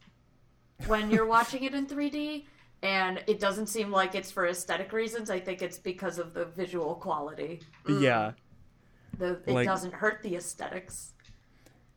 when 0.85 1.09
you're 1.09 1.25
watching 1.37 1.63
it 1.63 1.73
in 1.73 1.87
3D, 1.87 2.45
and 2.83 3.23
it 3.25 3.39
doesn't 3.39 3.67
seem 3.67 3.89
like 3.91 4.13
it's 4.13 4.29
for 4.31 4.45
aesthetic 4.47 4.93
reasons. 4.93 5.31
I 5.31 5.39
think 5.39 5.61
it's 5.63 5.79
because 5.79 6.19
of 6.19 6.33
the 6.35 6.45
visual 6.45 6.93
quality. 6.95 7.61
Yeah, 7.87 8.33
The 9.17 9.39
it 9.45 9.53
Like- 9.53 9.65
doesn't 9.67 9.93
hurt 9.95 10.21
the 10.21 10.35
aesthetics. 10.35 11.13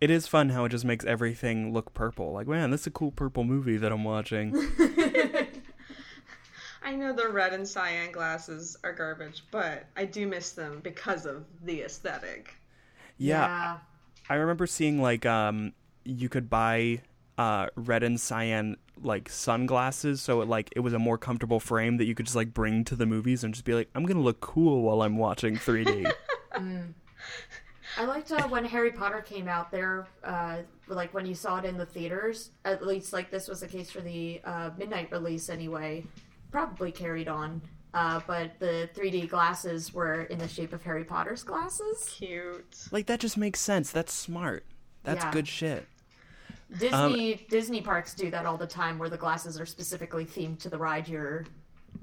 it 0.00 0.10
is 0.10 0.26
fun 0.26 0.50
how 0.50 0.64
it 0.64 0.68
just 0.70 0.84
makes 0.84 1.04
everything 1.04 1.72
look 1.72 1.92
purple. 1.94 2.32
Like, 2.32 2.46
man, 2.46 2.70
this 2.70 2.82
is 2.82 2.86
a 2.88 2.90
cool 2.90 3.10
purple 3.10 3.44
movie 3.44 3.76
that 3.78 3.90
I'm 3.92 4.04
watching. 4.04 4.54
I 6.82 6.94
know 6.94 7.12
the 7.12 7.28
red 7.28 7.52
and 7.52 7.66
cyan 7.66 8.12
glasses 8.12 8.76
are 8.84 8.92
garbage, 8.92 9.42
but 9.50 9.86
I 9.96 10.04
do 10.04 10.26
miss 10.26 10.52
them 10.52 10.80
because 10.84 11.26
of 11.26 11.44
the 11.64 11.80
aesthetic. 11.82 12.54
yeah, 13.18 13.78
I 14.28 14.34
remember 14.34 14.66
seeing 14.66 15.00
like 15.02 15.24
um 15.26 15.72
you 16.04 16.28
could 16.28 16.48
buy 16.48 17.00
uh 17.38 17.66
red 17.76 18.02
and 18.02 18.18
cyan 18.20 18.76
like 19.02 19.28
sunglasses 19.28 20.22
so 20.22 20.40
it 20.40 20.48
like 20.48 20.70
it 20.74 20.80
was 20.80 20.94
a 20.94 20.98
more 20.98 21.18
comfortable 21.18 21.60
frame 21.60 21.98
that 21.98 22.06
you 22.06 22.14
could 22.14 22.24
just 22.26 22.36
like 22.36 22.54
bring 22.54 22.82
to 22.84 22.96
the 22.96 23.04
movies 23.04 23.44
and 23.44 23.52
just 23.52 23.64
be 23.66 23.74
like 23.74 23.88
I'm 23.94 24.04
going 24.04 24.16
to 24.16 24.22
look 24.22 24.40
cool 24.40 24.82
while 24.82 25.02
I'm 25.02 25.18
watching 25.18 25.56
3D. 25.56 26.10
I 27.98 28.04
liked 28.04 28.30
uh, 28.32 28.46
when 28.48 28.64
Harry 28.64 28.90
Potter 28.90 29.20
came 29.22 29.48
out 29.48 29.70
there, 29.70 30.06
uh, 30.24 30.58
like 30.88 31.14
when 31.14 31.24
you 31.24 31.34
saw 31.34 31.58
it 31.58 31.64
in 31.64 31.76
the 31.78 31.86
theaters. 31.86 32.50
At 32.64 32.86
least, 32.86 33.12
like 33.12 33.30
this 33.30 33.48
was 33.48 33.60
the 33.60 33.68
case 33.68 33.90
for 33.90 34.00
the 34.00 34.40
uh, 34.44 34.70
midnight 34.76 35.10
release, 35.10 35.48
anyway. 35.48 36.04
Probably 36.50 36.92
carried 36.92 37.28
on, 37.28 37.62
uh, 37.94 38.20
but 38.26 38.58
the 38.58 38.88
3D 38.94 39.28
glasses 39.30 39.94
were 39.94 40.22
in 40.24 40.38
the 40.38 40.48
shape 40.48 40.72
of 40.72 40.82
Harry 40.82 41.04
Potter's 41.04 41.42
glasses. 41.42 42.08
Cute. 42.16 42.76
like 42.92 43.06
that 43.06 43.20
just 43.20 43.36
makes 43.36 43.60
sense. 43.60 43.90
That's 43.90 44.12
smart. 44.12 44.64
That's 45.02 45.24
Yeah. 45.24 45.30
good 45.32 45.48
shit. 45.48 45.86
Um, 46.72 46.78
Disney 47.12 47.46
Disney 47.48 47.80
parks 47.80 48.14
do 48.14 48.30
that 48.30 48.44
all 48.46 48.56
the 48.56 48.66
time, 48.66 48.98
where 48.98 49.08
the 49.08 49.16
glasses 49.16 49.60
are 49.60 49.66
specifically 49.66 50.24
themed 50.24 50.58
to 50.60 50.68
the 50.68 50.78
ride 50.78 51.08
you're 51.08 51.44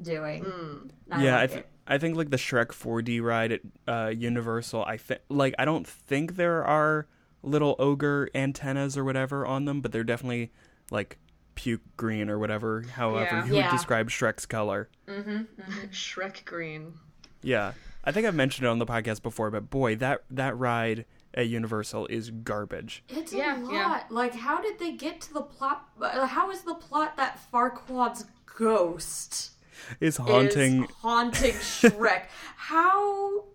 doing. 0.02 0.44
Hmm. 0.44 0.88
I 1.12 1.24
yeah, 1.24 1.38
I, 1.38 1.42
like 1.42 1.52
th- 1.52 1.66
I 1.88 1.98
think 1.98 2.16
like 2.16 2.30
the 2.30 2.38
Shrek 2.38 2.68
4D 2.68 3.22
ride 3.22 3.52
at 3.52 3.62
uh, 3.88 4.08
Universal. 4.10 4.84
I 4.86 4.98
think 4.98 5.22
like 5.30 5.54
I 5.60 5.66
don't 5.66 5.86
think 5.88 6.36
there 6.38 6.64
are 6.66 7.08
little 7.42 7.76
ogre 7.78 8.30
antennas 8.34 8.98
or 8.98 9.04
whatever 9.04 9.46
on 9.46 9.66
them, 9.66 9.82
but 9.82 9.92
they're 9.92 10.04
definitely 10.06 10.52
like 10.92 11.18
puke 11.56 11.82
green 11.98 12.30
or 12.30 12.40
whatever. 12.40 12.84
However, 12.96 13.26
Yeah. 13.36 13.46
you 13.46 13.56
Yeah. 13.58 13.70
would 13.70 13.78
describe 13.78 14.10
Shrek's 14.10 14.46
color. 14.46 14.90
Mm-hmm, 15.08 15.30
mm-hmm. 15.32 15.80
Shrek 15.92 16.46
green. 16.46 16.94
Yeah, 17.42 17.74
I 18.06 18.14
think 18.14 18.26
I've 18.26 18.34
mentioned 18.36 18.66
it 18.66 18.70
on 18.70 18.80
the 18.80 18.86
podcast 18.86 19.22
before, 19.22 19.52
but 19.52 19.70
boy, 19.70 19.98
that 19.98 20.24
that 20.32 20.58
ride 20.58 21.04
at 21.34 21.48
Universal 21.48 22.08
is 22.08 22.30
garbage. 22.30 23.04
It's 23.10 23.34
Yeah, 23.34 23.58
a 23.58 23.62
lot. 23.62 23.74
yeah. 23.74 24.04
Like, 24.10 24.36
how 24.36 24.62
did 24.62 24.80
they 24.80 24.92
get 24.92 25.22
to 25.22 25.34
the 25.34 25.42
plot? 25.42 25.90
uh, 26.02 26.28
How 26.28 26.52
is 26.52 26.62
the 26.62 26.76
plot 26.76 27.18
that 27.18 27.40
Farquaad's 27.52 28.26
ghost? 28.46 29.52
is 30.00 30.18
haunting. 30.18 30.84
is 30.86 30.90
haunting 31.02 31.52
Shrek. 31.54 32.26
how, 32.56 33.46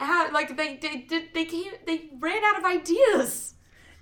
how? 0.00 0.32
Like 0.32 0.56
they 0.56 0.76
they 0.76 0.98
did 1.08 1.24
they 1.34 1.44
came 1.44 1.72
they 1.86 2.10
ran 2.18 2.42
out 2.44 2.58
of 2.58 2.64
ideas. 2.64 3.54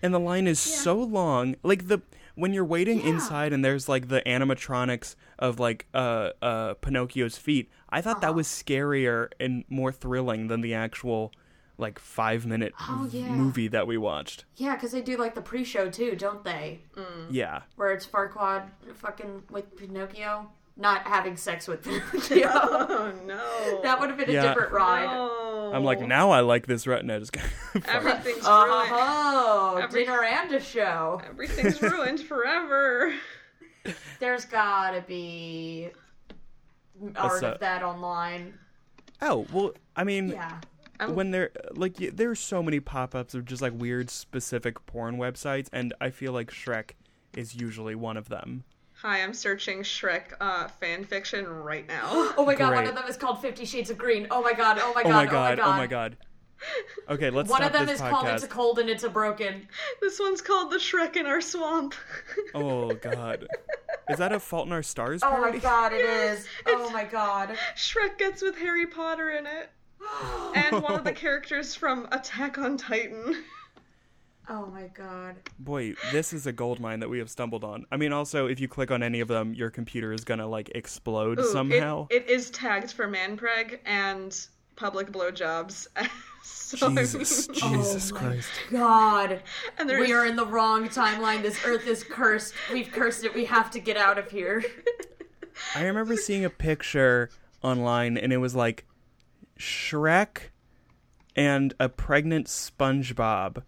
and 0.02 0.12
the 0.14 0.20
line 0.20 0.46
is 0.46 0.60
so 0.60 0.94
long 0.96 1.56
like 1.62 1.88
the 1.88 2.02
when 2.36 2.52
you're 2.52 2.64
waiting 2.64 2.98
Yeah. 3.00 3.06
inside 3.08 3.52
and 3.52 3.64
there's 3.64 3.88
like 3.88 4.08
the 4.08 4.20
animatronics 4.26 5.14
of 5.38 5.58
like 5.58 5.86
uh 5.94 6.30
uh 6.42 6.74
pinocchio's 6.74 7.36
feet 7.38 7.70
i 7.88 8.00
thought 8.00 8.16
Uh-huh. 8.18 8.26
that 8.26 8.34
was 8.34 8.46
scarier 8.48 9.28
and 9.40 9.64
more 9.68 9.92
thrilling 9.92 10.48
than 10.48 10.60
the 10.60 10.74
actual 10.74 11.32
like 11.78 11.98
five 11.98 12.46
minute 12.46 12.72
Oh, 12.80 13.08
yeah. 13.10 13.28
movie 13.28 13.68
that 13.68 13.86
we 13.86 13.96
watched 13.98 14.44
Yeah, 14.56 14.74
because 14.76 14.92
they 14.92 15.00
do 15.02 15.16
like 15.16 15.34
the 15.34 15.42
pre-show 15.42 15.90
too, 15.90 16.14
don't 16.16 16.44
they? 16.44 16.80
Mm. 16.96 17.26
yeah 17.30 17.62
Where 17.76 17.90
it's 17.92 18.06
Farquaad 18.06 18.68
fucking 18.94 19.42
with 19.50 19.76
Pinocchio, 19.76 20.50
not 20.76 21.02
having 21.06 21.36
sex 21.36 21.66
with 21.66 21.82
Pinocchio. 21.84 22.48
Oh 22.52 23.12
no. 23.26 23.80
that 23.82 23.98
would 23.98 24.08
have 24.10 24.18
been 24.18 24.30
a 24.30 24.40
different 24.42 24.72
ride. 24.72 25.06
No. 25.06 25.72
i'm 25.74 25.82
like 25.84 26.00
now 26.00 26.30
i 26.30 26.40
like 26.40 26.66
this 26.66 26.86
right 26.86 27.04
now 27.04 27.18
just 27.18 27.36
Everything's 27.88 28.44
uh-huh. 28.46 28.66
ruined. 28.66 28.90
Oh, 28.92 29.80
Every- 29.82 30.04
dinner 30.04 30.22
and 30.22 30.52
a 30.52 30.60
show. 30.60 31.20
Everything's 31.28 31.82
ruined 31.82 32.20
forever. 32.20 33.12
There's 34.20 34.44
gotta 34.44 35.00
be 35.02 35.90
art 37.16 37.40
that? 37.40 37.54
of 37.54 37.60
that 37.60 37.82
online. 37.82 38.54
oh 39.20 39.44
well 39.52 39.72
i 39.96 40.04
mean 40.04 40.28
Yeah. 40.28 40.60
When 41.08 41.30
there 41.30 41.50
like 41.72 41.98
y- 42.00 42.10
there's 42.12 42.38
so 42.40 42.62
many 42.62 42.80
pop-ups 42.80 43.34
of 43.34 43.44
just 43.44 43.60
like 43.62 43.72
weird 43.74 44.08
specific 44.10 44.84
porn 44.86 45.16
websites 45.16 45.68
and 45.72 45.92
i 46.00 46.08
feel 46.10 46.32
like 46.32 46.50
shrek 46.50 46.90
is 47.36 47.54
usually 47.54 47.94
one 47.94 48.16
of 48.16 48.28
them 48.28 48.64
Hi, 48.98 49.22
I'm 49.22 49.34
searching 49.34 49.80
Shrek 49.82 50.32
uh, 50.40 50.68
fan 50.68 51.04
fiction 51.04 51.46
right 51.46 51.86
now. 51.86 52.32
Oh 52.38 52.44
my 52.46 52.54
god, 52.54 52.72
one 52.74 52.86
of 52.86 52.94
them 52.94 53.04
is 53.06 53.16
called 53.18 53.42
Fifty 53.42 53.66
Shades 53.66 53.90
of 53.90 53.98
Green. 53.98 54.28
Oh 54.30 54.40
my 54.40 54.54
god, 54.54 54.78
oh 54.80 54.92
my 54.94 55.02
god, 55.02 55.10
oh 55.10 55.12
my 55.12 55.26
god 55.26 55.58
oh 55.60 55.62
oh 55.64 55.72
my 55.72 55.86
god 55.86 56.16
okay 57.10 57.28
let's 57.28 57.50
One 57.50 57.58
stop 57.60 57.72
of 57.72 57.78
them 57.78 57.86
this 57.86 57.96
is 57.96 58.00
podcast 58.00 58.10
called 58.10 58.28
It's 58.28 58.44
a 58.44 58.48
Cold 58.48 58.78
and 58.78 58.88
It's 58.88 59.04
a 59.04 59.10
Broken. 59.10 59.68
this 60.00 60.18
one's 60.20 60.40
called 60.40 60.70
The 60.70 60.76
Shrek 60.78 61.16
in 61.16 61.26
Our 61.26 61.40
Swamp. 61.40 61.94
Oh 62.54 62.94
God, 62.94 63.46
is 64.08 64.18
that 64.18 64.32
a 64.32 64.40
Fault 64.40 64.66
in 64.68 64.72
Our 64.72 64.82
Stars 64.82 65.22
Oh 65.22 65.38
my 65.40 65.58
god, 65.58 65.92
it 65.92 66.00
is. 66.04 66.46
Oh 66.66 66.88
my 66.90 67.04
god. 67.04 67.56
Shrek 67.76 68.16
gets 68.16 68.40
with 68.42 68.56
Harry 68.58 68.86
Potter 68.86 69.30
in 69.30 69.46
it. 69.46 69.70
And 70.54 70.82
one 70.82 70.94
of 70.94 71.04
the 71.04 71.12
characters 71.24 71.74
from 71.74 72.06
Attack 72.12 72.58
on 72.58 72.76
Titan. 72.76 73.42
Oh 74.48 74.66
my 74.66 74.88
god. 74.94 75.36
Boy, 75.58 75.94
this 76.12 76.32
is 76.32 76.46
a 76.46 76.52
gold 76.52 76.78
mine 76.78 77.00
that 77.00 77.08
we 77.08 77.18
have 77.18 77.30
stumbled 77.30 77.64
on. 77.64 77.86
I 77.90 77.96
mean, 77.96 78.12
also, 78.12 78.46
if 78.46 78.60
you 78.60 78.68
click 78.68 78.90
on 78.90 79.02
any 79.02 79.20
of 79.20 79.28
them, 79.28 79.54
your 79.54 79.70
computer 79.70 80.12
is 80.12 80.22
gonna 80.24 80.46
like 80.46 80.70
explode 80.74 81.38
Ooh, 81.38 81.42
it- 81.42 81.46
somehow. 81.52 82.06
it 82.10 82.28
is 82.28 82.50
tagged 82.50 82.92
for 82.92 83.08
manpreg 83.08 83.78
and 83.86 84.46
public 84.76 85.10
blowjobs 85.12 85.86
So 86.42 86.88
I 86.88 86.94
Jesus, 87.02 87.48
mean- 87.48 87.58
Jesus 87.58 88.10
Oh 88.12 88.14
my 88.14 88.20
Christ. 88.20 88.50
God, 88.70 89.42
and 89.78 89.88
there's 89.88 90.06
we 90.06 90.12
are 90.12 90.26
in 90.26 90.36
the 90.36 90.46
wrong 90.46 90.88
timeline. 90.88 91.40
This 91.42 91.58
Earth 91.64 91.86
is 91.86 92.04
cursed. 92.04 92.52
We've 92.72 92.92
cursed 92.92 93.24
it. 93.24 93.34
We 93.34 93.46
have 93.46 93.70
to 93.70 93.78
get 93.80 93.96
out 93.96 94.18
of 94.18 94.30
here. 94.30 94.62
I 95.74 95.84
remember 95.86 96.16
seeing 96.16 96.44
a 96.44 96.50
picture 96.50 97.30
online 97.62 98.18
and 98.18 98.30
it 98.32 98.36
was 98.38 98.54
like 98.54 98.84
Shrek 99.58 100.50
and 101.36 101.74
a 101.80 101.88
pregnant 101.88 102.46
SpongeBob. 102.46 103.62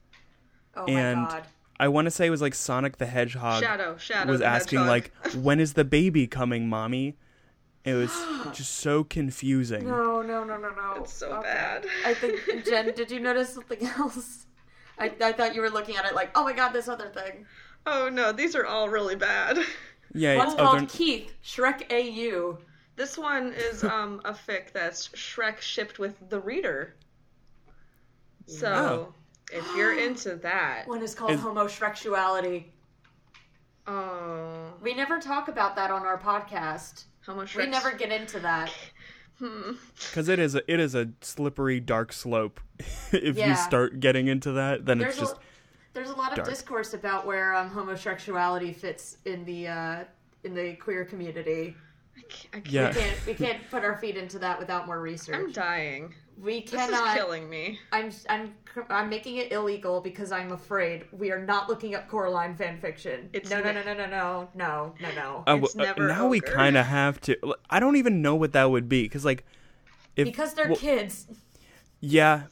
Oh 0.76 0.84
And 0.86 1.22
my 1.22 1.28
God. 1.28 1.42
I 1.78 1.88
want 1.88 2.06
to 2.06 2.10
say 2.10 2.26
it 2.26 2.30
was 2.30 2.40
like 2.42 2.54
Sonic 2.54 2.96
the 2.98 3.06
Hedgehog 3.06 3.62
Shadow, 3.62 3.96
Shadow 3.98 4.30
was 4.30 4.40
the 4.40 4.46
asking 4.46 4.78
Hedgehog. 4.80 5.10
like, 5.24 5.34
"When 5.44 5.60
is 5.60 5.74
the 5.74 5.84
baby 5.84 6.26
coming, 6.26 6.68
mommy?" 6.68 7.16
It 7.84 7.94
was 7.94 8.10
just 8.52 8.74
so 8.78 9.04
confusing. 9.04 9.86
No, 9.86 10.22
no, 10.22 10.42
no, 10.44 10.56
no, 10.56 10.70
no. 10.70 10.94
It's 11.02 11.12
so 11.12 11.30
Okay. 11.32 11.42
bad. 11.48 11.86
I 12.04 12.14
think 12.14 12.40
Jen, 12.66 12.92
did 12.94 13.10
you 13.10 13.20
notice 13.20 13.50
something 13.54 13.86
else? 13.86 14.46
I, 14.98 15.12
I 15.22 15.32
thought 15.32 15.54
you 15.54 15.60
were 15.60 15.68
looking 15.70 15.96
at 15.96 16.06
it 16.06 16.14
like, 16.14 16.30
oh 16.34 16.44
my 16.44 16.52
god, 16.54 16.70
this 16.72 16.88
other 16.88 17.08
thing. 17.08 17.46
Oh 17.84 18.08
no, 18.08 18.32
these 18.32 18.56
are 18.56 18.64
all 18.66 18.88
really 18.88 19.16
bad. 19.16 19.58
Yeah, 20.14 20.36
One's 20.38 20.54
oh, 20.54 20.56
called 20.56 20.78
they're- 20.80 20.86
Keith 20.86 21.34
Shrek 21.44 21.92
AU. 21.92 22.58
This 22.96 23.16
one 23.18 23.52
is 23.56 23.84
um 23.96 24.20
a 24.24 24.32
fic 24.32 24.72
that's 24.72 25.08
Shrek 25.08 25.60
shipped 25.60 25.98
with 25.98 26.14
the 26.28 26.40
reader. 26.40 26.94
So 28.46 29.12
if 29.52 29.64
you're 29.76 29.98
into 29.98 30.36
that, 30.36 30.86
One 30.86 31.02
is 31.02 31.14
called 31.14 31.32
Is- 31.32 31.40
Homosexuality. 31.40 32.72
oh, 33.86 34.72
We 34.82 34.94
never 34.94 35.18
talk 35.20 35.48
about 35.48 35.76
that 35.76 35.90
on 35.90 36.02
our 36.02 36.18
podcast. 36.18 37.04
how 37.20 37.34
much 37.34 37.56
We 37.56 37.66
never 37.66 37.92
get 37.92 38.12
into 38.12 38.40
that. 38.40 38.72
Because 39.38 40.28
it 40.28 40.38
is 40.38 40.54
a, 40.54 40.62
it 40.72 40.80
is 40.80 40.94
a 40.94 41.10
slippery, 41.20 41.78
dark 41.80 42.12
slope. 42.12 42.60
if 43.12 43.36
Yeah. 43.36 43.50
you 43.50 43.56
start 43.56 44.00
getting 44.00 44.28
into 44.28 44.52
that, 44.52 44.86
then 44.86 44.98
There's 44.98 45.12
it's 45.18 45.20
just 45.20 45.36
a 45.36 45.38
there's 45.92 46.10
a 46.10 46.14
lot 46.16 46.30
of 46.32 46.36
dark. 46.36 46.48
discourse 46.48 46.92
about 46.94 47.26
where 47.26 47.54
um, 47.54 47.68
homosexuality 47.70 48.72
fits 48.72 49.16
in 49.24 49.44
the 49.44 49.66
uh, 49.68 50.04
in 50.44 50.54
the 50.54 50.74
queer 50.76 51.04
community. 51.04 51.74
I 52.16 52.22
can't, 52.28 52.66
Yeah. 52.70 52.88
We 52.88 52.94
can't 53.00 53.26
we 53.26 53.34
can't 53.34 53.70
put 53.70 53.84
our 53.84 53.96
feet 53.96 54.16
into 54.16 54.38
that 54.40 54.58
without 54.58 54.86
more 54.86 55.00
research. 55.00 55.34
I'm 55.36 55.52
dying. 55.52 56.14
we 56.38 56.62
cannot. 56.62 56.88
This 56.90 56.98
is 57.00 57.14
killing 57.14 57.48
me. 57.50 57.78
I'm 57.92 58.10
I'm 58.28 58.54
I'm 58.90 59.08
making 59.08 59.36
it 59.36 59.52
illegal 59.52 60.00
because 60.00 60.32
I'm 60.32 60.52
afraid 60.52 61.04
we 61.12 61.30
are 61.30 61.42
not 61.44 61.68
looking 61.68 61.94
up 61.94 62.08
Coraline 62.08 62.54
fan 62.56 62.78
fiction. 62.80 63.30
It's 63.32 63.48
no, 63.50 63.60
no, 63.60 63.72
ne- 63.72 63.84
no, 63.84 63.94
no, 63.94 64.06
no, 64.06 64.06
no, 64.06 64.48
no, 64.54 64.94
no, 65.00 65.14
no. 65.14 65.44
Uh, 65.46 65.56
It's 65.62 65.72
w- 65.74 65.80
uh, 65.90 65.92
never 65.94 66.06
now 66.08 66.26
we 66.28 66.40
kind 66.40 66.76
of 66.76 66.86
have 66.86 67.20
to. 67.22 67.36
l- 67.42 67.56
I 67.70 67.80
don't 67.80 67.96
even 67.96 68.20
know 68.22 68.34
what 68.34 68.52
that 68.52 68.70
would 68.70 68.88
be 68.88 69.02
because, 69.04 69.24
like, 69.24 69.44
if 70.14 70.24
because 70.26 70.52
they're 70.54 70.66
well, 70.68 70.76
kids. 70.76 71.26
yeah, 72.00 72.42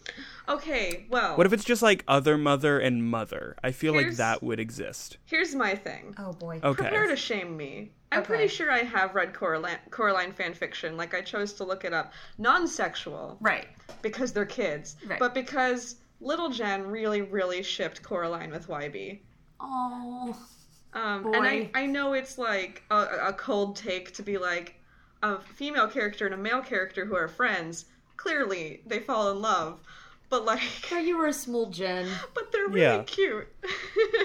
Okay, 0.48 1.06
well, 1.10 1.36
what 1.38 1.46
if 1.46 1.52
it's 1.54 1.64
just 1.64 1.80
like 1.82 2.04
other 2.06 2.36
mother 2.36 2.78
and 2.78 3.02
mother? 3.02 3.56
I 3.64 3.70
feel 3.72 3.94
like 3.94 4.12
that 4.16 4.42
would 4.42 4.60
exist. 4.60 5.16
here's 5.24 5.54
my 5.54 5.74
thing. 5.74 6.14
Oh 6.18 6.32
boy. 6.34 6.60
Okay, 6.62 6.82
Prepare 6.82 7.06
to 7.08 7.16
shame 7.16 7.56
me. 7.56 7.92
I'm 8.14 8.20
Okay. 8.20 8.26
pretty 8.26 8.48
sure 8.48 8.70
I 8.70 8.78
have 8.84 9.14
read 9.14 9.34
Coraline, 9.34 9.78
Coraline 9.90 10.32
fan 10.32 10.54
fiction. 10.54 10.96
Like 10.96 11.14
I 11.14 11.20
chose 11.20 11.52
to 11.54 11.64
look 11.64 11.84
it 11.84 11.92
up. 11.92 12.12
Non-sexual 12.38 13.38
Right. 13.40 13.66
because 14.02 14.32
they're 14.32 14.46
kids, 14.46 14.96
Right. 15.06 15.18
but 15.18 15.34
because 15.34 15.96
Little 16.20 16.48
Jen 16.48 16.86
really, 16.86 17.22
really 17.22 17.62
shipped 17.62 18.02
Coraline 18.02 18.50
with 18.50 18.68
Wybie. 18.68 19.20
Oh. 19.60 20.36
Um, 20.94 21.34
and 21.34 21.44
I, 21.44 21.70
I 21.74 21.86
know 21.86 22.12
it's 22.12 22.38
like 22.38 22.84
a, 22.90 23.28
a 23.28 23.32
cold 23.32 23.74
take 23.76 24.14
to 24.14 24.22
be 24.22 24.38
like 24.38 24.76
a 25.22 25.40
female 25.40 25.88
character 25.88 26.24
and 26.26 26.34
a 26.34 26.38
male 26.38 26.60
character 26.62 27.04
who 27.04 27.16
are 27.16 27.26
friends. 27.28 27.86
Clearly, 28.16 28.82
they 28.86 29.00
fall 29.00 29.30
in 29.32 29.42
love, 29.42 29.80
but 30.30 30.44
like, 30.44 30.60
So 30.88 30.98
you 30.98 31.16
were 31.18 31.26
a 31.28 31.32
small 31.32 31.66
Jen. 31.70 32.08
but 32.34 32.50
they're 32.52 32.66
really 32.68 32.80
Yeah. 32.80 33.02
cute. 33.04 33.46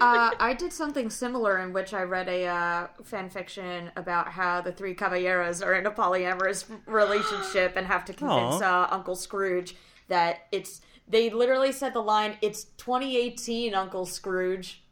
uh, 0.02 0.32
I 0.40 0.56
did 0.58 0.74
something 0.74 1.10
similar 1.10 1.60
in 1.60 1.74
which 1.74 1.94
I 1.94 2.04
read 2.04 2.28
a 2.28 2.46
uh, 2.48 2.88
fan 3.04 3.30
fiction 3.30 3.92
about 3.96 4.30
how 4.30 4.62
the 4.62 4.72
three 4.72 4.94
caballeros 4.96 5.62
are 5.62 5.76
in 5.76 5.86
a 5.86 5.92
polyamorous 5.92 6.66
relationship 6.86 7.74
and 7.76 7.86
have 7.88 8.06
to 8.06 8.14
convince 8.14 8.62
uh, 8.62 8.88
Uncle 8.90 9.16
Scrooge 9.16 9.76
that 10.08 10.48
it's. 10.52 10.82
They 11.08 11.30
literally 11.32 11.72
said 11.72 11.94
the 11.94 12.02
line, 12.02 12.38
"It's 12.42 12.66
2018, 12.78 13.74
Uncle 13.74 14.06
Scrooge." 14.06 14.84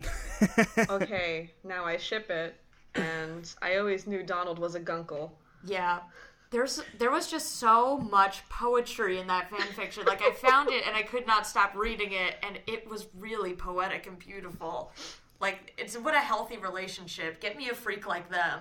okay, 0.90 1.50
now 1.64 1.84
I 1.84 1.96
ship 1.96 2.30
it, 2.30 2.56
and 2.94 3.48
I 3.62 3.76
always 3.76 4.06
knew 4.06 4.22
Donald 4.22 4.58
was 4.58 4.74
a 4.74 4.80
gunkle. 4.80 5.30
Yeah. 5.64 6.00
There's 6.50 6.82
there 6.98 7.10
was 7.10 7.30
just 7.30 7.56
so 7.56 7.98
much 7.98 8.48
poetry 8.48 9.18
in 9.18 9.26
that 9.26 9.50
fan 9.50 9.66
fiction. 9.72 10.04
Like 10.06 10.22
I 10.22 10.32
found 10.32 10.70
it 10.70 10.86
and 10.86 10.96
I 10.96 11.02
could 11.02 11.26
not 11.26 11.46
stop 11.46 11.74
reading 11.74 12.12
it 12.12 12.36
and 12.42 12.60
it 12.66 12.88
was 12.88 13.08
really 13.18 13.52
poetic 13.52 14.06
and 14.06 14.18
beautiful. 14.18 14.92
Like 15.40 15.74
it's 15.76 15.98
what 15.98 16.14
a 16.14 16.20
healthy 16.20 16.56
relationship. 16.56 17.40
Get 17.40 17.56
me 17.56 17.68
a 17.68 17.74
freak 17.74 18.06
like 18.06 18.30
them. 18.30 18.60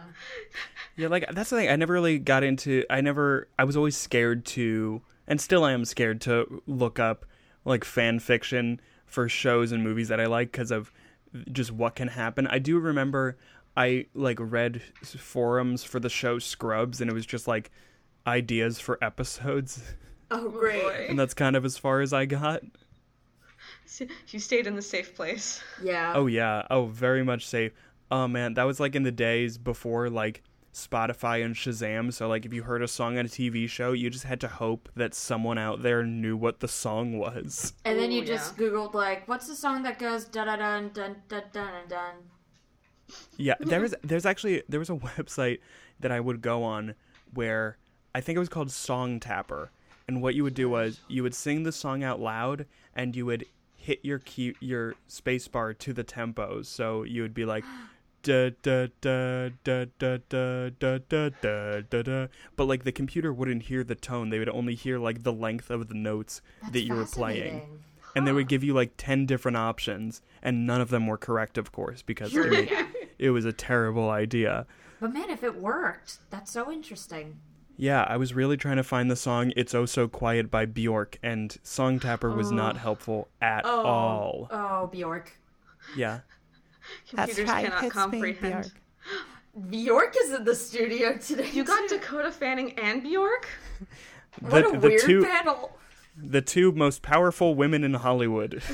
yeah, 0.97 1.07
like 1.07 1.25
that's 1.31 1.49
the 1.49 1.57
thing. 1.57 1.69
I 1.69 1.75
never 1.75 1.93
really 1.93 2.19
got 2.19 2.43
into. 2.43 2.83
I 2.89 3.01
never. 3.01 3.47
I 3.57 3.63
was 3.63 3.77
always 3.77 3.95
scared 3.95 4.45
to, 4.47 5.01
and 5.27 5.39
still 5.39 5.63
I 5.63 5.71
am 5.71 5.85
scared 5.85 6.21
to 6.21 6.61
look 6.67 6.99
up 6.99 7.25
like 7.63 7.83
fan 7.83 8.19
fiction 8.19 8.81
for 9.05 9.29
shows 9.29 9.71
and 9.71 9.83
movies 9.83 10.09
that 10.09 10.19
I 10.19 10.25
like 10.25 10.51
because 10.51 10.71
of 10.71 10.91
just 11.51 11.71
what 11.71 11.95
can 11.95 12.09
happen. 12.09 12.47
I 12.47 12.59
do 12.59 12.77
remember 12.79 13.37
I 13.77 14.05
like 14.13 14.37
read 14.39 14.81
forums 15.03 15.83
for 15.83 15.99
the 15.99 16.09
show 16.09 16.39
Scrubs, 16.39 17.01
and 17.01 17.09
it 17.09 17.13
was 17.13 17.25
just 17.25 17.47
like 17.47 17.71
ideas 18.27 18.79
for 18.79 19.03
episodes, 19.03 19.81
oh, 20.31 20.45
oh 20.45 20.49
great. 20.49 21.09
And 21.09 21.19
that's 21.19 21.33
kind 21.33 21.55
of 21.55 21.65
as 21.65 21.77
far 21.77 22.01
as 22.01 22.13
I 22.13 22.25
got. 22.25 22.61
You 24.27 24.39
stayed 24.39 24.67
in 24.67 24.75
the 24.75 24.81
safe 24.81 25.15
place. 25.15 25.61
Yeah. 25.81 26.13
Oh 26.15 26.25
yeah. 26.25 26.63
Oh, 26.69 26.85
very 26.87 27.23
much 27.23 27.47
safe. 27.47 27.71
Oh 28.11 28.27
man, 28.27 28.55
that 28.55 28.63
was 28.63 28.79
like 28.79 28.93
in 28.93 29.03
the 29.03 29.11
days 29.11 29.57
before 29.57 30.09
like 30.09 30.43
Spotify 30.73 31.45
and 31.45 31.55
Shazam. 31.55 32.11
So 32.11 32.27
like 32.27 32.45
if 32.45 32.53
you 32.53 32.63
heard 32.63 32.81
a 32.81 32.87
song 32.87 33.17
on 33.17 33.25
a 33.25 33.29
TV 33.29 33.69
show, 33.69 33.93
you 33.93 34.09
just 34.09 34.25
had 34.25 34.41
to 34.41 34.47
hope 34.47 34.89
that 34.95 35.13
someone 35.13 35.57
out 35.57 35.81
there 35.81 36.03
knew 36.03 36.35
what 36.35 36.59
the 36.59 36.67
song 36.67 37.17
was. 37.17 37.73
And 37.85 37.97
then 37.97 38.11
you 38.11 38.23
Ooh, 38.23 38.25
just 38.25 38.57
googled 38.57 38.93
like, 38.93 39.27
what's 39.27 39.47
the 39.47 39.55
song 39.55 39.83
that 39.83 39.97
goes 39.97 40.25
da 40.25 40.43
da 40.45 40.57
dun 40.57 40.89
dun 40.89 41.15
dun 41.29 41.43
dun 41.53 41.71
dun 41.71 41.87
dun. 41.87 42.15
Yeah, 43.37 43.55
there 43.59 43.81
was 43.81 43.93
there's 44.03 44.25
actually 44.25 44.63
there 44.67 44.79
was 44.79 44.89
a 44.89 44.95
website 44.95 45.59
that 45.99 46.11
I 46.11 46.19
would 46.19 46.41
go 46.41 46.63
on 46.63 46.95
where 47.33 47.77
I 48.13 48.21
think 48.21 48.35
it 48.35 48.39
was 48.39 48.49
called 48.49 48.71
Song 48.71 49.19
Tapper. 49.19 49.71
And 50.07 50.21
what 50.21 50.35
you 50.35 50.43
would 50.43 50.53
do 50.53 50.69
was 50.69 51.01
you 51.07 51.23
would 51.23 51.33
sing 51.33 51.63
the 51.63 51.71
song 51.71 52.03
out 52.03 52.19
loud 52.19 52.65
and 52.95 53.15
you 53.15 53.25
would 53.25 53.45
hit 53.75 53.99
your 54.03 54.19
key 54.19 54.55
your 54.59 54.95
space 55.07 55.47
bar 55.47 55.73
to 55.73 55.93
the 55.93 56.03
tempos. 56.03 56.65
So 56.65 57.03
you 57.03 57.21
would 57.21 57.33
be 57.33 57.45
like 57.45 57.63
da 58.23 58.51
da 58.61 58.87
da 59.01 59.49
da 59.63 59.85
da 59.99 60.17
da 60.29 60.69
da 60.79 60.99
da 61.09 61.29
da 61.41 61.81
da 61.81 62.01
da 62.01 62.27
but 62.55 62.65
like 62.65 62.83
the 62.83 62.91
computer 62.91 63.33
wouldn't 63.33 63.63
hear 63.63 63.83
the 63.83 63.95
tone. 63.95 64.29
They 64.29 64.39
would 64.39 64.49
only 64.49 64.75
hear 64.75 64.97
like 64.97 65.23
the 65.23 65.33
length 65.33 65.69
of 65.69 65.87
the 65.87 65.93
notes 65.93 66.41
that 66.71 66.81
you 66.81 66.95
were 66.95 67.05
playing. 67.05 67.59
Fascinating. 67.59 67.83
And 68.15 68.25
they 68.25 68.31
would 68.31 68.47
give 68.47 68.63
you 68.63 68.73
like 68.73 68.93
10 68.95 69.25
different 69.25 69.57
options 69.57 70.21
and 70.41 70.65
none 70.65 70.79
of 70.79 70.89
them 70.89 71.05
were 71.05 71.17
correct 71.17 71.57
of 71.57 71.71
course 71.71 72.01
because 72.01 72.31
they 72.31 72.39
were-. 72.39 72.87
It 73.19 73.29
was 73.31 73.45
a 73.45 73.53
terrible 73.53 74.09
idea. 74.09 74.65
But 74.99 75.13
man, 75.13 75.29
if 75.29 75.43
it 75.43 75.55
worked, 75.55 76.17
that's 76.29 76.51
so 76.51 76.71
interesting. 76.71 77.39
Yeah, 77.77 78.05
I 78.07 78.15
was 78.15 78.33
really 78.33 78.55
trying 78.55 78.77
to 78.77 78.83
find 78.83 79.11
the 79.11 79.15
song 79.17 79.51
It's 79.57 79.75
Oh 79.75 79.85
So 79.85 80.07
Quiet 80.07 80.49
by 80.49 80.65
Bjork, 80.65 81.17
and 81.21 81.57
Song 81.63 81.99
Tapper 81.99 82.31
was 82.31 82.49
not 82.51 82.75
oh. 82.75 82.79
helpful 82.79 83.27
at 83.41 83.65
Oh. 83.65 83.85
all. 83.85 84.47
Oh, 84.49 84.87
Bjork. 84.87 85.37
Yeah. 85.97 86.21
Computers 87.09 87.49
cannot 87.49 87.89
comprehend. 87.91 88.71
Bjork 89.69 90.15
is 90.17 90.31
in 90.33 90.43
the 90.45 90.55
studio 90.55 91.17
today. 91.17 91.49
You 91.51 91.63
got 91.63 91.89
Dakota 91.89 92.31
Fanning 92.31 92.71
and 92.79 93.03
Bjork? 93.03 93.47
what 94.39 94.65
a 94.73 94.77
the 94.79 94.87
weird 94.87 95.01
two 95.01 95.25
panel. 95.25 95.77
the 96.17 96.41
two 96.41 96.71
most 96.71 97.01
powerful 97.01 97.55
women 97.55 97.83
in 97.83 97.95
Hollywood. 97.95 98.61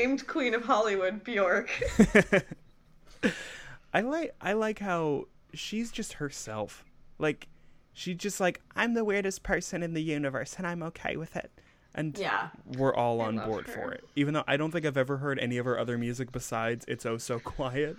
Famed 0.00 0.26
Queen 0.26 0.54
of 0.54 0.64
Hollywood, 0.64 1.22
Bjork. 1.24 1.70
I 3.92 4.00
like 4.00 4.34
I 4.40 4.54
like 4.54 4.78
how 4.78 5.26
she's 5.52 5.92
just 5.92 6.14
herself. 6.14 6.86
Like 7.18 7.48
she's 7.92 8.16
just 8.16 8.40
like 8.40 8.62
I'm 8.74 8.94
the 8.94 9.04
weirdest 9.04 9.42
person 9.42 9.82
in 9.82 9.92
the 9.92 10.02
universe 10.02 10.54
and 10.56 10.66
I'm 10.66 10.82
okay 10.84 11.18
with 11.18 11.36
it. 11.36 11.50
And 11.94 12.16
Yeah. 12.16 12.48
we're 12.78 12.94
all 12.94 13.20
on 13.20 13.36
board 13.40 13.66
her. 13.66 13.72
for 13.72 13.92
it. 13.92 14.04
Even 14.16 14.32
though 14.32 14.44
I 14.46 14.56
don't 14.56 14.70
think 14.70 14.86
I've 14.86 14.96
ever 14.96 15.18
heard 15.18 15.38
any 15.38 15.58
of 15.58 15.66
her 15.66 15.78
other 15.78 15.98
music 15.98 16.32
besides 16.32 16.86
It's 16.88 17.04
Oh 17.04 17.18
So 17.18 17.38
Quiet. 17.38 17.96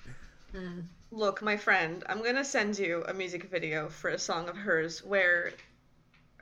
Mm. 0.55 0.85
Look, 1.11 1.43
my 1.43 1.55
friend, 1.55 2.03
I'm 2.09 2.23
gonna 2.23 2.43
send 2.43 2.79
you 2.79 3.03
a 3.07 3.13
music 3.13 3.43
video 3.51 3.89
for 3.89 4.09
a 4.09 4.17
song 4.17 4.49
of 4.49 4.57
hers 4.57 5.03
where 5.03 5.51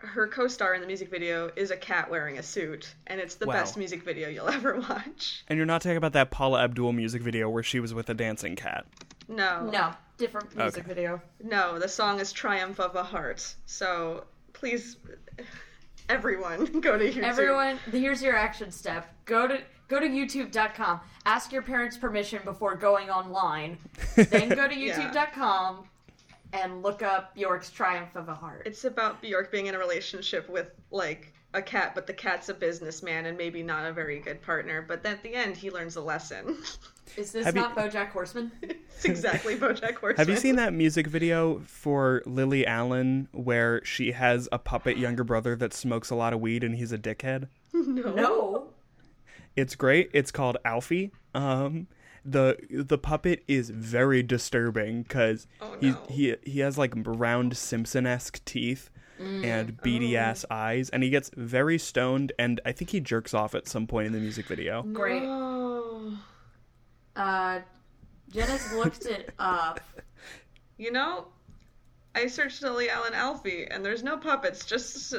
her 0.02 0.28
co-star 0.28 0.74
in 0.74 0.82
the 0.82 0.88
music 0.88 1.10
video 1.10 1.50
is 1.56 1.72
a 1.72 1.78
cat 1.78 2.10
wearing 2.10 2.38
a 2.38 2.44
suit, 2.44 2.94
and 3.08 3.20
it's 3.20 3.36
the 3.36 3.46
Wow. 3.46 3.54
best 3.54 3.78
music 3.78 4.04
video 4.04 4.30
you'll 4.30 4.50
ever 4.60 4.76
watch. 4.80 5.44
And 5.48 5.58
you're 5.58 5.66
not 5.66 5.82
talking 5.82 5.98
about 5.98 6.14
that 6.14 6.32
Paula 6.32 6.64
Abdul 6.64 6.94
music 6.94 7.22
video 7.22 7.50
where 7.50 7.64
she 7.64 7.80
was 7.80 7.94
with 7.94 8.10
a 8.10 8.14
dancing 8.14 8.56
cat. 8.56 8.86
No, 9.28 9.70
No, 9.72 9.92
different 10.18 10.56
music 10.56 10.86
Okay. 10.86 10.94
video. 10.94 11.22
no. 11.44 11.78
The 11.80 11.88
song 11.88 12.20
is 12.20 12.32
"Triumph 12.32 12.80
of 12.80 12.96
a 12.96 13.04
Heart," 13.04 13.56
so 13.68 14.26
please, 14.54 14.98
everyone, 16.10 16.66
go 16.82 16.98
to 16.98 17.06
YouTube. 17.12 17.24
Everyone, 17.24 17.78
here's 17.92 18.22
your 18.24 18.36
action 18.36 18.72
step. 18.72 19.14
Go 19.26 19.48
to 19.48 19.62
go 19.88 20.00
to 20.00 20.08
youtube.com. 20.08 21.00
Ask 21.26 21.52
your 21.52 21.62
parents' 21.62 21.98
permission 21.98 22.40
before 22.44 22.76
going 22.76 23.10
online. 23.10 23.78
then 24.16 24.50
go 24.50 24.68
to 24.68 24.76
Yeah. 24.76 25.00
youtube.com 25.12 25.88
and 26.54 26.82
look 26.84 27.02
up 27.02 27.36
Bjork's 27.36 27.70
Triumph 27.70 28.16
of 28.16 28.28
a 28.30 28.34
Heart. 28.36 28.64
It's 28.66 28.86
about 28.86 29.22
Bjork 29.22 29.52
being 29.52 29.68
in 29.68 29.76
a 29.76 29.80
relationship 29.80 30.50
with 30.50 30.68
like 30.92 31.34
a 31.54 31.62
cat, 31.62 31.94
but 31.96 32.06
the 32.06 32.14
cat's 32.14 32.50
a 32.50 32.54
businessman 32.54 33.26
and 33.26 33.38
maybe 33.38 33.64
not 33.64 33.86
a 33.86 33.92
very 33.94 34.20
good 34.20 34.42
partner. 34.42 34.84
But 34.88 35.06
at 35.06 35.24
the 35.24 35.34
end, 35.34 35.58
he 35.58 35.72
learns 35.72 35.96
a 35.96 36.02
lesson. 36.02 36.58
Is 37.18 37.32
this 37.32 37.46
Have 37.46 37.56
you- 37.56 37.62
not 37.62 37.76
BoJack 37.76 38.10
Horseman? 38.10 38.52
it's 38.62 39.06
exactly 39.06 39.56
BoJack 39.58 39.96
Horseman. 39.96 40.18
Have 40.18 40.30
you 40.30 40.36
seen 40.36 40.56
that 40.58 40.74
music 40.74 41.08
video 41.08 41.60
for 41.66 42.22
Lily 42.26 42.66
Allen 42.68 43.28
where 43.32 43.84
she 43.84 44.12
has 44.12 44.48
a 44.52 44.60
puppet 44.60 44.98
younger 44.98 45.24
brother 45.24 45.56
that 45.56 45.74
smokes 45.74 46.10
a 46.12 46.16
lot 46.16 46.34
of 46.34 46.40
weed 46.40 46.64
and 46.64 46.76
he's 46.76 46.92
a 46.92 46.98
dickhead? 46.98 47.48
No. 47.74 48.12
no. 48.14 48.68
It's 49.56 49.76
great. 49.76 50.10
It's 50.14 50.32
called 50.32 50.58
Alfie. 50.66 51.12
Um, 51.34 51.88
the 52.26 52.58
the 52.70 52.98
puppet 52.98 53.44
is 53.48 53.70
very 53.70 54.22
disturbing 54.24 55.04
because 55.04 55.48
Oh, 55.62 55.76
he 55.80 55.92
no. 55.92 55.98
he 56.10 56.36
he 56.44 56.60
has 56.60 56.78
like 56.78 56.94
round 56.96 57.56
Simpson 57.58 58.06
esque 58.06 58.44
teeth 58.46 58.90
and 59.20 59.76
beady 59.82 60.16
ass 60.16 60.46
eyes, 60.50 60.90
and 60.90 61.04
he 61.04 61.10
gets 61.10 61.30
very 61.36 61.78
stoned, 61.78 62.32
and 62.40 62.62
I 62.66 62.72
think 62.72 62.92
he 62.92 63.02
jerks 63.02 63.34
off 63.34 63.54
at 63.54 63.68
some 63.68 63.86
point 63.86 64.08
in 64.08 64.14
the 64.14 64.20
music 64.20 64.48
video. 64.48 64.82
Great. 64.84 65.24
Oh. 65.26 66.18
Uh, 67.18 67.60
Jenna's 68.32 68.72
looked 68.74 69.06
it 69.06 69.34
up. 69.40 69.82
You 70.78 70.94
know, 70.94 71.28
I 72.16 72.28
searched 72.28 72.62
Lily 72.64 72.90
Allen 72.90 73.14
Alfie, 73.14 73.68
and 73.70 73.84
there's 73.84 74.04
no 74.04 74.16
puppets. 74.16 74.66
Just 74.66 75.14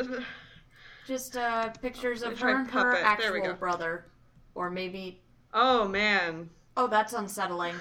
Just 1.06 1.36
uh, 1.36 1.68
pictures 1.82 2.22
of 2.22 2.38
her 2.40 2.48
and 2.56 2.70
her 2.70 2.92
puppet. 2.92 3.04
Actual 3.04 3.52
brother. 3.54 4.06
Or 4.54 4.70
maybe. 4.70 5.20
oh 5.52 5.86
man. 5.88 6.48
Oh, 6.76 6.86
that's 6.86 7.12
unsettling. 7.12 7.74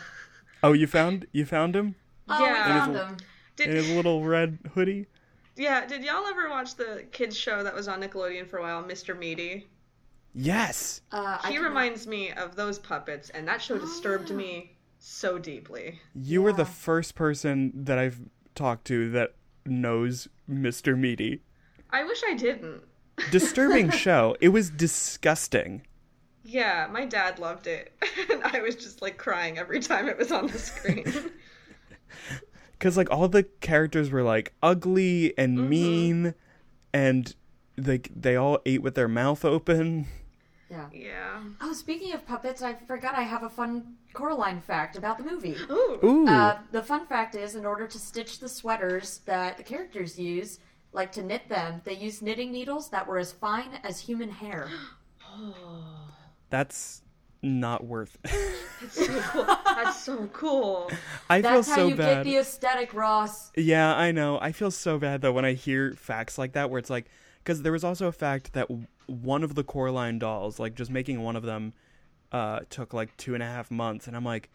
Oh, 0.63 0.73
you 0.73 0.87
found 0.87 1.27
you 1.31 1.45
found 1.45 1.75
him 1.75 1.95
Oh, 2.27 2.43
Yeah. 2.43 2.51
we 2.53 2.57
It 2.59 2.75
is 2.75 2.81
found 2.83 2.95
a- 2.97 3.05
him. 3.07 3.17
in 3.69 3.75
his 3.75 3.89
little 3.91 4.23
red 4.25 4.57
hoodie. 4.73 5.07
yeah? 5.55 5.85
Did 5.85 6.03
y'all 6.03 6.25
ever 6.27 6.49
watch 6.49 6.75
the 6.75 7.05
kids 7.11 7.37
show 7.37 7.63
that 7.63 7.73
was 7.73 7.87
on 7.87 8.01
Nickelodeon 8.01 8.47
for 8.47 8.57
a 8.57 8.61
while, 8.61 8.83
Mr. 8.83 9.17
Meaty? 9.17 9.67
Yes. 10.33 11.01
Uh, 11.11 11.37
He 11.47 11.57
reminds 11.57 12.05
me 12.07 12.31
of 12.31 12.55
those 12.55 12.77
puppets, 12.79 13.29
and 13.31 13.47
that 13.47 13.61
show 13.61 13.77
disturbed 13.77 14.29
me 14.31 14.75
so 14.99 15.39
deeply. 15.39 15.99
You 16.13 16.41
were 16.43 16.53
the 16.53 16.65
first 16.65 17.15
person 17.15 17.71
that 17.75 17.97
I've 17.97 18.19
talked 18.53 18.85
to 18.87 19.09
that 19.11 19.33
knows 19.65 20.27
Mr. 20.49 20.97
Meaty. 20.97 21.41
I 21.89 22.03
wish 22.03 22.21
I 22.27 22.35
didn't. 22.35 22.83
Disturbing 23.31 23.89
show. 24.05 24.35
It 24.39 24.49
was 24.49 24.69
disgusting. 24.69 25.81
Yeah, 26.49 26.87
my 26.91 27.05
dad 27.05 27.37
loved 27.37 27.67
it, 27.67 27.93
and 28.31 28.43
I 28.43 28.61
was 28.61 28.75
just 28.75 29.01
like 29.03 29.17
crying 29.17 29.59
every 29.59 29.79
time 29.79 30.09
it 30.09 30.17
was 30.17 30.31
on 30.31 30.47
the 30.47 30.57
screen. 30.57 31.05
Cause 32.79 32.97
like 32.97 33.11
all 33.11 33.27
the 33.27 33.43
characters 33.43 34.09
were 34.09 34.23
like 34.23 34.53
ugly 34.63 35.37
and 35.37 35.69
mean, 35.69 36.33
and 36.93 37.35
like 37.77 38.09
they 38.15 38.35
all 38.35 38.59
ate 38.65 38.81
with 38.81 38.95
their 38.95 39.07
mouth 39.07 39.45
open. 39.45 40.07
Yeah. 40.71 40.85
yeah. 40.93 41.43
Oh, 41.61 41.73
speaking 41.73 42.13
of 42.13 42.25
puppets, 42.25 42.61
I 42.61 42.73
forgot 42.73 43.15
I 43.15 43.23
have 43.23 43.43
a 43.43 43.49
fun 43.49 43.95
Coraline 44.13 44.61
fact 44.61 44.97
about 44.97 45.17
the 45.17 45.23
movie. 45.23 45.55
Ooh. 45.69 45.99
Ooh, 46.03 46.27
Uh, 46.27 46.59
the 46.71 46.81
fun 46.83 47.05
fact 47.07 47.35
is, 47.35 47.55
in 47.55 47.65
order 47.65 47.87
to 47.87 47.97
stitch 47.99 48.39
the 48.39 48.49
sweaters 48.49 49.21
that 49.25 49.57
the 49.57 49.63
characters 49.63 50.17
use, 50.17 50.59
like 50.93 51.11
to 51.13 51.23
knit 51.23 51.49
them, 51.49 51.81
they 51.85 51.95
use 51.95 52.21
knitting 52.21 52.51
needles 52.51 52.89
that 52.89 53.07
were 53.07 53.17
as 53.17 53.31
fine 53.31 53.79
as 53.83 53.99
human 53.99 54.29
hair. 54.29 54.69
that's 56.49 57.03
not 57.41 57.85
worth. 57.85 58.17
It. 58.25 58.55
That's 58.81 59.05
so 59.05 59.21
cool. 59.21 59.45
That's 59.65 60.03
so 60.03 60.27
cool. 60.33 60.91
I 61.29 61.41
feel 61.41 61.51
That's 61.51 61.69
how 61.69 61.75
so 61.75 61.87
you 61.87 61.95
bad. 61.95 62.23
get 62.25 62.29
the 62.31 62.37
aesthetic, 62.37 62.93
Ross. 62.93 63.51
Yeah, 63.55 63.95
I 63.95 64.11
know. 64.11 64.39
I 64.41 64.51
feel 64.51 64.71
so 64.71 64.97
bad 64.97 65.21
though 65.21 65.31
when 65.31 65.45
I 65.45 65.53
hear 65.53 65.93
facts 65.93 66.37
like 66.37 66.53
that, 66.53 66.69
where 66.69 66.79
it's 66.79 66.89
like, 66.89 67.05
because 67.43 67.61
there 67.61 67.71
was 67.71 67.83
also 67.83 68.07
a 68.07 68.11
fact 68.11 68.53
that 68.53 68.67
one 69.07 69.43
of 69.43 69.55
the 69.55 69.63
Coraline 69.63 70.19
dolls, 70.19 70.59
like 70.59 70.75
just 70.75 70.91
making 70.91 71.21
one 71.23 71.35
of 71.35 71.43
them, 71.43 71.73
uh, 72.31 72.59
took 72.69 72.93
like 72.93 73.15
two 73.17 73.33
and 73.33 73.41
a 73.41 73.45
half 73.45 73.71
months, 73.71 74.07
and 74.07 74.15
I'm 74.15 74.25
like, 74.25 74.49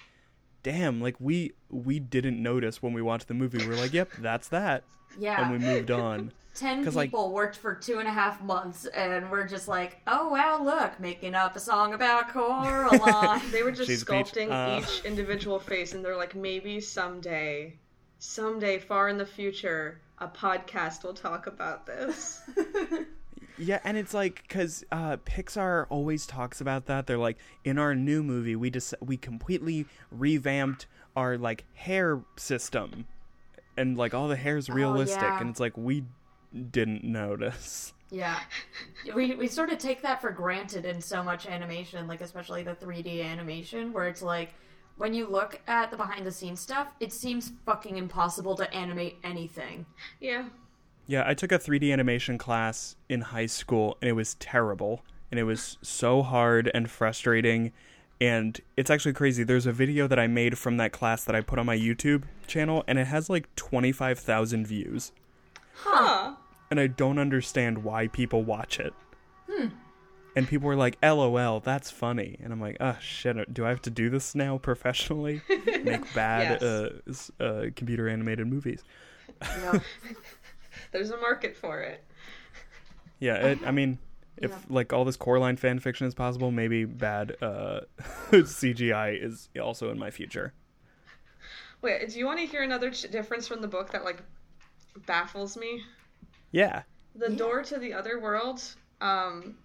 damn, 0.63 1.01
like 1.01 1.17
we 1.19 1.53
we 1.71 1.99
didn't 1.99 2.43
notice 2.43 2.83
when 2.83 2.93
we 2.93 3.03
watched 3.03 3.29
the 3.29 3.35
movie. 3.35 3.67
We're 3.67 3.77
like, 3.77 3.93
yep, 3.93 4.11
that's 4.19 4.49
that, 4.49 4.85
Yeah. 5.19 5.41
and 5.43 5.51
we 5.53 5.59
moved 5.59 5.91
on. 5.91 6.33
Ten 6.55 6.85
'cause, 6.85 6.95
like- 6.95 7.11
people 7.11 7.33
worked 7.33 7.57
for 7.57 7.75
two 7.75 7.99
and 7.99 8.07
a 8.07 8.13
half 8.13 8.41
months, 8.43 8.87
and 8.87 9.31
we're 9.31 9.47
just 9.47 9.67
like, 9.67 10.01
oh 10.07 10.29
wow, 10.29 10.63
look, 10.63 11.01
making 11.01 11.35
up 11.35 11.57
a 11.57 11.61
song 11.61 11.95
about 11.95 12.29
Coraline. 12.33 13.41
They 13.51 13.63
were 13.63 13.73
just 13.73 13.89
She's 13.89 14.05
sculpting 14.05 14.51
Uh. 14.51 14.81
each 14.81 15.05
individual 15.05 15.59
face, 15.59 15.93
and 15.95 16.05
they're 16.05 16.17
like, 16.17 16.35
maybe 16.37 16.81
someday, 16.81 17.77
someday 18.19 18.79
far 18.79 19.09
in 19.09 19.19
the 19.19 19.27
future, 19.27 20.01
a 20.19 20.29
podcast 20.29 21.03
will 21.03 21.15
talk 21.15 21.47
about 21.47 21.87
this. 21.87 22.41
Yeah, 23.57 23.79
and 23.85 23.97
it's 23.97 24.13
like 24.13 24.43
because 24.49 24.85
uh, 24.91 25.17
Pixar 25.19 25.87
always 25.89 26.27
talks 26.27 26.61
about 26.61 26.87
that. 26.87 27.07
They're 27.07 27.17
like, 27.19 27.39
in 27.63 27.79
our 27.79 27.95
new 27.95 28.25
movie, 28.25 28.57
we 28.57 28.69
just 28.69 28.95
we 29.01 29.17
completely 29.17 29.87
revamped 30.11 30.87
our 31.15 31.39
like 31.39 31.63
hair 31.75 32.21
system, 32.37 33.07
and 33.77 33.97
like 33.97 34.13
all 34.13 34.27
the 34.27 34.35
hair's 34.35 34.69
realistic, 34.69 35.23
yeah. 35.23 35.41
and 35.41 35.51
it's 35.51 35.61
like 35.61 35.77
we 35.77 36.03
didn't 36.71 37.05
notice. 37.05 37.93
yeah, 38.11 38.39
we 39.15 39.35
we 39.35 39.47
sort 39.49 39.71
of 39.71 39.79
take 39.79 40.03
that 40.03 40.21
for 40.21 40.31
granted 40.31 40.85
in 40.85 41.01
so 41.01 41.23
much 41.23 41.47
animation, 41.47 42.07
like 42.07 42.21
especially 42.21 42.63
the 42.63 42.75
3D 42.75 43.25
animation, 43.25 43.93
where 43.93 44.09
it's 44.09 44.23
like. 44.23 44.55
When 44.97 45.13
you 45.13 45.27
look 45.27 45.61
at 45.67 45.91
the 45.91 45.97
behind 45.97 46.25
the 46.25 46.31
scenes 46.31 46.61
stuff, 46.61 46.87
it 47.01 47.13
seems 47.13 47.51
fucking 47.67 47.97
impossible 47.97 48.55
to 48.55 48.73
animate 48.73 49.17
anything. 49.25 49.87
Yeah. 50.21 50.45
Yeah, 51.09 51.25
I 51.27 51.35
took 51.35 51.51
a 51.51 51.59
3D 51.59 51.93
animation 51.93 52.39
class 52.39 52.95
in 53.09 53.21
high 53.21 53.47
school, 53.47 53.99
and 54.01 54.09
it 54.09 54.13
was 54.13 54.35
terrible, 54.35 55.03
and 55.33 55.41
it 55.41 55.43
was 55.43 55.79
so 55.83 56.23
hard 56.23 56.71
and 56.75 56.89
frustrating. 56.89 57.73
And 58.21 58.61
it's 58.77 58.89
actually 58.89 59.15
crazy. 59.15 59.43
There's 59.43 59.67
a 59.67 59.73
video 59.73 60.07
that 60.07 60.21
I 60.21 60.29
made 60.29 60.57
from 60.59 60.77
that 60.77 60.93
class 60.93 61.25
that 61.25 61.35
I 61.35 61.41
put 61.41 61.59
on 61.59 61.67
my 61.67 61.77
YouTube 61.77 62.23
channel, 62.47 62.85
and 62.87 62.97
it 62.97 63.09
has 63.09 63.29
like 63.29 63.53
25,000 63.57 64.65
views. 64.65 65.11
Huh. 65.75 66.37
And 66.71 66.81
I 66.81 66.87
don't 66.87 67.19
understand 67.19 67.85
why 67.85 68.09
people 68.09 68.43
watch 68.45 68.79
it. 68.81 68.93
And 70.37 70.49
people 70.49 70.67
were 70.67 70.75
like, 70.75 70.99
"LOL, 71.01 71.61
that's 71.61 71.93
funny," 71.93 72.37
and 72.43 72.53
I'm 72.53 72.61
like, 72.61 72.77
"Oh 72.81 72.97
shit, 73.01 73.55
do 73.55 73.65
I 73.65 73.69
have 73.69 73.83
to 73.83 73.91
do 73.91 74.11
this 74.11 74.35
now 74.35 74.59
professionally? 74.59 75.41
Make 75.85 76.13
bad 76.13 76.61
Yes. 76.61 77.31
uh, 77.39 77.43
uh, 77.45 77.65
computer 77.77 78.09
animated 78.09 78.49
movies?" 78.49 78.83
Yeah. 79.63 79.79
There's 80.91 81.11
a 81.11 81.17
market 81.19 81.57
for 81.57 81.81
it. 81.83 82.03
Yeah, 83.21 83.47
it, 83.47 83.59
I 83.65 83.71
mean, 83.71 83.99
if 84.37 84.51
Yeah. 84.51 84.59
like 84.69 84.93
all 84.93 85.05
this 85.05 85.17
Coraline 85.17 85.57
fan 85.57 85.79
fiction 85.79 86.09
is 86.09 86.15
possible, 86.15 86.51
maybe 86.51 86.85
bad 86.85 87.37
uh, 87.41 87.83
CGI 88.33 89.11
is 89.23 89.49
also 89.63 89.91
in 89.93 89.99
my 90.01 90.11
future. 90.11 90.53
Wait, 91.81 92.09
do 92.11 92.19
you 92.19 92.27
want 92.27 92.41
to 92.41 92.47
hear 92.47 92.65
another 92.65 92.91
ch- 92.91 93.03
difference 93.11 93.47
from 93.47 93.61
the 93.61 93.69
book 93.69 93.93
that 93.93 94.05
like 94.05 94.21
baffles 95.07 95.57
me? 95.57 95.83
Yeah, 96.55 96.83
The 97.17 97.31
door 97.31 97.65
to 97.65 97.79
the 97.79 97.93
other 97.95 98.21
world, 98.21 98.63
um, 99.01 99.57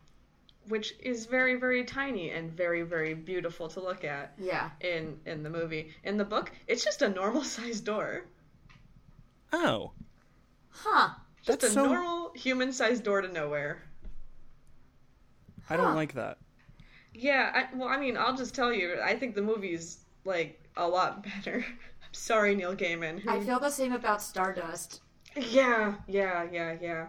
which 0.69 0.95
is 1.03 1.27
very, 1.27 1.53
very 1.53 1.83
tiny 1.83 2.31
and 2.31 2.51
very, 2.51 2.81
very 2.81 3.13
beautiful 3.13 3.67
to 3.69 3.79
look 3.79 4.03
at 4.03 4.33
yeah. 4.39 4.71
in 4.81 5.19
in 5.27 5.43
the 5.43 5.49
movie. 5.51 5.91
In 6.03 6.17
the 6.17 6.25
book, 6.25 6.51
it's 6.67 6.83
just 6.83 7.03
a 7.03 7.09
normal 7.09 7.43
sized 7.55 7.85
door. 7.85 8.25
oh, 9.53 9.91
Huh. 10.71 11.09
Just 11.43 11.61
That's 11.61 11.71
a 11.71 11.75
so- 11.75 11.85
normal 11.85 12.31
human 12.33 12.73
sized 12.73 13.03
door 13.03 13.21
to 13.21 13.27
nowhere. 13.27 13.83
I 15.69 15.77
don't 15.77 15.89
Huh. 15.93 15.95
like 15.95 16.13
that. 16.13 16.37
Yeah, 17.13 17.51
I, 17.53 17.75
well, 17.77 17.87
I 17.89 17.97
mean, 17.97 18.17
I'll 18.17 18.35
just 18.35 18.55
tell 18.55 18.73
you, 18.73 18.99
I 19.03 19.15
think 19.15 19.35
the 19.35 19.41
movie's 19.43 19.99
like 20.25 20.59
a 20.75 20.87
lot 20.87 21.23
better. 21.23 21.63
I'm 22.03 22.13
sorry, 22.13 22.55
Neil 22.55 22.75
Gaiman. 22.75 23.19
who- 23.19 23.29
I 23.29 23.39
feel 23.41 23.59
the 23.59 23.69
same 23.69 23.93
about 23.93 24.21
Stardust. 24.23 25.01
Yeah, 25.35 25.95
yeah, 26.07 26.47
yeah, 26.51 26.75
yeah. 26.81 27.07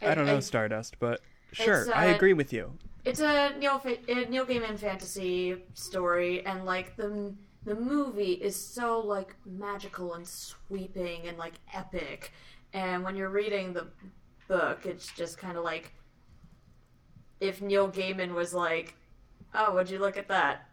I 0.00 0.14
don't 0.14 0.26
know 0.26 0.36
I- 0.36 0.40
Stardust, 0.40 0.98
but 0.98 1.20
sure, 1.52 1.88
I 1.94 2.08
uh, 2.10 2.14
agree 2.14 2.32
with 2.32 2.52
you. 2.52 2.72
It's 3.04 3.20
a 3.20 3.54
Neil 3.58 3.78
Fa- 3.78 3.98
a 4.08 4.24
Neil 4.26 4.46
Gaiman 4.46 4.78
fantasy 4.78 5.62
story, 5.74 6.44
and 6.46 6.64
like 6.64 6.96
the 6.96 7.34
the 7.64 7.74
movie 7.74 8.32
is 8.32 8.56
so 8.56 9.00
like 9.00 9.34
magical 9.46 10.14
and 10.14 10.26
sweeping 10.26 11.26
and 11.28 11.38
like 11.38 11.54
epic, 11.72 12.32
and 12.72 13.02
when 13.04 13.16
you're 13.16 13.30
reading 13.30 13.72
the 13.72 13.86
book, 14.48 14.86
it's 14.86 15.12
just 15.12 15.38
kind 15.38 15.56
of 15.56 15.64
like 15.64 15.92
if 17.40 17.60
Neil 17.60 17.90
Gaiman 17.90 18.34
was 18.34 18.54
like, 18.54 18.94
"Oh, 19.54 19.74
would 19.74 19.90
you 19.90 19.98
look 19.98 20.16
at 20.16 20.28
that?" 20.28 20.68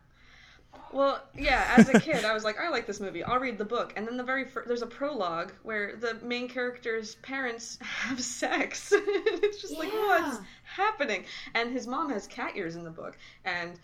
Well, 0.91 1.21
yeah, 1.37 1.73
as 1.77 1.89
a 1.89 1.99
kid, 1.99 2.25
I 2.25 2.33
was 2.33 2.43
like, 2.43 2.59
I 2.59 2.69
like 2.69 2.87
this 2.87 2.99
movie. 2.99 3.23
I'll 3.23 3.39
read 3.39 3.57
the 3.57 3.65
book. 3.65 3.93
And 3.95 4.07
then 4.07 4.17
the 4.17 4.23
very 4.23 4.45
fir- 4.45 4.65
there's 4.65 4.81
a 4.81 4.87
prologue 4.87 5.51
where 5.63 5.95
the 5.95 6.15
main 6.23 6.47
character's 6.49 7.15
parents 7.15 7.77
have 7.81 8.19
sex. 8.19 8.91
it's 8.95 9.61
just 9.61 9.77
like, 9.77 9.91
what's 9.91 10.39
happening? 10.63 11.25
And 11.53 11.71
his 11.71 11.85
mom 11.85 12.09
has 12.09 12.25
cat 12.27 12.53
ears 12.55 12.75
in 12.75 12.83
the 12.83 12.89
book. 12.89 13.17
And 13.45 13.79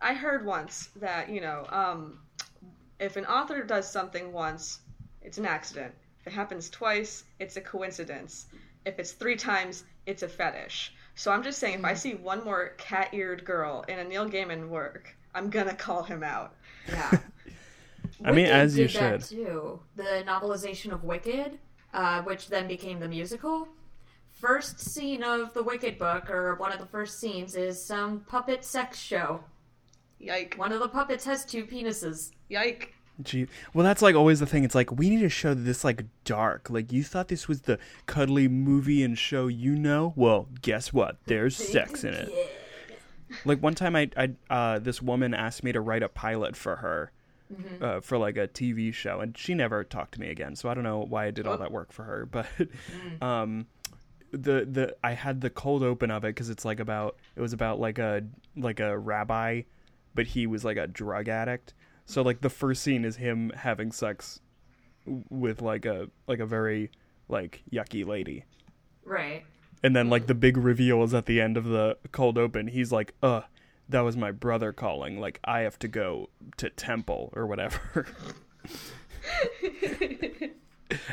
I 0.00 0.14
heard 0.14 0.44
once 0.44 0.90
that, 0.96 1.30
you 1.30 1.40
know, 1.40 1.66
um, 1.70 2.18
if 2.98 3.16
an 3.16 3.24
author 3.26 3.62
does 3.62 3.90
something 3.90 4.32
once, 4.32 4.80
it's 5.22 5.38
an 5.38 5.46
accident. 5.46 5.94
If 6.20 6.28
it 6.28 6.32
happens 6.32 6.68
twice, 6.68 7.24
it's 7.38 7.56
a 7.56 7.60
coincidence. 7.60 8.46
If 8.84 8.98
it's 8.98 9.12
three 9.12 9.36
times, 9.36 9.84
it's 10.06 10.22
a 10.22 10.28
fetish. 10.28 10.92
So 11.14 11.30
I'm 11.30 11.42
just 11.42 11.58
saying, 11.58 11.80
if 11.80 11.84
I 11.84 11.94
see 11.94 12.14
one 12.14 12.44
more 12.44 12.70
cat 12.78 13.12
eared 13.12 13.44
girl 13.44 13.84
in 13.88 13.98
a 13.98 14.04
Neil 14.04 14.28
Gaiman 14.28 14.68
work, 14.68 15.16
I'm 15.34 15.50
gonna 15.50 15.74
call 15.74 16.02
him 16.02 16.22
out. 16.22 16.54
Yeah. 16.88 17.18
I 18.24 18.32
mean, 18.32 18.44
Wicked 18.44 18.52
as 18.56 18.78
you 18.78 18.86
did 18.88 18.96
that 18.96 19.22
should. 19.22 19.36
too. 19.36 19.80
The 19.96 20.24
novelization 20.26 20.92
of 20.92 21.04
Wicked, 21.04 21.58
uh, 21.94 22.22
which 22.22 22.48
then 22.48 22.66
became 22.68 22.98
the 23.00 23.08
musical. 23.08 23.68
First 24.32 24.80
scene 24.80 25.22
of 25.22 25.54
the 25.54 25.62
Wicked 25.62 25.98
book, 25.98 26.28
or 26.30 26.56
one 26.56 26.72
of 26.72 26.78
the 26.80 26.86
first 26.86 27.20
scenes, 27.20 27.54
is 27.54 27.80
some 27.82 28.20
puppet 28.20 28.64
sex 28.64 28.98
show. 28.98 29.44
Yike. 30.18 30.54
One 30.56 30.72
of 30.72 30.80
the 30.80 30.88
puppets 30.88 31.24
has 31.24 31.44
two 31.44 31.64
penises. 31.64 32.30
Yike. 32.48 32.94
Gee, 33.22 33.46
well, 33.74 33.84
that's 33.84 34.02
like 34.02 34.14
always 34.16 34.40
the 34.40 34.46
thing. 34.46 34.64
It's 34.64 34.74
like 34.74 34.90
we 34.90 35.10
need 35.10 35.20
to 35.20 35.28
show 35.28 35.54
this 35.54 35.84
like 35.84 36.04
dark. 36.24 36.70
Like 36.70 36.90
you 36.92 37.04
thought 37.04 37.28
this 37.28 37.46
was 37.46 37.62
the 37.62 37.78
cuddly 38.06 38.48
movie 38.48 39.02
and 39.04 39.16
show 39.16 39.46
you 39.48 39.76
know. 39.76 40.12
Well, 40.16 40.48
guess 40.62 40.92
what? 40.92 41.18
There's 41.26 41.56
sex 41.56 42.02
in 42.04 42.14
it. 42.14 42.32
Like 43.44 43.62
one 43.62 43.74
time, 43.74 43.96
I, 43.96 44.10
I 44.16 44.30
uh, 44.50 44.78
this 44.78 45.02
woman 45.02 45.34
asked 45.34 45.62
me 45.62 45.72
to 45.72 45.80
write 45.80 46.02
a 46.02 46.08
pilot 46.08 46.56
for 46.56 46.76
her, 46.76 47.12
uh, 47.80 48.00
for 48.00 48.18
like 48.18 48.36
a 48.36 48.48
TV 48.48 48.92
show, 48.92 49.20
and 49.20 49.36
she 49.36 49.54
never 49.54 49.84
talked 49.84 50.14
to 50.14 50.20
me 50.20 50.28
again. 50.28 50.56
So 50.56 50.68
I 50.68 50.74
don't 50.74 50.84
know 50.84 51.00
why 51.00 51.26
I 51.26 51.30
did 51.30 51.46
all 51.46 51.58
that 51.58 51.72
work 51.72 51.92
for 51.92 52.04
her, 52.04 52.26
but 52.26 52.46
um, 53.22 53.66
the 54.30 54.66
the 54.70 54.96
I 55.04 55.12
had 55.12 55.40
the 55.40 55.50
cold 55.50 55.82
open 55.82 56.10
of 56.10 56.24
it 56.24 56.28
because 56.28 56.50
it's 56.50 56.64
like 56.64 56.80
about 56.80 57.16
it 57.36 57.40
was 57.40 57.52
about 57.52 57.80
like 57.80 57.98
a 57.98 58.22
like 58.56 58.80
a 58.80 58.96
rabbi, 58.98 59.62
but 60.14 60.26
he 60.26 60.46
was 60.46 60.64
like 60.64 60.76
a 60.76 60.86
drug 60.86 61.28
addict. 61.28 61.74
So 62.06 62.22
like 62.22 62.40
the 62.40 62.50
first 62.50 62.82
scene 62.82 63.04
is 63.04 63.16
him 63.16 63.50
having 63.54 63.92
sex 63.92 64.40
with 65.30 65.62
like 65.62 65.84
a 65.84 66.08
like 66.26 66.40
a 66.40 66.46
very 66.46 66.90
like 67.28 67.62
yucky 67.72 68.06
lady. 68.06 68.44
Right. 69.04 69.44
And 69.82 69.96
then 69.96 70.08
like 70.10 70.26
the 70.26 70.34
big 70.34 70.56
reveal 70.56 71.02
is 71.02 71.12
at 71.14 71.26
the 71.26 71.40
end 71.40 71.56
of 71.56 71.64
the 71.64 71.96
cold 72.12 72.38
open. 72.38 72.68
He's 72.68 72.92
like, 72.92 73.14
"Uh, 73.22 73.42
that 73.88 74.00
was 74.02 74.16
my 74.16 74.30
brother 74.30 74.72
calling. 74.72 75.18
Like 75.20 75.40
I 75.44 75.60
have 75.60 75.78
to 75.80 75.88
go 75.88 76.28
to 76.58 76.70
temple 76.70 77.30
or 77.34 77.46
whatever." 77.46 78.06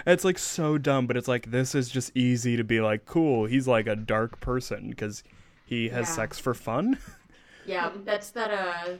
it's 0.06 0.24
like 0.26 0.38
so 0.38 0.78
dumb, 0.78 1.08
but 1.08 1.18
it's 1.18 1.28
like 1.28 1.52
this 1.52 1.74
is 1.76 1.90
just 1.90 2.16
easy 2.16 2.58
to 2.58 2.64
be 2.64 2.82
like, 2.82 3.06
"Cool, 3.06 3.46
he's 3.46 3.68
like 3.68 3.88
a 3.88 3.96
dark 3.96 4.40
person 4.40 4.90
because 4.90 5.24
he 5.66 5.90
has 5.90 6.08
Yeah. 6.10 6.14
sex 6.16 6.40
for 6.40 6.54
fun." 6.54 6.98
Yeah, 7.66 7.92
that's 8.04 8.32
that. 8.32 8.52
Uh, 8.52 8.94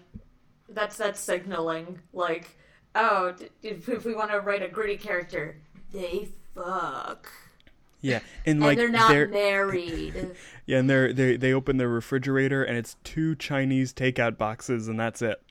that's 0.70 0.98
that 0.98 1.18
signaling. 1.18 2.00
Like, 2.14 2.58
oh, 2.96 3.34
if 3.64 4.06
we 4.06 4.14
want 4.14 4.32
to 4.32 4.40
write 4.40 4.62
a 4.62 4.68
gritty 4.68 4.98
character, 4.98 5.58
they 5.92 6.30
fuck, 6.54 7.28
yeah, 8.02 8.20
and 8.46 8.58
and 8.58 8.60
like 8.62 8.78
they're 8.78 8.90
not 8.90 9.10
they're 9.10 9.28
married. 9.28 10.36
yeah, 10.66 10.80
and 10.80 10.90
they're 10.90 11.14
they 11.14 11.38
they 11.38 11.54
open 11.54 11.78
their 11.78 11.90
refrigerator 11.90 12.64
and 12.64 12.78
it's 12.78 12.96
two 13.04 13.36
Chinese 13.36 13.94
takeout 13.94 14.38
boxes 14.38 14.88
and 14.88 15.00
that's 15.00 15.22
it. 15.22 15.42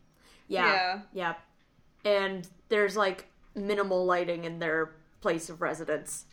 Yeah, 0.49 1.01
yeah, 1.13 1.35
and 2.05 2.49
there's 2.69 2.97
like 2.97 3.27
minimal 3.55 4.05
lighting 4.07 4.45
in 4.45 4.59
their 4.59 4.93
place 5.21 5.51
of 5.51 5.61
residence. 5.61 6.27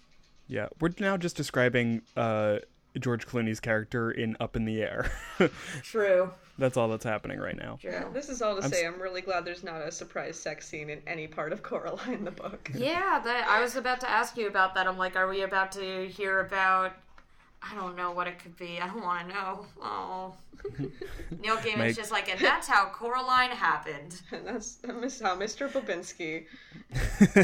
Yeah, 0.47 0.67
we're 0.79 0.91
now 0.99 1.17
just 1.17 1.35
describing 1.35 2.01
uh, 2.15 2.59
George 2.99 3.27
Clooney's 3.27 3.59
character 3.59 4.11
in 4.11 4.37
Up 4.39 4.55
in 4.55 4.65
the 4.65 4.81
Air. 4.81 5.11
True. 5.81 6.31
That's 6.57 6.77
all 6.77 6.87
that's 6.87 7.03
happening 7.03 7.39
right 7.39 7.57
now. 7.57 7.77
True. 7.81 8.05
This 8.13 8.29
is 8.29 8.41
all 8.41 8.55
to 8.55 8.63
I'm 8.63 8.71
say, 8.71 8.85
s- 8.85 8.93
I'm 8.93 9.01
really 9.01 9.21
glad 9.21 9.43
there's 9.43 9.63
not 9.63 9.81
a 9.81 9.91
surprise 9.91 10.37
sex 10.39 10.67
scene 10.67 10.89
in 10.89 11.01
any 11.05 11.27
part 11.27 11.51
of 11.51 11.61
Coraline 11.63 12.23
the 12.23 12.31
book. 12.31 12.71
Yeah, 12.73 13.19
that 13.25 13.47
I 13.49 13.61
was 13.61 13.75
about 13.75 13.99
to 14.01 14.09
ask 14.09 14.37
you 14.37 14.47
about 14.47 14.73
that. 14.75 14.87
I'm 14.87 14.97
like, 14.97 15.15
are 15.17 15.27
we 15.27 15.41
about 15.41 15.71
to 15.73 16.07
hear 16.07 16.39
about? 16.39 16.93
I 17.67 17.73
don't 17.75 17.95
know 17.97 18.11
what 18.11 18.27
it 18.27 18.37
could 18.39 18.55
be. 18.57 18.79
I 18.79 18.85
don't 18.87 19.01
want 19.01 19.27
to 19.27 19.33
know. 19.33 19.65
Oh, 19.81 20.35
Neil 21.41 21.57
Gaiman's 21.57 21.77
Make- 21.77 21.95
just 21.95 22.11
like, 22.11 22.29
and 22.29 22.39
that's 22.39 22.67
how 22.67 22.85
Coraline 22.89 23.49
happened. 23.49 24.21
And 24.31 24.45
that's 24.45 24.75
that's 24.75 25.19
how 25.19 25.35
Mr. 25.35 25.67
Bobinsky, 25.69 26.45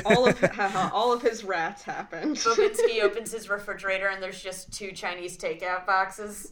all 0.05 0.27
of 0.27 0.39
how 0.39 0.89
all 0.93 1.11
of 1.11 1.21
his 1.23 1.43
rats 1.43 1.81
happened. 1.83 2.35
Bobinsky 2.37 3.01
opens 3.01 3.31
his 3.31 3.49
refrigerator 3.49 4.07
and 4.09 4.21
there's 4.21 4.41
just 4.41 4.71
two 4.71 4.91
Chinese 4.91 5.37
takeout 5.37 5.85
boxes. 5.87 6.51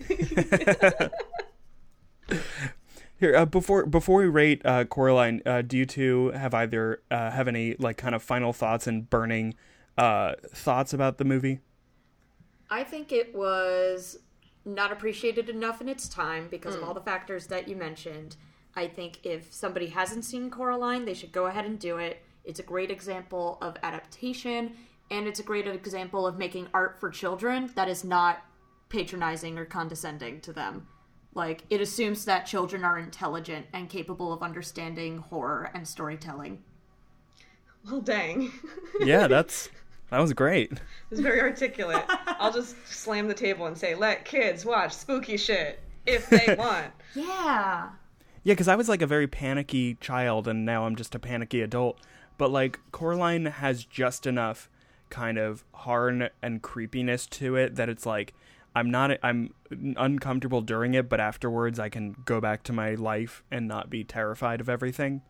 Here, 3.19 3.35
uh, 3.35 3.45
before 3.45 3.85
before 3.85 4.21
we 4.21 4.27
rate 4.27 4.61
uh, 4.65 4.85
Coraline, 4.85 5.41
uh, 5.45 5.61
do 5.61 5.77
you 5.77 5.85
two 5.85 6.31
have 6.31 6.53
either 6.53 7.01
uh, 7.11 7.31
have 7.31 7.49
any 7.49 7.75
like 7.77 7.97
kind 7.97 8.15
of 8.15 8.23
final 8.23 8.53
thoughts 8.53 8.87
and 8.87 9.09
burning 9.09 9.55
uh, 9.97 10.35
thoughts 10.47 10.93
about 10.93 11.17
the 11.17 11.25
movie? 11.25 11.59
I 12.69 12.85
think 12.85 13.11
it 13.11 13.35
was 13.35 14.19
not 14.63 14.91
appreciated 14.91 15.49
enough 15.49 15.81
in 15.81 15.89
its 15.89 16.07
time 16.07 16.47
because 16.49 16.75
of 16.75 16.83
all 16.83 16.93
the 16.93 17.01
factors 17.01 17.47
that 17.47 17.67
you 17.67 17.75
mentioned. 17.75 18.37
I 18.75 18.87
think 18.87 19.19
if 19.23 19.51
somebody 19.53 19.87
hasn't 19.87 20.23
seen 20.23 20.49
Coraline, 20.49 21.05
they 21.05 21.13
should 21.13 21.31
go 21.31 21.47
ahead 21.47 21.65
and 21.65 21.79
do 21.79 21.97
it. 21.97 22.21
It's 22.45 22.59
a 22.59 22.63
great 22.63 22.91
example 22.91 23.57
of 23.61 23.75
adaptation, 23.83 24.75
and 25.09 25.27
it's 25.27 25.39
a 25.39 25.43
great 25.43 25.67
example 25.67 26.27
of 26.27 26.37
making 26.37 26.67
art 26.73 26.99
for 26.99 27.09
children 27.09 27.71
that 27.75 27.89
is 27.89 28.03
not 28.03 28.45
patronizing 28.89 29.57
or 29.57 29.65
condescending 29.65 30.39
to 30.41 30.53
them. 30.53 30.87
Like, 31.35 31.63
it 31.69 31.79
assumes 31.81 32.25
that 32.25 32.45
children 32.45 32.83
are 32.83 32.97
intelligent 32.97 33.67
and 33.71 33.89
capable 33.89 34.33
of 34.33 34.41
understanding 34.41 35.19
horror 35.19 35.69
and 35.73 35.87
storytelling. 35.87 36.63
Well, 37.85 38.01
dang, 38.01 38.51
Yeah, 38.99 39.27
that's 39.27 39.69
that 40.09 40.19
was 40.19 40.33
great. 40.33 40.73
it's 41.11 41.21
very 41.21 41.39
articulate. 41.39 42.03
I'll 42.07 42.51
just 42.51 42.75
slam 42.87 43.27
the 43.27 43.33
table 43.33 43.67
and 43.67 43.77
say, 43.77 43.95
"Let 43.95 44.25
kids 44.25 44.65
watch 44.65 44.91
spooky 44.91 45.37
shit 45.37 45.79
if 46.05 46.29
they 46.29 46.55
want." 46.59 46.87
Yeah. 47.15 47.89
Yeah, 48.43 48.53
because 48.53 48.67
I 48.67 48.75
was 48.75 48.89
like 48.89 49.01
a 49.01 49.07
very 49.07 49.27
panicky 49.27 49.95
child, 49.95 50.47
and 50.47 50.65
now 50.65 50.85
I'm 50.85 50.95
just 50.95 51.13
a 51.15 51.19
panicky 51.19 51.61
adult. 51.61 51.99
But 52.37 52.51
like 52.51 52.79
Coraline 52.91 53.45
has 53.45 53.83
just 53.85 54.25
enough 54.25 54.69
kind 55.09 55.37
of 55.37 55.63
horror 55.71 56.29
and 56.41 56.61
creepiness 56.61 57.25
to 57.27 57.55
it 57.55 57.75
that 57.75 57.87
it's 57.89 58.05
like 58.05 58.33
I'm 58.79 58.89
not 58.89 59.11
I'm 59.21 59.53
uncomfortable 59.97 60.61
during 60.61 60.93
it, 60.93 61.09
but 61.09 61.19
afterwards 61.19 61.79
I 61.79 61.89
can 61.89 62.15
go 62.25 62.39
back 62.39 62.63
to 62.63 62.73
my 62.73 62.95
life 62.95 63.43
and 63.51 63.67
not 63.67 63.89
be 63.89 64.03
terrified 64.05 64.61
of 64.61 64.69
everything. 64.69 65.21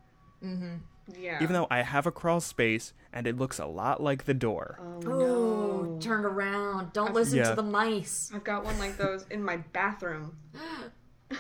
Mm-hmm. 0.44 0.76
Yeah. 1.20 1.42
Even 1.42 1.54
though 1.54 1.66
I 1.72 1.82
have 1.82 2.06
a 2.06 2.12
crawl 2.12 2.40
space 2.40 2.94
and 3.12 3.26
it 3.26 3.36
looks 3.38 3.58
a 3.58 3.66
lot 3.66 4.04
like 4.04 4.26
the 4.26 4.36
door. 4.36 4.78
Oh, 4.80 5.02
oh 5.08 5.82
no! 5.94 6.00
turn 6.00 6.26
around. 6.26 6.94
Don't 6.94 7.16
listen 7.16 7.40
Yeah. 7.40 7.50
to 7.50 7.56
the 7.56 7.64
mice. 7.64 8.32
I've 8.34 8.44
got 8.44 8.64
one 8.64 8.78
like 8.78 8.98
those 8.98 9.26
in 9.32 9.44
my 9.44 9.58
bathroom. 9.58 10.38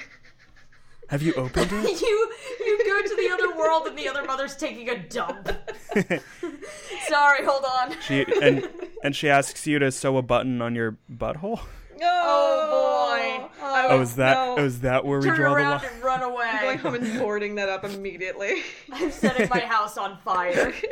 Have 1.09 1.21
you 1.23 1.33
opened 1.33 1.71
it? 1.71 2.01
you 2.01 2.31
you 2.59 2.83
go 2.85 3.01
to 3.01 3.15
the 3.15 3.29
other 3.33 3.55
world 3.57 3.87
and 3.87 3.97
the 3.97 4.07
other 4.07 4.23
mother's 4.25 4.55
taking 4.55 4.89
a 4.89 4.97
dump. 4.97 5.49
Sorry, 7.07 7.45
hold 7.45 7.65
on. 7.65 7.99
She 8.01 8.25
and 8.41 8.67
and 9.03 9.15
she 9.15 9.29
asks 9.29 9.65
you 9.65 9.79
to 9.79 9.91
sew 9.91 10.17
a 10.17 10.21
button 10.21 10.61
on 10.61 10.75
your 10.75 10.97
butthole. 11.11 11.61
Oh 12.01 13.49
boy. 13.49 13.49
Oh, 13.61 14.01
is 14.01 14.15
that 14.15 14.33
no. 14.33 14.55
oh, 14.57 14.65
is 14.65 14.81
that 14.81 15.05
where 15.05 15.19
we 15.19 15.25
draw 15.27 15.35
the 15.35 15.43
around 15.43 15.81
line? 15.81 15.91
and 15.93 16.03
run 16.03 16.21
away. 16.21 16.45
I'm 16.45 16.61
going 16.61 16.79
away. 16.79 16.99
home 16.99 17.11
and 17.11 17.19
boarding 17.19 17.55
that 17.55 17.69
up 17.69 17.83
immediately. 17.83 18.61
I'm 18.91 19.11
setting 19.11 19.49
my 19.49 19.59
house 19.59 19.97
on 19.97 20.17
fire. 20.19 20.73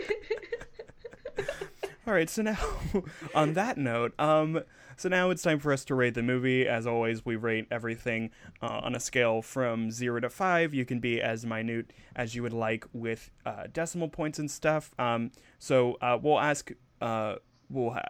All 2.07 2.13
right, 2.13 2.29
so 2.29 2.41
now 2.41 2.57
on 3.35 3.53
that 3.53 3.77
note, 3.77 4.17
um, 4.17 4.61
so 4.95 5.09
now 5.09 5.29
it's 5.29 5.41
time 5.41 5.59
for 5.59 5.73
us 5.73 5.83
to 5.85 5.95
rate 5.95 6.13
the 6.13 6.23
movie. 6.23 6.65
As 6.65 6.87
always, 6.87 7.25
we 7.25 7.35
rate 7.35 7.67
everything 7.69 8.31
uh, 8.61 8.79
on 8.83 8.95
a 8.95 8.99
scale 8.99 9.41
from 9.41 9.91
zero 9.91 10.21
to 10.21 10.29
five. 10.29 10.73
You 10.73 10.85
can 10.85 10.99
be 10.99 11.21
as 11.21 11.45
minute 11.45 11.91
as 12.15 12.33
you 12.33 12.43
would 12.43 12.53
like 12.53 12.85
with 12.93 13.29
uh, 13.45 13.65
decimal 13.73 14.07
points 14.07 14.39
and 14.39 14.49
stuff. 14.49 14.91
Um, 14.97 15.31
so 15.59 15.97
uh, 16.01 16.17
we'll 16.21 16.39
ask, 16.39 16.71
uh, 17.01 17.35
we'll 17.69 17.91
ha- 17.91 18.03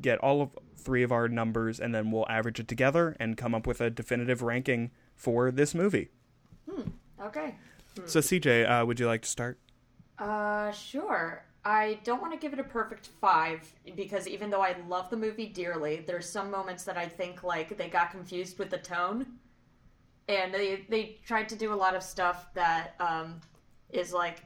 get 0.00 0.18
all 0.18 0.42
of 0.42 0.58
three 0.76 1.02
of 1.02 1.12
our 1.12 1.28
numbers, 1.28 1.80
and 1.80 1.94
then 1.94 2.10
we'll 2.10 2.26
average 2.28 2.60
it 2.60 2.68
together 2.68 3.16
and 3.18 3.36
come 3.36 3.54
up 3.54 3.66
with 3.66 3.80
a 3.80 3.90
definitive 3.90 4.42
ranking 4.42 4.90
for 5.14 5.50
this 5.50 5.74
movie. 5.74 6.10
Okay. 7.20 7.54
So 8.04 8.20
CJ, 8.20 8.68
uh, 8.68 8.84
would 8.84 9.00
you 9.00 9.06
like 9.06 9.22
to 9.22 9.28
start? 9.28 9.58
Uh, 10.18 10.70
sure. 10.72 11.44
I 11.64 11.98
don't 12.04 12.20
want 12.20 12.32
to 12.32 12.38
give 12.38 12.52
it 12.52 12.58
a 12.58 12.64
perfect 12.64 13.08
five 13.20 13.72
because 13.96 14.28
even 14.28 14.50
though 14.50 14.60
I 14.60 14.76
love 14.86 15.08
the 15.08 15.16
movie 15.16 15.46
dearly, 15.46 16.04
there's 16.06 16.28
some 16.28 16.50
moments 16.50 16.84
that 16.84 16.98
I 16.98 17.06
think 17.06 17.42
like 17.42 17.78
they 17.78 17.88
got 17.88 18.10
confused 18.10 18.58
with 18.58 18.68
the 18.68 18.78
tone, 18.78 19.26
and 20.28 20.52
they 20.52 20.84
they 20.90 21.18
tried 21.24 21.48
to 21.48 21.56
do 21.56 21.72
a 21.72 21.74
lot 21.74 21.96
of 21.96 22.02
stuff 22.02 22.52
that 22.54 22.94
um, 23.00 23.40
is 23.90 24.12
like 24.12 24.42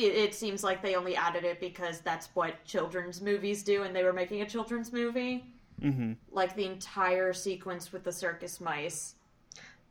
it, 0.00 0.14
it 0.14 0.34
seems 0.34 0.62
like 0.64 0.82
they 0.82 0.94
only 0.94 1.16
added 1.16 1.44
it 1.44 1.60
because 1.60 2.00
that's 2.00 2.28
what 2.34 2.64
children's 2.64 3.20
movies 3.20 3.62
do, 3.62 3.82
and 3.84 3.94
they 3.94 4.04
were 4.04 4.12
making 4.12 4.42
a 4.42 4.46
children's 4.46 4.92
movie. 4.92 5.44
Mm-hmm. 5.82 6.12
Like 6.30 6.54
the 6.56 6.66
entire 6.66 7.32
sequence 7.32 7.92
with 7.92 8.04
the 8.04 8.12
circus 8.12 8.60
mice. 8.60 9.14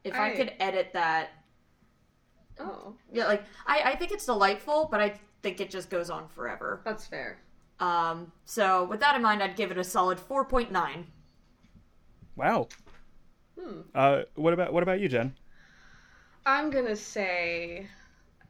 If 0.03 0.13
I, 0.13 0.31
I- 0.31 0.35
could 0.35 0.53
edit 0.59 0.91
that, 0.93 1.29
Oh, 2.61 2.93
yeah, 3.13 3.25
like 3.25 3.43
I, 3.65 3.81
I 3.85 3.95
think 3.95 4.11
it's 4.11 4.25
delightful, 4.25 4.89
but 4.91 4.99
I 4.99 5.13
think 5.41 5.61
it 5.61 5.69
just 5.69 5.89
goes 5.89 6.09
on 6.09 6.27
forever. 6.27 6.81
that's 6.83 7.05
fair. 7.05 7.39
Um, 7.79 8.31
so 8.43 8.83
with 8.83 8.99
that 8.99 9.15
in 9.15 9.21
mind, 9.21 9.41
I'd 9.41 9.55
give 9.55 9.71
it 9.71 9.77
a 9.77 9.83
solid 9.83 10.19
four 10.19 10.43
point 10.43 10.69
nine. 10.69 11.07
Wow. 12.35 12.67
Hmm. 13.57 13.81
Uh, 13.95 14.23
what 14.35 14.53
about 14.53 14.73
what 14.73 14.83
about 14.83 14.99
you, 14.99 15.07
Jen? 15.07 15.33
I'm 16.45 16.69
gonna 16.69 16.95
say 16.97 17.87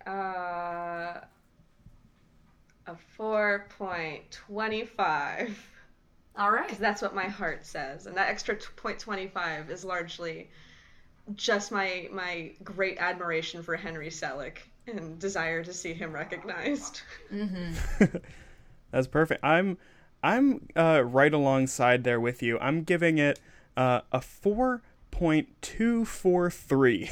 uh, 0.07 1.19
a 2.89 2.97
four 3.15 3.67
point 3.77 4.31
twenty 4.31 4.85
five. 4.85 5.57
All 6.37 6.51
right. 6.51 6.67
because 6.67 6.79
that's 6.79 7.01
what 7.01 7.13
my 7.13 7.25
heart 7.27 7.65
says, 7.65 8.05
and 8.05 8.15
that 8.15 8.29
extra 8.29 8.55
t- 8.55 8.65
point 8.75 8.99
twenty 8.99 9.27
five 9.27 9.69
is 9.69 9.83
largely 9.85 10.49
just 11.35 11.71
my 11.71 12.07
my 12.11 12.51
great 12.63 12.97
admiration 12.97 13.61
for 13.61 13.75
Henry 13.75 14.09
Selick 14.09 14.57
and 14.87 15.19
desire 15.19 15.63
to 15.63 15.73
see 15.73 15.93
him 15.93 16.11
recognized. 16.13 17.01
That's 18.91 19.07
perfect. 19.07 19.43
I'm 19.43 19.77
I'm 20.23 20.67
uh, 20.75 21.03
right 21.05 21.33
alongside 21.33 22.03
there 22.03 22.19
with 22.19 22.41
you. 22.41 22.57
I'm 22.59 22.83
giving 22.83 23.17
it 23.17 23.39
uh, 23.77 24.01
a 24.11 24.21
four 24.21 24.81
point 25.11 25.49
two 25.61 26.05
four 26.05 26.49
three. 26.49 27.11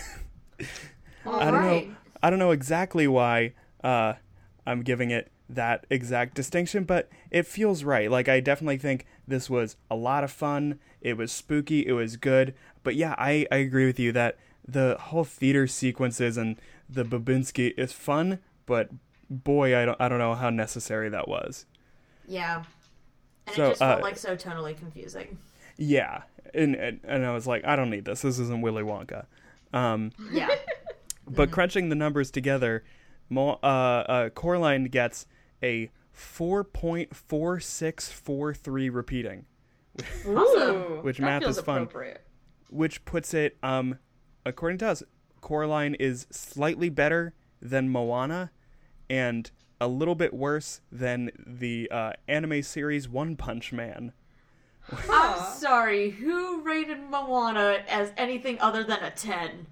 All 1.25 1.39
I 1.39 1.51
don't 1.51 1.53
right. 1.53 1.87
know. 1.87 1.95
I 2.23 2.29
don't 2.29 2.39
know 2.39 2.51
exactly 2.51 3.07
why 3.07 3.53
uh, 3.83 4.13
I'm 4.65 4.81
giving 4.81 5.11
it 5.11 5.31
that 5.49 5.85
exact 5.89 6.35
distinction, 6.35 6.83
but 6.83 7.09
it 7.31 7.45
feels 7.47 7.83
right. 7.83 8.11
Like 8.11 8.27
I 8.27 8.39
definitely 8.39 8.77
think 8.77 9.05
this 9.27 9.49
was 9.49 9.77
a 9.89 9.95
lot 9.95 10.23
of 10.23 10.31
fun. 10.31 10.79
It 11.01 11.15
was 11.17 11.31
spooky. 11.31 11.85
It 11.87 11.93
was 11.93 12.17
good. 12.17 12.53
But 12.83 12.95
yeah, 12.95 13.15
I, 13.17 13.47
I 13.51 13.57
agree 13.57 13.85
with 13.85 13.99
you 13.99 14.11
that 14.13 14.37
the 14.67 14.97
whole 14.99 15.23
theater 15.23 15.67
sequences 15.67 16.37
and 16.37 16.57
the 16.89 17.03
Bobinsky 17.05 17.73
is 17.77 17.91
fun, 17.91 18.39
but 18.65 18.89
boy, 19.29 19.77
I 19.77 19.85
don't 19.85 19.99
I 20.01 20.09
don't 20.09 20.19
know 20.19 20.35
how 20.35 20.49
necessary 20.49 21.09
that 21.09 21.27
was. 21.27 21.65
Yeah. 22.27 22.63
And 23.45 23.55
So, 23.55 23.65
it 23.65 23.69
just 23.69 23.79
felt 23.79 23.99
uh, 23.99 24.01
like 24.03 24.17
so 24.17 24.35
tonally 24.35 24.77
confusing. 24.77 25.37
Yeah, 25.77 26.23
and, 26.53 26.75
and 26.75 26.99
and 27.03 27.25
I 27.25 27.33
was 27.33 27.45
like, 27.47 27.63
I 27.65 27.75
don't 27.75 27.89
need 27.89 28.05
this. 28.05 28.21
This 28.21 28.39
isn't 28.39 28.61
Willy 28.61 28.83
Wonka. 28.83 29.25
Um, 29.73 30.11
Yeah. 30.31 30.49
but 31.29 31.51
crunching 31.51 31.89
the 31.89 31.95
numbers 31.95 32.31
together, 32.31 32.83
Mo- 33.29 33.59
uh, 33.63 33.65
uh, 34.07 34.29
Coraline 34.29 34.85
gets 34.85 35.25
a 35.63 35.89
four 36.11 36.63
point 36.63 37.15
four 37.15 37.59
six 37.59 38.09
four 38.11 38.53
three 38.53 38.89
repeating, 38.89 39.45
Ooh, 40.25 40.99
Which 41.01 41.17
that 41.17 41.23
math 41.23 41.43
feels 41.43 41.57
is 41.57 41.63
fun. 41.63 41.87
which 42.69 43.03
puts 43.05 43.33
it, 43.33 43.57
um, 43.63 43.99
according 44.45 44.79
to 44.79 44.87
us, 44.89 45.03
Coraline 45.41 45.95
is 45.95 46.27
slightly 46.31 46.89
better 46.89 47.33
than 47.61 47.89
Moana, 47.89 48.51
and 49.09 49.49
a 49.79 49.87
little 49.87 50.15
bit 50.15 50.33
worse 50.33 50.81
than 50.91 51.29
the 51.45 51.87
uh, 51.91 52.13
anime 52.27 52.63
series 52.63 53.07
One 53.07 53.35
Punch 53.35 53.71
Man. 53.71 54.11
I'm 55.09 55.53
sorry. 55.53 56.11
Who 56.11 56.61
rated 56.61 56.99
Moana 57.09 57.83
as 57.89 58.11
anything 58.17 58.57
other 58.59 58.83
than 58.83 59.03
a 59.03 59.11
10? 59.11 59.67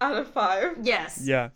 Out 0.00 0.16
of 0.16 0.28
five. 0.28 0.78
Yes. 0.82 1.20
Yeah. 1.24 1.50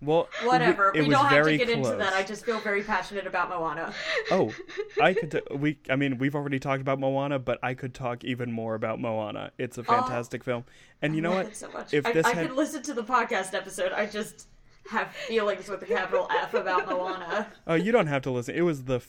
Well, 0.00 0.28
Whatever. 0.42 0.92
We 0.94 1.08
don't 1.08 1.26
have 1.26 1.46
to 1.46 1.56
get 1.56 1.70
into 1.70 1.96
that. 1.96 2.12
I 2.12 2.22
just 2.22 2.44
feel 2.44 2.58
very 2.58 2.82
passionate 2.82 3.26
about 3.26 3.48
Moana. 3.48 3.92
Oh, 4.30 4.52
I 5.00 5.12
could. 5.14 5.30
T- 5.30 5.54
we. 5.54 5.78
I 5.90 5.96
mean, 5.96 6.18
we've 6.18 6.34
already 6.34 6.58
talked 6.58 6.80
about 6.80 6.98
Moana, 6.98 7.38
but 7.38 7.58
I 7.62 7.74
could 7.74 7.94
talk 7.94 8.24
even 8.24 8.50
more 8.50 8.74
about 8.74 9.00
Moana. 9.00 9.52
It's 9.58 9.78
a 9.78 9.84
fantastic 9.84 10.42
film, 10.42 10.64
and 11.02 11.14
you 11.14 11.22
know 11.22 11.32
I 11.32 11.44
what? 11.44 11.56
so. 11.56 11.68
If 11.92 12.06
I, 12.06 12.12
this 12.12 12.26
I 12.26 12.34
had, 12.34 12.48
could 12.48 12.56
listen 12.56 12.82
to 12.84 12.94
the 12.94 13.04
podcast 13.04 13.54
episode. 13.54 13.92
I 13.92 14.06
just 14.06 14.48
have 14.90 15.12
feelings 15.12 15.68
with 15.68 15.82
a 15.82 15.86
capital 15.86 16.28
F 16.30 16.54
about 16.54 16.86
Moana. 16.88 17.48
oh, 17.66 17.74
you 17.74 17.92
don't 17.92 18.06
have 18.06 18.22
to 18.22 18.30
listen. 18.30 18.54
It 18.54 18.62
was 18.62 18.84
the 18.84 19.02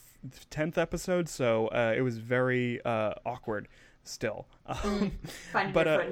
tenth 0.50 0.78
episode, 0.78 1.30
so 1.30 1.68
uh, 1.68 1.94
it 1.96 2.02
was 2.02 2.18
very 2.18 2.84
uh, 2.86 3.14
awkward. 3.26 3.68
Still, 4.04 4.46
Find 5.52 5.74
but 5.74 5.88
uh, 5.88 6.04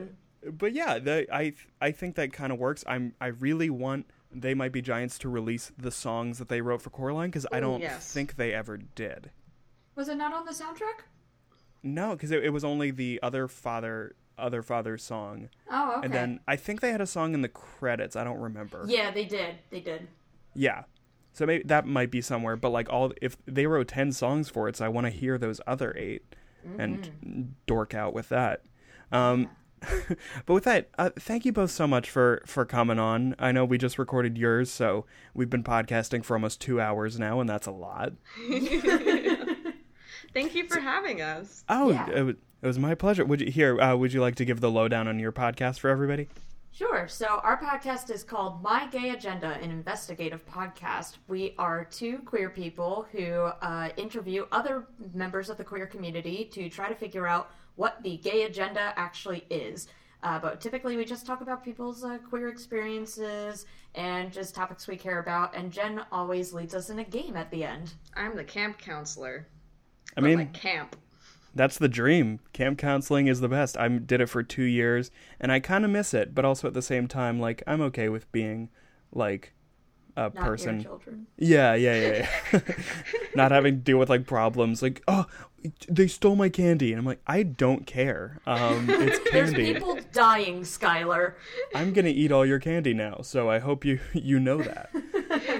but 0.51 0.74
yeah, 0.74 0.97
the, 0.97 1.28
I 1.32 1.53
I 1.80 1.91
think 1.91 2.15
that 2.15 2.34
kind 2.34 2.51
of 2.51 2.57
works. 2.57 2.84
I'm 2.88 3.13
I 3.21 3.28
really 3.28 3.69
want 3.69 4.07
they 4.34 4.53
might 4.53 4.71
be 4.71 4.81
giants 4.81 5.17
to 5.19 5.29
release 5.29 5.71
the 5.77 5.91
songs 5.91 6.39
that 6.39 6.49
they 6.49 6.61
wrote 6.61 6.81
for 6.81 6.89
Coraline 6.89 7.29
because 7.29 7.45
I 7.51 7.59
don't 7.59 7.81
yes. 7.81 8.11
think 8.11 8.36
they 8.36 8.53
ever 8.53 8.77
did. 8.77 9.31
Was 9.95 10.09
it 10.09 10.15
not 10.15 10.34
on 10.34 10.45
the 10.45 10.51
soundtrack? 10.51 11.05
No, 11.84 12.11
because 12.11 12.31
it, 12.31 12.43
it 12.43 12.49
was 12.49 12.63
only 12.63 12.91
the 12.91 13.19
other 13.21 13.47
father 13.47 14.15
other 14.38 14.63
father 14.63 14.97
song. 14.97 15.49
Oh, 15.69 15.97
okay. 15.97 16.05
And 16.05 16.13
then 16.13 16.39
I 16.47 16.55
think 16.55 16.81
they 16.81 16.91
had 16.91 17.01
a 17.01 17.05
song 17.05 17.34
in 17.34 17.41
the 17.41 17.49
credits. 17.49 18.15
I 18.15 18.23
don't 18.23 18.39
remember. 18.39 18.86
yeah, 18.88 19.11
they 19.11 19.25
did. 19.25 19.55
They 19.69 19.79
did. 19.79 20.07
Yeah. 20.55 20.84
So 21.34 21.45
maybe 21.45 21.63
that 21.65 21.86
might 21.86 22.11
be 22.11 22.21
somewhere, 22.21 22.55
but 22.55 22.69
like 22.69 22.89
all 22.89 23.11
if 23.21 23.38
they 23.45 23.67
wrote 23.67 23.88
10 23.88 24.11
songs 24.11 24.49
for 24.49 24.67
it, 24.67 24.77
so 24.77 24.86
I 24.86 24.89
want 24.89 25.05
to 25.05 25.11
hear 25.11 25.38
those 25.38 25.59
other 25.67 25.93
8 25.97 26.21
and 26.77 27.55
dork 27.65 27.93
out 27.93 28.13
with 28.13 28.29
that. 28.29 28.61
Um 29.11 29.49
but 30.45 30.53
with 30.53 30.63
that, 30.65 30.89
uh, 30.97 31.09
thank 31.17 31.45
you 31.45 31.51
both 31.51 31.71
so 31.71 31.88
much 31.88 32.09
for 32.09 32.41
for 32.45 32.65
coming 32.65 32.99
on. 32.99 33.36
I 33.39 33.51
know 33.51 33.65
we 33.65 33.77
just 33.77 33.97
recorded 33.99 34.38
yours, 34.38 34.71
so 34.71 35.05
we've 35.34 35.49
been 35.49 35.63
podcasting 35.63 36.23
for 36.23 36.36
almost 36.36 36.61
2 36.61 36.79
hours 36.81 37.19
now 37.19 37.39
and 37.39 37.49
that's 37.49 37.67
a 37.67 37.71
lot. 37.71 38.13
Thank 40.34 40.55
you 40.55 40.67
for 40.67 40.79
having 40.79 41.21
us. 41.21 41.63
Oh, 41.69 41.91
Yeah. 41.91 42.09
it, 42.09 42.23
was, 42.23 42.36
it 42.61 42.67
was 42.67 42.79
my 42.79 42.95
pleasure. 42.95 43.23
Would 43.25 43.41
you 43.41 43.51
here 43.51 43.79
uh, 43.79 43.95
would 43.95 44.13
you 44.13 44.21
like 44.21 44.36
to 44.36 44.45
give 44.45 44.61
the 44.61 44.71
lowdown 44.71 45.07
on 45.07 45.19
your 45.19 45.31
podcast 45.31 45.79
for 45.79 45.89
everybody? 45.89 46.27
Sure. 46.71 47.07
So 47.07 47.27
our 47.43 47.61
podcast 47.61 48.09
is 48.09 48.23
called 48.23 48.63
My 48.63 48.88
Gay 48.88 49.11
Agenda, 49.11 49.59
an 49.61 49.69
investigative 49.69 50.43
podcast. 50.47 51.17
We 51.27 51.53
are 51.59 51.86
two 51.86 52.17
queer 52.25 52.49
people 52.49 53.05
who 53.11 53.21
uh, 53.61 53.89
interview 53.95 54.47
other 54.51 54.88
members 55.13 55.51
of 55.51 55.57
the 55.57 55.63
queer 55.63 55.86
community 55.86 56.45
to 56.53 56.69
try 56.69 56.89
to 56.89 56.95
figure 56.95 57.27
out 57.27 57.51
what 57.76 58.01
the 58.03 58.17
gay 58.17 58.43
agenda 58.43 58.93
actually 58.95 59.45
is. 59.49 59.88
Uh, 60.21 60.39
but 60.39 60.61
typically, 60.61 60.95
we 60.95 61.03
just 61.03 61.26
talk 61.26 61.41
about 61.41 61.63
people's 61.65 62.03
uh, 62.03 62.17
queer 62.30 62.47
experiences 62.47 63.65
and 63.95 64.32
just 64.32 64.55
topics 64.55 64.88
we 64.88 64.95
care 64.95 65.19
about. 65.19 65.53
And 65.55 65.71
Jen 65.71 66.01
always 66.11 66.53
leads 66.53 66.74
us 66.74 66.89
in 66.89 66.99
a 66.99 67.03
game 67.03 67.36
at 67.36 67.51
the 67.51 67.65
end. 67.65 67.93
I'm 68.15 68.36
the 68.38 68.43
camp 68.45 68.78
counselor. 68.78 69.47
I 70.15 70.21
But, 70.21 70.24
mean, 70.24 70.38
like 70.38 70.53
camp. 70.53 70.95
That's 71.55 71.78
the 71.78 71.89
dream. 71.89 72.39
Camp 72.53 72.78
counseling 72.80 73.28
is 73.28 73.41
the 73.41 73.49
best. 73.49 73.78
I 73.78 73.88
did 73.89 74.21
it 74.21 74.28
for 74.30 74.41
two 74.43 74.63
years, 74.63 75.11
and 75.39 75.51
I 75.51 75.59
kind 75.59 75.84
of 75.86 75.91
miss 75.91 76.13
it, 76.13 76.34
but 76.34 76.45
also 76.45 76.67
at 76.67 76.74
the 76.74 76.82
same 76.82 77.07
time, 77.07 77.39
like 77.39 77.61
I'm 77.67 77.82
okay 77.82 78.09
with 78.09 78.32
being 78.32 78.69
like 79.11 79.53
a 80.15 80.21
Not 80.21 80.36
person. 80.36 80.76
your 80.76 80.84
children. 80.84 81.28
Yeah, 81.38 81.76
yeah, 81.76 81.95
yeah. 81.99 82.28
yeah. 82.53 82.59
Not 83.36 83.51
having 83.51 83.76
to 83.76 83.82
deal 83.82 83.97
with 83.99 84.09
like 84.09 84.26
problems 84.26 84.82
like, 84.82 85.03
oh, 85.07 85.26
they 85.88 86.07
stole 86.07 86.36
my 86.36 86.49
candy, 86.49 86.91
and 86.91 86.99
I'm 86.99 87.05
like, 87.05 87.22
I 87.28 87.43
don't 87.43 87.86
care. 87.86 88.39
Um, 88.45 88.88
it's 88.89 89.20
There's 89.32 89.51
candy. 89.51 89.74
people 89.74 89.97
dying, 90.11 90.61
Skylar. 90.61 91.34
I'm 91.74 91.93
gonna 91.93 92.09
eat 92.09 92.32
all 92.32 92.45
your 92.45 92.59
candy 92.59 92.93
now, 92.93 93.22
so 93.22 93.49
I 93.49 93.59
hope 93.59 93.86
you 93.86 93.99
you 94.14 94.39
know 94.39 94.61
that. 94.61 94.89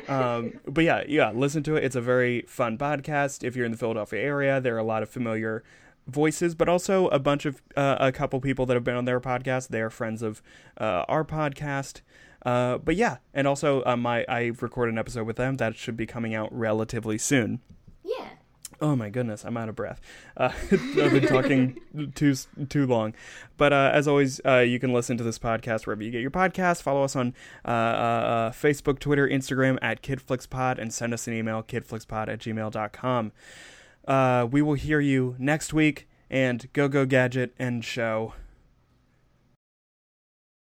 um, 0.10 0.60
but 0.68 0.84
yeah, 0.84 1.04
yeah, 1.08 1.32
listen 1.32 1.64
to 1.64 1.76
it. 1.76 1.84
It's 1.84 1.95
a 1.95 2.01
very 2.01 2.41
fun 2.43 2.78
podcast. 2.78 3.43
If 3.43 3.56
you're 3.56 3.66
in 3.66 3.72
the 3.72 3.78
Philadelphia 3.78 4.22
area, 4.22 4.60
there 4.62 4.76
are 4.76 4.80
a 4.80 4.84
lot 4.84 5.04
of 5.04 5.10
familiar 5.10 5.64
voices, 6.08 6.54
but 6.56 6.68
also 6.68 7.08
a 7.08 7.20
bunch 7.20 7.45
of 7.45 7.62
uh, 7.76 7.97
a 7.99 8.12
couple 8.12 8.39
people 8.41 8.66
that 8.66 8.74
have 8.74 8.84
been 8.84 8.95
on 8.95 9.06
their 9.06 9.20
podcast. 9.20 9.70
They 9.70 9.82
are 9.82 9.89
friends 9.89 10.22
of 10.22 10.41
uh, 10.78 11.06
our 11.08 11.24
podcast. 11.24 12.01
Uh, 12.45 12.78
but 12.78 12.95
yeah, 12.97 13.18
and 13.34 13.47
also 13.47 13.82
uh, 13.86 13.95
my 13.95 14.26
I 14.28 14.51
recorded 14.60 14.93
an 14.93 14.97
episode 14.97 15.26
with 15.26 15.38
them 15.38 15.56
that 15.58 15.78
should 15.78 15.95
be 15.95 16.06
coming 16.06 16.36
out 16.36 16.49
relatively 16.51 17.18
soon. 17.18 17.62
Oh 18.84 18.98
my 18.98 19.10
goodness, 19.10 19.46
I'm 19.46 19.56
out 19.56 19.70
of 19.70 19.78
breath. 19.78 20.02
Uh, 20.36 20.52
I've 20.72 21.14
been 21.14 21.26
talking 21.26 21.80
too 22.16 22.36
too 22.68 22.86
long, 22.86 23.14
but 23.56 23.72
uh, 23.72 23.92
as 23.94 24.10
always, 24.10 24.42
uh, 24.46 24.58
you 24.58 24.78
can 24.78 24.92
listen 24.92 25.18
to 25.18 25.24
this 25.24 25.40
podcast 25.40 25.88
wherever 25.88 26.04
you 26.04 26.12
get 26.12 26.20
your 26.20 26.30
podcasts. 26.30 26.82
Follow 26.82 27.02
us 27.02 27.16
on 27.16 27.34
uh, 27.64 27.70
uh, 27.70 27.72
uh, 27.72 28.52
Facebook, 28.52 29.00
Twitter, 29.00 29.26
Instagram 29.26 29.80
at 29.82 30.04
KidFlixPod, 30.04 30.80
and 30.80 30.94
send 30.94 31.14
us 31.14 31.28
an 31.28 31.34
email 31.34 31.64
kidflixpod 31.64 32.28
at 32.28 32.40
gmail.com. 32.40 33.32
Uh, 34.06 34.48
we 34.52 34.62
will 34.62 34.74
hear 34.74 35.00
you 35.00 35.38
next 35.40 35.74
week, 35.74 36.10
and 36.30 36.68
go 36.74 36.90
go 36.90 37.06
gadget 37.06 37.54
and 37.58 37.86
show. 37.86 38.34